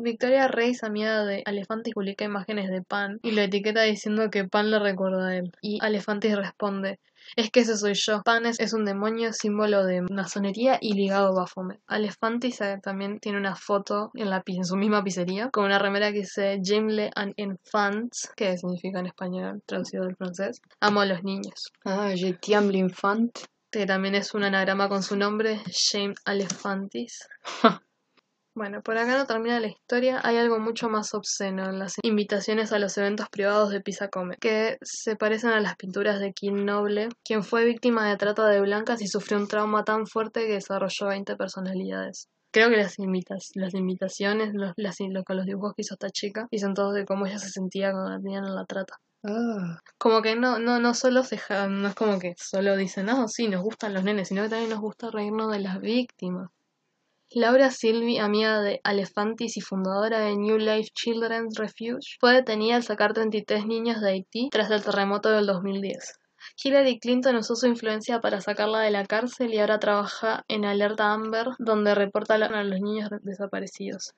Victoria 0.00 0.46
Reis, 0.46 0.84
amiga 0.84 1.24
de 1.24 1.42
Alefantis, 1.44 1.92
publica 1.92 2.24
imágenes 2.24 2.70
de 2.70 2.82
Pan 2.82 3.18
y 3.22 3.32
lo 3.32 3.40
etiqueta 3.40 3.82
diciendo 3.82 4.30
que 4.30 4.44
Pan 4.44 4.70
le 4.70 4.78
recuerda 4.78 5.28
a 5.28 5.36
él. 5.36 5.50
Y 5.60 5.78
Alefantis 5.82 6.36
responde, 6.36 7.00
es 7.36 7.50
que 7.50 7.60
ese 7.60 7.76
soy 7.76 7.94
yo. 7.94 8.22
Panes 8.22 8.60
es 8.60 8.72
un 8.72 8.84
demonio, 8.84 9.32
símbolo 9.32 9.84
de 9.84 10.02
masonería 10.02 10.78
y 10.80 10.94
ligado 10.94 11.28
a 11.28 11.40
Baphomet. 11.40 11.80
Alefantis 11.86 12.60
también 12.82 13.18
tiene 13.20 13.38
una 13.38 13.56
foto 13.56 14.10
en, 14.14 14.30
la, 14.30 14.42
en 14.46 14.64
su 14.64 14.76
misma 14.76 15.02
pizzería 15.04 15.50
con 15.50 15.64
una 15.64 15.78
remera 15.78 16.12
que 16.12 16.20
dice 16.20 16.60
Jamle 16.62 17.10
and 17.14 17.34
Enfants, 17.36 18.30
que 18.36 18.56
significa 18.56 19.00
en 19.00 19.06
español, 19.06 19.62
traducido 19.66 20.04
del 20.04 20.16
francés. 20.16 20.60
Amo 20.80 21.00
a 21.00 21.06
los 21.06 21.22
niños. 21.24 21.72
Ah, 21.84 22.12
Je 22.14 22.32
t'aime 22.34 22.70
l'infant. 22.70 23.30
Que 23.70 23.84
también 23.84 24.14
es 24.14 24.32
un 24.32 24.44
anagrama 24.44 24.88
con 24.88 25.02
su 25.02 25.14
nombre, 25.14 25.60
James 25.92 26.16
Alefantis. 26.24 27.28
Bueno, 28.58 28.82
por 28.82 28.98
acá 28.98 29.16
no 29.16 29.24
termina 29.24 29.60
la 29.60 29.68
historia, 29.68 30.20
hay 30.24 30.36
algo 30.36 30.58
mucho 30.58 30.88
más 30.88 31.14
obsceno 31.14 31.70
en 31.70 31.78
las 31.78 31.94
invitaciones 32.02 32.72
a 32.72 32.80
los 32.80 32.98
eventos 32.98 33.28
privados 33.28 33.70
de 33.70 33.80
Pisa 33.80 34.08
Come, 34.08 34.34
que 34.40 34.78
se 34.82 35.14
parecen 35.14 35.50
a 35.50 35.60
las 35.60 35.76
pinturas 35.76 36.18
de 36.18 36.32
Kim 36.32 36.64
Noble, 36.64 37.08
quien 37.24 37.44
fue 37.44 37.64
víctima 37.64 38.08
de 38.08 38.16
trata 38.16 38.48
de 38.48 38.60
blancas 38.60 39.00
y 39.00 39.06
sufrió 39.06 39.38
un 39.38 39.46
trauma 39.46 39.84
tan 39.84 40.08
fuerte 40.08 40.48
que 40.48 40.54
desarrolló 40.54 41.06
20 41.06 41.36
personalidades. 41.36 42.26
Creo 42.50 42.68
que 42.68 42.78
las, 42.78 42.98
invitas 42.98 43.50
las 43.54 43.74
invitaciones, 43.74 44.52
los, 44.54 44.72
las, 44.74 44.96
con 45.24 45.36
los 45.36 45.46
dibujos 45.46 45.74
que 45.76 45.82
hizo 45.82 45.94
esta 45.94 46.10
chica, 46.10 46.48
dicen 46.50 46.74
todos 46.74 46.94
de 46.94 47.04
cómo 47.04 47.26
ella 47.26 47.38
se 47.38 47.50
sentía 47.50 47.92
cuando 47.92 48.10
la 48.10 48.20
tenían 48.20 48.44
en 48.44 48.56
la 48.56 48.64
trata. 48.64 48.96
Ah. 49.22 49.78
Como 49.98 50.20
que 50.20 50.34
no, 50.34 50.58
no, 50.58 50.80
no 50.80 50.94
solo 50.94 51.22
se 51.22 51.38
no 51.68 51.86
es 51.86 51.94
como 51.94 52.18
que 52.18 52.34
solo 52.36 52.76
dicen, 52.76 53.06
no, 53.06 53.28
sí, 53.28 53.46
nos 53.46 53.62
gustan 53.62 53.94
los 53.94 54.02
nenes, 54.02 54.26
sino 54.26 54.42
que 54.42 54.48
también 54.48 54.70
nos 54.70 54.80
gusta 54.80 55.12
reírnos 55.12 55.52
de 55.52 55.60
las 55.60 55.80
víctimas. 55.80 56.50
Laura 57.32 57.70
Silvi, 57.70 58.16
amiga 58.16 58.62
de 58.62 58.80
Alefantis 58.84 59.58
y 59.58 59.60
fundadora 59.60 60.20
de 60.20 60.34
New 60.34 60.56
Life 60.56 60.88
Children's 60.94 61.58
Refuge, 61.58 62.16
fue 62.18 62.32
detenida 62.32 62.76
al 62.76 62.84
sacar 62.84 63.12
33 63.12 63.66
niños 63.66 64.00
de 64.00 64.12
Haití 64.12 64.48
tras 64.50 64.70
el 64.70 64.82
terremoto 64.82 65.28
del 65.28 65.44
2010. 65.44 66.14
Hillary 66.64 66.98
Clinton 66.98 67.36
usó 67.36 67.54
su 67.54 67.66
influencia 67.66 68.20
para 68.20 68.40
sacarla 68.40 68.80
de 68.80 68.92
la 68.92 69.04
cárcel 69.04 69.52
y 69.52 69.58
ahora 69.58 69.78
trabaja 69.78 70.46
en 70.48 70.64
Alerta 70.64 71.12
Amber, 71.12 71.48
donde 71.58 71.94
reporta 71.94 72.36
a 72.36 72.64
los 72.64 72.80
niños 72.80 73.10
desaparecidos. 73.20 74.14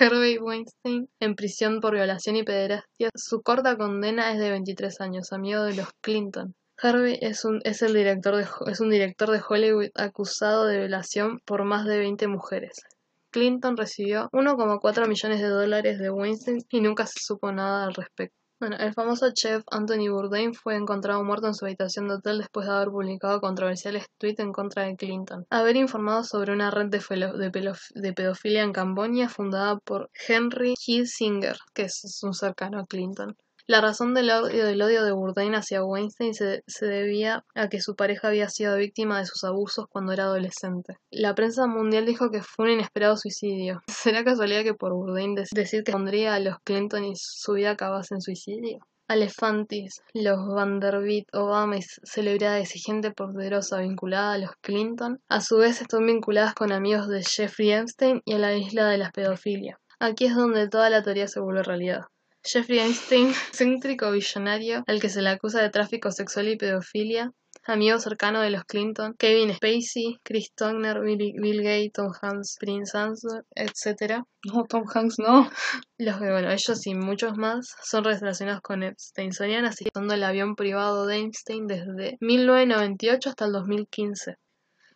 Harvey 0.00 0.38
Weinstein, 0.38 1.08
en 1.20 1.36
prisión 1.36 1.80
por 1.80 1.94
violación 1.94 2.34
y 2.34 2.42
pederastia, 2.42 3.08
su 3.14 3.40
corta 3.40 3.76
condena 3.76 4.32
es 4.32 4.40
de 4.40 4.50
23 4.50 5.00
años, 5.00 5.32
amigo 5.32 5.62
de 5.62 5.76
los 5.76 5.92
Clinton. 6.00 6.56
Harvey 6.82 7.18
es 7.22 7.44
un, 7.44 7.60
es 7.64 7.82
el 7.82 7.94
director 7.94 8.36
de, 8.36 8.46
es 8.70 8.80
un 8.80 8.90
director 8.90 9.30
de 9.30 9.40
Hollywood 9.46 9.90
acusado 9.94 10.66
de 10.66 10.78
violación 10.78 11.40
por 11.44 11.64
más 11.64 11.86
de 11.86 11.98
20 11.98 12.26
mujeres. 12.28 12.82
Clinton 13.30 13.76
recibió 13.76 14.28
1,4 14.32 15.08
millones 15.08 15.40
de 15.40 15.48
dólares 15.48 15.98
de 15.98 16.10
Weinstein 16.10 16.64
y 16.70 16.80
nunca 16.80 17.06
se 17.06 17.20
supo 17.20 17.52
nada 17.52 17.84
al 17.84 17.94
respecto. 17.94 18.36
Bueno, 18.58 18.76
el 18.78 18.94
famoso 18.94 19.30
chef 19.32 19.64
Anthony 19.70 20.08
Bourdain 20.08 20.54
fue 20.54 20.76
encontrado 20.76 21.22
muerto 21.22 21.46
en 21.46 21.54
su 21.54 21.66
habitación 21.66 22.08
de 22.08 22.14
hotel 22.14 22.38
después 22.38 22.66
de 22.66 22.72
haber 22.72 22.88
publicado 22.88 23.38
controversiales 23.42 24.06
tweets 24.16 24.40
en 24.40 24.52
contra 24.52 24.84
de 24.84 24.96
Clinton. 24.96 25.44
Haber 25.50 25.76
informado 25.76 26.24
sobre 26.24 26.54
una 26.54 26.70
red 26.70 26.86
de, 26.86 27.50
de, 27.94 28.12
pedofilia 28.14 28.62
en 28.62 28.72
Camboya 28.72 29.28
fundada 29.28 29.76
por 29.78 30.08
Henry 30.26 30.72
Kissinger, 30.74 31.58
que 31.74 31.82
es 31.82 32.22
un 32.22 32.32
cercano 32.32 32.78
a 32.78 32.86
Clinton. 32.86 33.36
La 33.68 33.80
razón 33.80 34.14
del 34.14 34.30
odio, 34.30 34.64
del 34.64 34.80
odio 34.80 35.02
de 35.04 35.10
Bourdain 35.10 35.56
hacia 35.56 35.82
Weinstein 35.82 36.34
se, 36.34 36.62
debía 36.80 37.44
a 37.56 37.68
que 37.68 37.80
su 37.80 37.96
pareja 37.96 38.28
había 38.28 38.48
sido 38.48 38.76
víctima 38.76 39.18
de 39.18 39.26
sus 39.26 39.42
abusos 39.42 39.86
cuando 39.88 40.12
era 40.12 40.24
adolescente. 40.24 40.98
La 41.10 41.34
prensa 41.34 41.66
mundial 41.66 42.06
dijo 42.06 42.30
que 42.30 42.42
fue 42.42 42.66
un 42.66 42.70
inesperado 42.72 43.16
suicidio. 43.16 43.82
¿Será 43.88 44.22
casualidad 44.22 44.62
que 44.62 44.74
por 44.74 44.92
Bourdain 44.92 45.34
decir 45.34 45.82
que 45.82 45.90
pondría 45.90 46.36
a 46.36 46.40
los 46.40 46.58
Clinton 46.62 47.06
y 47.06 47.14
su 47.16 47.54
vida 47.54 47.72
acabase 47.72 48.14
en 48.14 48.20
suicidio? 48.20 48.86
Alefantis, 49.08 50.00
los 50.14 50.46
Vanderbilt, 50.46 51.26
Obama 51.32 51.78
y 51.78 51.82
celebridades 51.82 52.76
y 52.76 52.78
gente 52.78 53.10
poderosa 53.10 53.78
vinculada 53.78 54.34
a 54.34 54.38
los 54.38 54.50
Clinton, 54.60 55.20
a 55.28 55.40
su 55.40 55.56
vez 55.58 55.80
están 55.80 56.06
vinculadas 56.06 56.54
con 56.54 56.70
amigos 56.70 57.08
de 57.08 57.24
Jeffrey 57.24 57.72
Epstein 57.72 58.20
y 58.24 58.34
a 58.34 58.38
la 58.38 58.54
isla 58.54 58.88
de 58.88 58.98
la 58.98 59.10
pedofilia. 59.10 59.80
Aquí 59.98 60.26
es 60.26 60.36
donde 60.36 60.68
toda 60.68 60.88
la 60.88 61.02
teoría 61.02 61.26
se 61.26 61.40
vuelve 61.40 61.62
realidad. 61.62 62.02
Jeffrey 62.46 62.78
Einstein, 62.78 63.32
céntrico 63.52 64.12
billonario 64.12 64.84
al 64.86 65.00
que 65.00 65.08
se 65.08 65.20
le 65.20 65.30
acusa 65.30 65.60
de 65.60 65.70
tráfico 65.70 66.12
sexual 66.12 66.48
y 66.48 66.56
pedofilia, 66.56 67.32
amigo 67.64 67.98
cercano 67.98 68.40
de 68.40 68.50
los 68.50 68.64
Clinton, 68.64 69.14
Kevin 69.18 69.52
Spacey, 69.52 70.20
Chris 70.22 70.52
Tucker, 70.54 71.00
Bill, 71.00 71.62
Gates, 71.62 71.92
Tom 71.92 72.12
Hanks, 72.22 72.56
Prince 72.60 72.96
Andrew, 72.96 73.42
etc. 73.56 74.22
No, 74.44 74.64
Tom 74.68 74.84
Hanks 74.92 75.18
no. 75.18 75.50
Los 75.98 76.18
que, 76.18 76.30
bueno, 76.30 76.52
ellos 76.52 76.86
y 76.86 76.94
muchos 76.94 77.36
más 77.36 77.74
son 77.82 78.04
relacionados 78.04 78.60
con 78.62 78.84
Epstein. 78.84 79.32
Solían 79.32 79.64
asistiendo 79.64 80.14
el 80.14 80.22
avión 80.22 80.54
privado 80.54 81.06
de 81.06 81.16
Einstein 81.16 81.66
desde 81.66 82.16
1998 82.20 83.30
hasta 83.30 83.46
el 83.46 83.52
2015. 83.52 84.36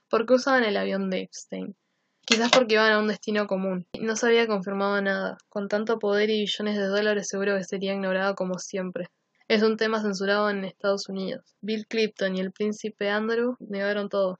¿Por 0.08 0.24
qué 0.24 0.34
usaban 0.34 0.62
el 0.62 0.76
avión 0.76 1.10
de 1.10 1.22
Epstein? 1.22 1.74
Quizás 2.30 2.52
porque 2.52 2.74
iban 2.74 2.92
a 2.92 3.00
un 3.00 3.08
destino 3.08 3.48
común. 3.48 3.88
No 4.00 4.14
se 4.14 4.26
había 4.26 4.46
confirmado 4.46 5.02
nada. 5.02 5.36
Con 5.48 5.66
tanto 5.66 5.98
poder 5.98 6.30
y 6.30 6.42
billones 6.42 6.76
de 6.76 6.86
dólares 6.86 7.26
seguro 7.26 7.56
que 7.56 7.64
sería 7.64 7.92
ignorado 7.92 8.36
como 8.36 8.60
siempre. 8.60 9.08
Es 9.48 9.64
un 9.64 9.76
tema 9.76 10.00
censurado 10.00 10.48
en 10.48 10.64
Estados 10.64 11.08
Unidos. 11.08 11.56
Bill 11.60 11.88
Clifton 11.88 12.36
y 12.36 12.40
el 12.40 12.52
príncipe 12.52 13.10
Andrew 13.10 13.56
negaron 13.58 14.08
todo. 14.08 14.38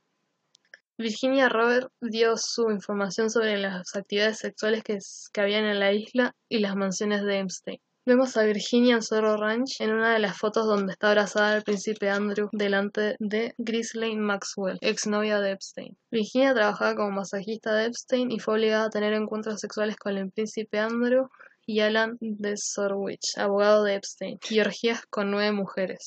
Virginia 0.99 1.49
Robert 1.49 1.91
dio 2.01 2.36
su 2.36 2.70
información 2.70 3.28
sobre 3.28 3.59
las 3.59 3.97
actividades 3.97 4.38
sexuales 4.38 4.84
que, 4.84 4.99
que 5.32 5.41
habían 5.41 5.64
en 5.64 5.80
la 5.80 5.93
isla 5.93 6.36
y 6.49 6.61
las 6.61 6.76
mansiones 6.76 7.24
de 7.24 7.41
Epstein. 7.41 7.80
Vemos 8.11 8.37
a 8.37 8.43
Virginia 8.43 8.97
en 8.97 9.03
Zorro 9.03 9.37
Ranch 9.37 9.81
en 9.81 9.93
una 9.93 10.13
de 10.13 10.19
las 10.19 10.37
fotos 10.37 10.67
donde 10.67 10.95
está 10.95 11.11
abrazada 11.11 11.53
al 11.53 11.63
príncipe 11.63 12.11
Andrew 12.11 12.49
delante 12.51 13.15
de 13.21 13.55
Ghislaine 13.57 14.21
Maxwell, 14.21 14.79
exnovia 14.81 15.39
de 15.39 15.53
Epstein. 15.53 15.97
Virginia 16.11 16.53
trabajaba 16.53 16.97
como 16.97 17.13
masajista 17.13 17.73
de 17.73 17.87
Epstein 17.87 18.33
y 18.33 18.41
fue 18.41 18.55
obligada 18.55 18.87
a 18.87 18.91
tener 18.91 19.13
encuentros 19.13 19.61
sexuales 19.61 19.95
con 19.95 20.19
el 20.19 20.29
príncipe 20.33 20.81
Andrew 20.81 21.29
y 21.65 21.79
Alan 21.79 22.17
de 22.21 22.55
Sorwich, 22.57 23.39
abogado 23.39 23.85
de 23.85 23.95
Epstein, 23.95 24.41
y 24.51 24.59
orgías 24.59 25.07
con 25.09 25.31
nueve 25.31 25.53
mujeres. 25.53 26.01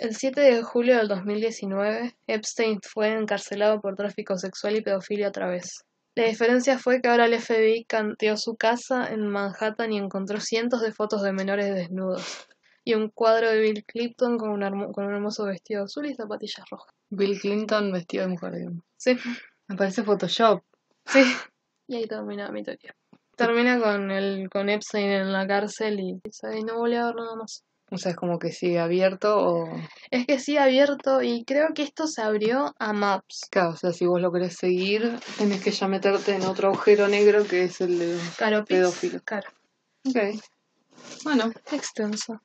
El 0.00 0.16
7 0.16 0.40
de 0.40 0.62
julio 0.64 0.96
del 0.96 1.06
2019, 1.06 2.16
Epstein 2.26 2.80
fue 2.82 3.12
encarcelado 3.12 3.80
por 3.80 3.94
tráfico 3.94 4.36
sexual 4.36 4.74
y 4.74 4.82
pedofilia 4.82 5.28
otra 5.28 5.46
vez. 5.46 5.84
La 6.16 6.24
diferencia 6.24 6.78
fue 6.78 7.02
que 7.02 7.08
ahora 7.08 7.26
el 7.26 7.38
FBI 7.38 7.84
canteó 7.84 8.38
su 8.38 8.56
casa 8.56 9.06
en 9.12 9.28
Manhattan 9.28 9.92
y 9.92 9.98
encontró 9.98 10.40
cientos 10.40 10.80
de 10.80 10.90
fotos 10.92 11.22
de 11.22 11.32
menores 11.32 11.74
desnudos 11.74 12.48
y 12.84 12.94
un 12.94 13.10
cuadro 13.10 13.50
de 13.50 13.60
Bill 13.60 13.84
Clinton 13.84 14.38
con 14.38 14.48
un, 14.50 14.92
con 14.92 15.04
un 15.04 15.12
hermoso 15.14 15.44
vestido 15.44 15.84
azul 15.84 16.06
y 16.06 16.14
zapatillas 16.14 16.64
rojas. 16.70 16.90
Bill 17.10 17.38
Clinton 17.38 17.92
vestido 17.92 18.24
de 18.24 18.30
mujer, 18.30 18.54
digamos. 18.54 18.82
Sí, 18.96 19.16
Me 19.68 19.76
parece 19.76 20.02
Photoshop. 20.02 20.62
sí. 21.04 21.22
Y 21.88 21.96
ahí 21.96 22.06
termina 22.06 22.50
mi 22.50 22.64
teoría. 22.64 22.96
Termina 23.36 23.78
con 23.78 24.10
el 24.10 24.48
con 24.50 24.70
Epstein 24.70 25.10
en 25.10 25.32
la 25.32 25.46
cárcel 25.46 26.00
y, 26.00 26.20
y 26.58 26.64
no 26.64 26.78
volvió 26.78 27.02
a 27.02 27.06
ver 27.08 27.16
nada 27.16 27.36
más. 27.36 27.62
O 27.90 27.98
sea, 27.98 28.10
es 28.10 28.16
como 28.16 28.38
que 28.38 28.50
sigue 28.50 28.80
abierto 28.80 29.38
o... 29.38 29.68
Es 30.10 30.26
que 30.26 30.40
sí, 30.40 30.58
abierto 30.58 31.22
y 31.22 31.44
creo 31.44 31.68
que 31.72 31.82
esto 31.82 32.08
se 32.08 32.20
abrió 32.20 32.74
a 32.80 32.92
Maps. 32.92 33.46
Claro, 33.50 33.70
o 33.70 33.76
sea, 33.76 33.92
si 33.92 34.06
vos 34.06 34.20
lo 34.20 34.32
querés 34.32 34.56
seguir, 34.56 35.20
tenés 35.38 35.62
que 35.62 35.70
ya 35.70 35.86
meterte 35.86 36.34
en 36.34 36.42
otro 36.42 36.68
agujero 36.68 37.06
negro 37.06 37.44
que 37.44 37.64
es 37.64 37.80
el 37.80 37.98
de 37.98 38.16
Pix, 38.16 38.64
pedófilos. 38.66 39.22
Caro. 39.22 39.48
Ok. 40.04 40.16
Bueno, 41.22 41.52
Extenso. 41.70 42.40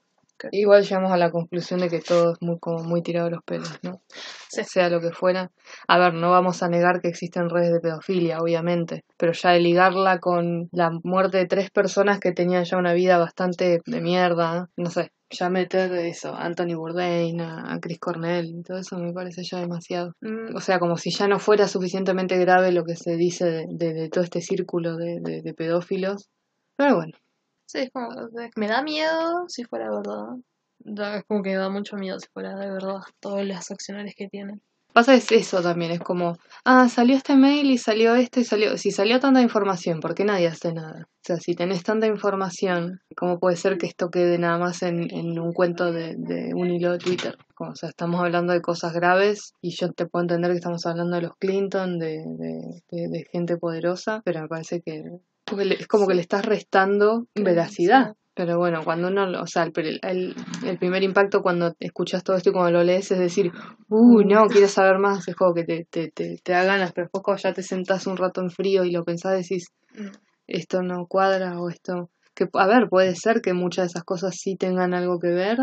igual 0.52 0.84
llegamos 0.84 1.12
a 1.12 1.18
la 1.18 1.32
conclusión 1.32 1.80
de 1.80 1.90
que 1.90 2.02
todo 2.02 2.34
es 2.34 2.38
muy, 2.42 2.60
como 2.60 2.84
muy 2.84 3.02
tirado 3.02 3.26
de 3.26 3.32
los 3.32 3.44
pelos, 3.44 3.80
¿no? 3.82 4.02
Sí. 4.48 4.64
Sea 4.64 4.90
lo 4.90 5.02
que 5.02 5.12
fuera. 5.12 5.52
A 5.88 5.98
ver, 5.98 6.14
no 6.14 6.30
vamos 6.30 6.62
a 6.62 6.70
negar 6.70 7.02
que 7.02 7.08
existen 7.08 7.50
redes 7.50 7.74
de 7.74 7.80
pedofilia, 7.80 8.40
obviamente, 8.40 9.06
pero 9.18 9.34
ya 9.34 9.52
de 9.52 9.60
ligarla 9.60 10.20
con 10.20 10.70
la 10.72 10.92
muerte 11.04 11.38
de 11.38 11.48
tres 11.48 11.72
personas 11.72 12.20
que 12.20 12.32
tenían 12.32 12.66
ya 12.66 12.78
una 12.78 12.94
vida 12.94 13.18
bastante 13.18 13.82
de 13.86 14.02
mierda, 14.02 14.70
no 14.76 14.90
sé, 14.92 15.12
ya 15.32 15.50
meter 15.50 15.92
eso, 15.94 16.36
Anthony 16.36 16.76
Bourdain, 16.76 17.42
a, 17.42 17.80
Chris 17.82 18.00
Cornell, 18.00 18.64
todo 18.66 18.78
eso 18.78 18.98
me 18.98 19.14
parece 19.14 19.44
ya 19.44 19.60
demasiado. 19.60 20.14
Mm, 20.22 20.56
O 20.56 20.62
sea, 20.62 20.80
como 20.80 20.98
si 20.98 21.12
ya 21.12 21.28
no 21.28 21.40
fuera 21.40 21.68
suficientemente 21.68 22.38
grave 22.38 22.72
lo 22.72 22.84
que 22.84 22.96
se 22.96 23.16
dice 23.16 23.46
de, 23.46 23.66
de- 23.70 23.94
de 23.94 24.10
todo 24.10 24.24
este 24.24 24.42
círculo 24.42 24.98
de, 24.98 25.20
de- 25.22 25.54
pedófilos. 25.54 26.30
Pero 26.78 26.96
bueno, 26.96 27.14
Sí, 27.68 27.80
es 27.80 27.92
como, 27.92 28.10
me 28.58 28.68
da 28.68 28.82
miedo 28.84 29.46
si 29.48 29.64
fuera 29.64 29.90
verdad. 29.90 30.36
Da- 30.80 31.18
Es 31.18 31.24
como 31.26 31.42
que 31.42 31.52
me 31.52 31.56
da 31.58 31.70
mucho 31.70 31.96
miedo 31.96 32.20
si 32.20 32.28
fuera 32.34 32.56
de 32.56 32.70
verdad 32.70 33.00
todas 33.20 33.46
las 33.46 33.72
acciones 33.72 34.14
que 34.16 34.28
tienen. 34.28 34.62
Pasa 34.94 35.14
es 35.16 35.32
eso 35.32 35.62
también, 35.62 35.92
es 35.92 36.00
como, 36.00 36.38
ah, 36.66 36.88
salió 36.90 37.16
este 37.16 37.36
mail 37.36 37.70
y 37.72 37.78
salió 37.78 38.16
esto 38.16 38.40
y 38.40 38.44
salió, 38.46 38.78
si 38.78 38.92
salió 38.92 39.20
tanta 39.20 39.42
información, 39.42 40.00
¿por 40.00 40.14
qué 40.16 40.26
nadie 40.26 40.48
hace 40.48 40.74
nada? 40.74 41.04
O 41.08 41.24
sea, 41.24 41.38
si 41.38 41.54
tenés 41.56 41.84
tanta 41.84 42.08
información, 42.08 43.00
¿cómo 43.16 43.40
puede 43.40 43.56
ser 43.58 43.78
que 43.78 43.88
esto 43.88 44.10
quede 44.10 44.38
nada 44.38 44.58
más 44.58 44.82
en, 44.84 45.12
en 45.14 45.40
un 45.40 45.54
cuento 45.54 45.92
de, 45.92 46.16
de 46.18 46.54
un 46.56 46.70
hilo 46.72 46.92
de 46.94 46.98
Twitter? 47.00 47.38
Como, 47.56 47.72
o 47.72 47.76
sea, 47.76 47.90
estamos 47.90 48.20
hablando 48.22 48.54
de 48.54 48.62
cosas 48.62 48.94
graves 48.94 49.54
y 49.62 49.76
yo 49.76 49.92
te 49.94 50.06
puedo 50.08 50.24
entender 50.24 50.52
que 50.52 50.58
estamos 50.58 50.86
hablando 50.86 51.16
de 51.16 51.22
los 51.24 51.36
Clinton, 51.38 52.00
de, 52.00 52.24
de, 52.38 52.82
de- 52.92 53.08
de 53.10 53.26
gente 53.32 53.58
poderosa, 53.58 54.22
pero 54.26 54.42
me 54.42 54.48
parece 54.48 54.82
que 54.82 55.04
es 55.80 55.88
como 55.88 56.08
que 56.08 56.16
le 56.16 56.22
estás 56.22 56.46
restando 56.46 57.28
veracidad. 57.36 58.14
Pero 58.34 58.58
bueno, 58.58 58.82
cuando 58.84 59.10
uno, 59.10 59.26
lo- 59.28 59.42
o 59.44 59.48
sea, 59.48 59.64
el, 59.64 60.00
el, 60.04 60.36
el 60.66 60.78
primer 60.78 61.04
impacto 61.04 61.42
cuando 61.42 61.74
escuchas 61.80 62.24
todo 62.24 62.38
esto 62.38 62.50
y 62.50 62.54
cuando 62.54 62.72
lo 62.72 62.84
lees 62.84 63.12
es 63.12 63.20
decir, 63.20 63.52
uy, 63.90 64.24
no, 64.26 64.48
quiero 64.48 64.68
saber 64.70 65.00
más, 65.00 65.28
es 65.28 65.36
como 65.36 65.54
que 65.54 65.66
te, 65.66 65.86
te, 65.90 66.12
te, 66.12 66.38
te 66.42 66.52
da 66.54 66.64
ganas, 66.64 66.94
pero 66.94 67.06
después 67.06 67.24
cuando 67.24 67.42
ya 67.44 67.54
te 67.54 67.62
sentás 67.64 68.08
un 68.08 68.16
rato 68.18 68.42
en 68.42 68.50
frío 68.50 68.84
y 68.86 68.92
lo 68.92 69.04
pensás 69.04 69.34
decís, 69.38 69.68
Mm. 69.94 70.08
esto 70.48 70.82
no 70.84 71.06
cuadra 71.08 71.60
o 71.60 71.70
esto... 71.70 72.10
que 72.34 72.48
A 72.54 72.66
ver, 72.68 72.88
puede 72.90 73.14
ser 73.16 73.42
que 73.42 73.52
muchas 73.54 73.84
de 73.84 73.88
esas 73.88 74.04
cosas 74.06 74.36
sí 74.40 74.56
tengan 74.56 74.94
algo 74.94 75.20
que 75.20 75.28
ver, 75.28 75.58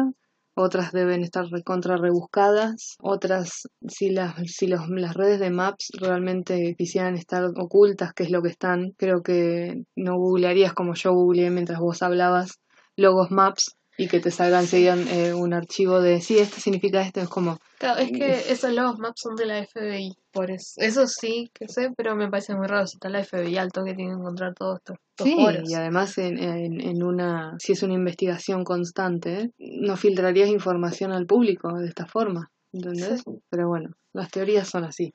otras 0.58 0.92
deben 0.92 1.22
estar 1.22 1.46
recontra 1.46 1.96
rebuscadas, 1.96 2.96
otras 3.00 3.68
si 3.86 4.10
las 4.10 4.34
si 4.46 4.66
los, 4.66 4.88
las 4.88 5.14
redes 5.14 5.40
de 5.40 5.50
Maps 5.50 5.90
realmente 5.98 6.74
quisieran 6.76 7.14
estar 7.16 7.44
ocultas, 7.56 8.12
que 8.12 8.24
es 8.24 8.30
lo 8.30 8.42
que 8.42 8.50
están, 8.50 8.92
creo 8.96 9.22
que 9.22 9.84
no 9.96 10.16
googlearías 10.16 10.74
como 10.74 10.94
yo 10.94 11.12
googleé 11.12 11.50
mientras 11.50 11.78
vos 11.80 12.02
hablabas 12.02 12.58
logos 12.96 13.30
Maps 13.30 13.77
y 14.00 14.06
que 14.08 14.20
te 14.20 14.30
salga 14.30 14.60
enseguida 14.60 14.94
eh, 14.96 15.34
un 15.34 15.52
archivo 15.52 16.00
de 16.00 16.20
sí, 16.22 16.38
esto 16.38 16.60
significa 16.60 17.02
esto, 17.02 17.20
es 17.20 17.28
como 17.28 17.58
Claro, 17.78 18.00
es 18.00 18.10
que 18.10 18.52
esos 18.52 18.72
los 18.72 18.98
maps 18.98 19.20
son 19.20 19.36
de 19.36 19.46
la 19.46 19.58
FBI, 19.64 20.16
por 20.32 20.50
eso. 20.50 20.74
Eso 20.78 21.06
sí 21.06 21.50
que 21.52 21.68
sé, 21.68 21.90
pero 21.96 22.16
me 22.16 22.28
parece 22.28 22.54
muy 22.54 22.66
raro 22.66 22.86
si 22.86 22.96
está 22.96 23.08
la 23.08 23.22
FBI 23.24 23.56
alto 23.56 23.84
que 23.84 23.94
tiene 23.94 24.12
que 24.12 24.18
encontrar 24.18 24.54
todos 24.54 24.78
estos, 24.78 24.96
estos 25.10 25.26
Sí, 25.28 25.36
foros. 25.36 25.70
y 25.70 25.74
además 25.74 26.16
en, 26.18 26.38
en, 26.38 26.80
en 26.80 27.02
una, 27.02 27.54
si 27.58 27.72
es 27.72 27.82
una 27.82 27.94
investigación 27.94 28.64
constante, 28.64 29.50
no 29.58 29.96
filtrarías 29.96 30.48
información 30.48 31.12
al 31.12 31.26
público 31.26 31.72
de 31.78 31.88
esta 31.88 32.06
forma, 32.06 32.50
¿entendés? 32.72 33.22
Sí. 33.24 33.40
Pero 33.50 33.68
bueno, 33.68 33.90
las 34.12 34.30
teorías 34.30 34.68
son 34.68 34.84
así, 34.84 35.12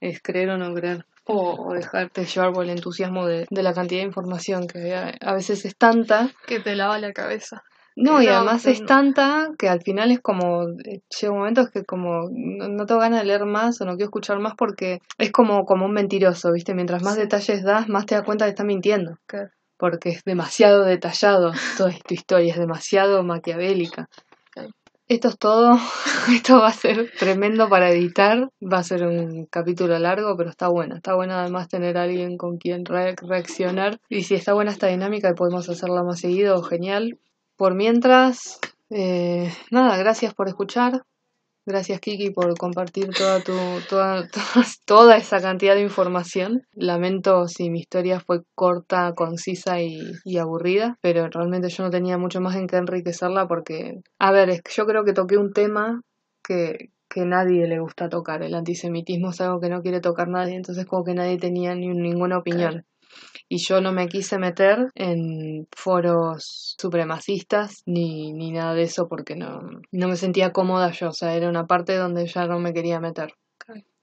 es 0.00 0.20
creer 0.22 0.50
o 0.50 0.58
no 0.58 0.74
creer, 0.74 1.06
o, 1.26 1.68
o 1.68 1.72
dejarte 1.74 2.24
llevar 2.26 2.52
por 2.52 2.64
el 2.64 2.70
entusiasmo 2.70 3.26
de, 3.26 3.46
de 3.50 3.62
la 3.62 3.72
cantidad 3.72 4.00
de 4.02 4.06
información 4.08 4.66
que 4.66 4.94
a, 4.94 5.14
a 5.20 5.34
veces 5.34 5.64
es 5.64 5.76
tanta, 5.76 6.30
Que 6.46 6.60
te 6.60 6.74
lava 6.74 6.98
la 6.98 7.12
cabeza. 7.14 7.62
No, 7.96 8.20
y 8.22 8.26
No, 8.26 8.32
además 8.32 8.66
es 8.66 8.84
tanta 8.84 9.50
que 9.58 9.68
al 9.68 9.82
final 9.82 10.10
es 10.10 10.20
como, 10.20 10.66
llega 10.68 11.32
un 11.32 11.38
momento 11.38 11.66
que 11.72 11.84
como 11.84 12.28
no, 12.32 12.68
no 12.68 12.86
tengo 12.86 13.00
ganas 13.00 13.20
de 13.20 13.26
leer 13.26 13.44
más 13.44 13.80
o 13.80 13.84
no 13.84 13.92
quiero 13.92 14.06
escuchar 14.06 14.38
más 14.40 14.54
porque 14.56 15.00
es 15.18 15.30
como, 15.32 15.64
como 15.64 15.86
un 15.86 15.92
mentiroso, 15.92 16.52
¿viste? 16.52 16.74
Mientras 16.74 17.02
más 17.02 17.14
Sí. 17.14 17.20
detalles 17.20 17.62
das, 17.62 17.88
más 17.88 18.06
te 18.06 18.14
das 18.14 18.24
cuenta 18.24 18.44
que 18.46 18.50
está 18.50 18.64
mintiendo 18.64 19.18
Claro. 19.26 19.50
porque 19.78 20.08
es 20.10 20.24
demasiado 20.24 20.84
detallado 20.84 21.52
toda 21.76 21.90
esta 21.90 22.14
historia, 22.14 22.52
es 22.52 22.58
demasiado 22.58 23.22
maquiavélica. 23.22 24.08
Esto 25.06 25.28
es 25.28 25.38
todo, 25.38 25.72
esto 26.34 26.58
va 26.60 26.68
a 26.68 26.72
ser 26.72 27.10
tremendo 27.18 27.68
para 27.68 27.90
editar, 27.90 28.48
va 28.62 28.78
a 28.78 28.82
ser 28.82 29.06
un 29.06 29.44
capítulo 29.46 29.98
largo, 29.98 30.34
pero 30.36 30.48
está 30.48 30.68
bueno, 30.68 30.96
está 30.96 31.14
bueno 31.14 31.34
además 31.34 31.68
tener 31.68 31.98
a 31.98 32.04
alguien 32.04 32.38
con 32.38 32.56
quien 32.56 32.86
re- 32.86 33.14
reaccionar 33.20 33.98
y 34.08 34.22
si 34.22 34.34
está 34.34 34.54
buena 34.54 34.70
esta 34.70 34.86
dinámica 34.86 35.28
y 35.28 35.34
podemos 35.34 35.68
hacerla 35.68 36.02
más 36.02 36.20
seguido, 36.20 36.62
genial. 36.62 37.18
Por 37.56 37.74
mientras, 37.74 38.58
eh, 38.90 39.52
nada, 39.70 39.96
gracias 39.96 40.34
por 40.34 40.48
escuchar. 40.48 41.02
Gracias 41.66 41.98
Kiki 41.98 42.30
por 42.30 42.58
compartir 42.58 43.08
toda 43.16 43.40
tu 43.40 43.54
toda, 43.88 44.28
toda, 44.86 45.16
esa 45.16 45.40
cantidad 45.40 45.74
de 45.74 45.80
información. 45.80 46.66
Lamento 46.74 47.48
si 47.48 47.70
mi 47.70 47.80
historia 47.80 48.20
fue 48.20 48.42
corta, 48.54 49.14
concisa 49.14 49.80
y, 49.80 50.12
y 50.24 50.36
aburrida, 50.36 50.98
pero 51.00 51.26
realmente 51.28 51.70
yo 51.70 51.82
no 51.84 51.90
tenía 51.90 52.18
mucho 52.18 52.42
más 52.42 52.56
en 52.56 52.66
que 52.66 52.76
enriquecerla 52.76 53.48
porque, 53.48 54.02
a 54.18 54.30
ver, 54.30 54.50
es 54.50 54.60
que 54.60 54.72
yo 54.74 54.84
creo 54.84 55.04
que 55.04 55.14
toqué 55.14 55.38
un 55.38 55.54
tema 55.54 56.02
que, 56.46 56.90
que 57.08 57.24
nadie 57.24 57.66
le 57.66 57.78
gusta 57.78 58.10
tocar. 58.10 58.42
El 58.42 58.54
antisemitismo 58.54 59.30
es 59.30 59.40
algo 59.40 59.60
que 59.60 59.70
no 59.70 59.80
quiere 59.80 60.00
tocar 60.00 60.28
nadie, 60.28 60.56
entonces 60.56 60.84
como 60.84 61.04
que 61.04 61.14
nadie 61.14 61.38
tenía 61.38 61.74
ni, 61.74 61.88
ninguna 61.88 62.38
opinión. 62.38 62.84
Y 63.48 63.58
yo 63.58 63.80
no 63.80 63.92
me 63.92 64.08
quise 64.08 64.38
meter 64.38 64.90
en 64.94 65.66
foros 65.76 66.74
supremacistas 66.78 67.82
ni, 67.86 68.32
ni 68.32 68.50
nada 68.52 68.74
de 68.74 68.82
eso 68.84 69.08
porque 69.08 69.36
no, 69.36 69.60
no 69.92 70.08
me 70.08 70.16
sentía 70.16 70.52
cómoda 70.52 70.90
yo. 70.92 71.08
O 71.08 71.12
sea, 71.12 71.34
era 71.34 71.48
una 71.48 71.66
parte 71.66 71.96
donde 71.96 72.26
ya 72.26 72.46
no 72.46 72.58
me 72.58 72.72
quería 72.72 73.00
meter. 73.00 73.34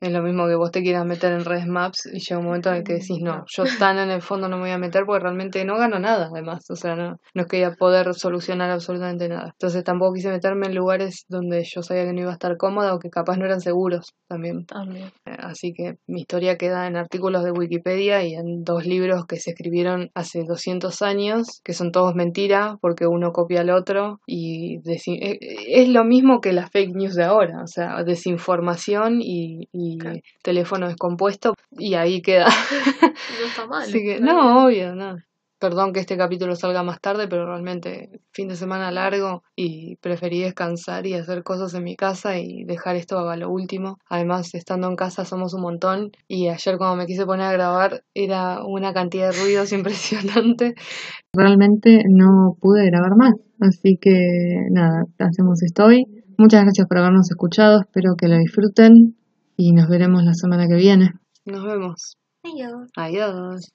Es 0.01 0.11
lo 0.11 0.23
mismo 0.23 0.47
que 0.47 0.55
vos 0.55 0.71
te 0.71 0.81
quieras 0.81 1.05
meter 1.05 1.31
en 1.31 1.45
redes 1.45 1.67
maps 1.67 2.09
y 2.11 2.19
llega 2.19 2.39
un 2.39 2.45
momento 2.45 2.69
en 2.69 2.77
el 2.77 2.83
que 2.83 2.93
decís, 2.93 3.19
no, 3.21 3.45
yo 3.47 3.63
tan 3.77 3.99
en 3.99 4.09
el 4.09 4.21
fondo 4.21 4.47
no 4.47 4.57
me 4.57 4.63
voy 4.63 4.71
a 4.71 4.77
meter 4.79 5.03
porque 5.05 5.21
realmente 5.21 5.63
no 5.63 5.77
gano 5.77 5.99
nada, 5.99 6.29
además. 6.31 6.65
O 6.69 6.75
sea, 6.75 6.95
no, 6.95 7.17
no 7.35 7.41
es 7.41 7.47
que 7.47 7.57
voy 7.57 7.71
a 7.71 7.75
poder 7.75 8.13
solucionar 8.15 8.71
absolutamente 8.71 9.29
nada. 9.29 9.51
Entonces 9.53 9.83
tampoco 9.83 10.13
quise 10.13 10.29
meterme 10.29 10.67
en 10.67 10.75
lugares 10.75 11.25
donde 11.29 11.63
yo 11.63 11.83
sabía 11.83 12.05
que 12.05 12.13
no 12.13 12.21
iba 12.21 12.31
a 12.31 12.33
estar 12.33 12.57
cómoda 12.57 12.95
o 12.95 12.99
que 12.99 13.09
capaz 13.09 13.37
no 13.37 13.45
eran 13.45 13.61
seguros 13.61 14.13
también. 14.27 14.65
También. 14.65 15.11
Eh, 15.25 15.37
Así 15.37 15.73
que 15.73 15.97
mi 16.07 16.21
historia 16.21 16.57
queda 16.57 16.87
en 16.87 16.95
artículos 16.95 17.43
de 17.43 17.51
Wikipedia 17.51 18.23
y 18.23 18.33
en 18.33 18.63
dos 18.63 18.85
libros 18.85 19.25
que 19.25 19.37
se 19.37 19.51
escribieron 19.51 20.09
hace 20.15 20.43
200 20.47 21.01
años, 21.01 21.61
que 21.63 21.73
son 21.73 21.91
todos 21.91 22.15
mentiras 22.15 22.75
porque 22.81 23.07
uno 23.07 23.31
copia 23.31 23.61
al 23.61 23.69
otro 23.69 24.19
y 24.25 24.77
eh, 24.87 24.99
eh, 25.07 25.37
es 25.67 25.89
lo 25.89 26.03
mismo 26.05 26.39
que 26.41 26.53
las 26.53 26.71
fake 26.71 26.95
news 26.95 27.15
de 27.15 27.23
ahora, 27.23 27.61
o 27.63 27.67
sea, 27.67 28.03
desinformación 28.03 29.21
y, 29.21 29.67
y 29.71 29.90
Claro. 29.97 30.19
teléfono 30.43 30.87
descompuesto 30.87 31.53
y 31.71 31.93
ahí 31.95 32.21
queda. 32.21 32.47
No 32.47 33.47
está 33.47 33.67
mal. 33.67 33.83
Así 33.89 33.99
que, 34.03 34.19
no, 34.19 34.65
obvio, 34.65 34.95
no. 34.95 35.17
Perdón 35.61 35.93
que 35.93 35.99
este 35.99 36.17
capítulo 36.17 36.55
salga 36.55 36.81
más 36.81 36.99
tarde, 36.99 37.27
pero 37.27 37.45
realmente 37.45 38.09
fin 38.31 38.47
de 38.47 38.55
semana 38.55 38.89
largo 38.89 39.43
y 39.55 39.95
preferí 39.97 40.41
descansar 40.41 41.05
y 41.05 41.13
hacer 41.13 41.43
cosas 41.43 41.75
en 41.75 41.83
mi 41.83 41.95
casa 41.95 42.39
y 42.39 42.63
dejar 42.63 42.95
esto 42.95 43.29
a 43.29 43.37
lo 43.37 43.47
último. 43.51 43.99
Además, 44.09 44.55
estando 44.55 44.87
en 44.87 44.95
casa 44.95 45.23
somos 45.23 45.53
un 45.53 45.61
montón 45.61 46.11
y 46.27 46.47
ayer 46.47 46.79
cuando 46.79 46.95
me 46.95 47.05
quise 47.05 47.27
poner 47.27 47.45
a 47.45 47.51
grabar 47.51 48.01
era 48.15 48.65
una 48.65 48.91
cantidad 48.91 49.29
de 49.29 49.39
ruidos 49.39 49.71
impresionante. 49.73 50.73
Realmente 51.31 52.05
no 52.09 52.57
pude 52.59 52.87
grabar 52.87 53.15
más, 53.15 53.33
así 53.59 53.99
que 54.01 54.17
nada, 54.71 55.03
hacemos 55.19 55.61
esto 55.61 55.85
hoy. 55.85 56.05
Muchas 56.39 56.63
gracias 56.63 56.87
por 56.87 56.97
habernos 56.97 57.29
escuchado, 57.29 57.81
espero 57.81 58.15
que 58.17 58.27
lo 58.27 58.39
disfruten 58.39 59.15
y 59.57 59.73
nos 59.73 59.87
veremos 59.87 60.23
la 60.23 60.33
semana 60.33 60.67
que 60.67 60.75
viene. 60.75 61.13
Nos 61.45 61.63
vemos. 61.63 62.17
Adiós. 62.43 62.89
Adiós. 62.95 63.71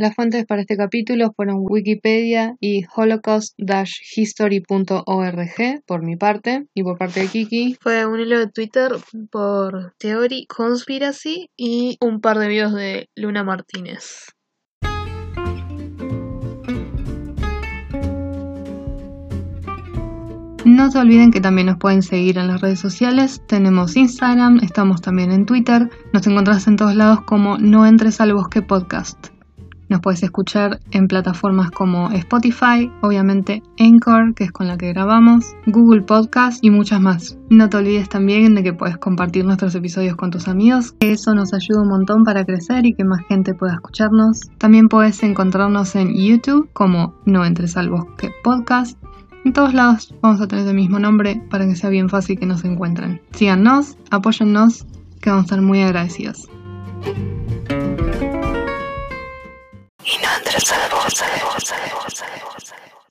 Las 0.00 0.14
fuentes 0.14 0.46
para 0.46 0.62
este 0.62 0.78
capítulo 0.78 1.30
fueron 1.36 1.58
Wikipedia 1.60 2.56
y 2.58 2.84
holocaust-history.org 2.96 5.82
por 5.86 6.02
mi 6.02 6.16
parte 6.16 6.66
y 6.72 6.82
por 6.82 6.96
parte 6.96 7.20
de 7.20 7.26
Kiki. 7.26 7.76
Fue 7.82 8.06
un 8.06 8.18
hilo 8.18 8.38
de 8.38 8.46
Twitter 8.46 8.92
por 9.30 9.92
Theory 9.98 10.46
Conspiracy 10.46 11.50
y 11.54 11.98
un 12.00 12.22
par 12.22 12.38
de 12.38 12.48
videos 12.48 12.72
de 12.72 13.10
Luna 13.14 13.44
Martínez. 13.44 14.28
No 20.64 20.90
se 20.90 20.98
olviden 20.98 21.30
que 21.30 21.40
también 21.40 21.68
nos 21.68 21.78
pueden 21.78 22.02
seguir 22.02 22.36
en 22.36 22.48
las 22.48 22.60
redes 22.60 22.80
sociales. 22.80 23.42
Tenemos 23.46 23.96
Instagram, 23.96 24.58
estamos 24.62 25.00
también 25.00 25.32
en 25.32 25.46
Twitter. 25.46 25.88
Nos 26.12 26.26
encontrás 26.26 26.66
en 26.66 26.76
todos 26.76 26.94
lados 26.94 27.22
como 27.22 27.56
No 27.56 27.86
entres 27.86 28.20
al 28.20 28.34
bosque 28.34 28.60
podcast. 28.60 29.28
Nos 29.88 30.00
puedes 30.02 30.22
escuchar 30.22 30.78
en 30.92 31.08
plataformas 31.08 31.72
como 31.72 32.12
Spotify, 32.12 32.92
obviamente 33.02 33.60
Anchor, 33.80 34.34
que 34.34 34.44
es 34.44 34.52
con 34.52 34.68
la 34.68 34.78
que 34.78 34.92
grabamos, 34.92 35.56
Google 35.66 36.02
Podcast 36.02 36.62
y 36.62 36.70
muchas 36.70 37.00
más. 37.00 37.36
No 37.48 37.68
te 37.68 37.78
olvides 37.78 38.08
también 38.08 38.54
de 38.54 38.62
que 38.62 38.72
puedes 38.72 38.98
compartir 38.98 39.44
nuestros 39.44 39.74
episodios 39.74 40.14
con 40.14 40.30
tus 40.30 40.46
amigos, 40.46 40.92
que 41.00 41.10
eso 41.10 41.34
nos 41.34 41.52
ayuda 41.52 41.82
un 41.82 41.88
montón 41.88 42.22
para 42.22 42.44
crecer 42.44 42.86
y 42.86 42.94
que 42.94 43.02
más 43.02 43.22
gente 43.28 43.52
pueda 43.52 43.74
escucharnos. 43.74 44.42
También 44.58 44.88
puedes 44.88 45.20
encontrarnos 45.24 45.96
en 45.96 46.14
YouTube 46.14 46.70
como 46.72 47.16
No 47.24 47.44
entres 47.44 47.76
al 47.76 47.90
bosque 47.90 48.30
podcast. 48.44 48.96
En 49.44 49.54
todos 49.54 49.72
lados 49.72 50.14
vamos 50.20 50.40
a 50.40 50.46
tener 50.46 50.68
el 50.68 50.74
mismo 50.74 50.98
nombre 50.98 51.42
para 51.50 51.66
que 51.66 51.74
sea 51.74 51.88
bien 51.88 52.10
fácil 52.10 52.38
que 52.38 52.46
nos 52.46 52.62
encuentren. 52.64 53.22
Síganos, 53.32 53.96
apóyennos, 54.10 54.84
que 55.20 55.30
vamos 55.30 55.44
a 55.44 55.46
estar 55.46 55.60
muy 55.62 55.80
agradecidos. 55.80 56.48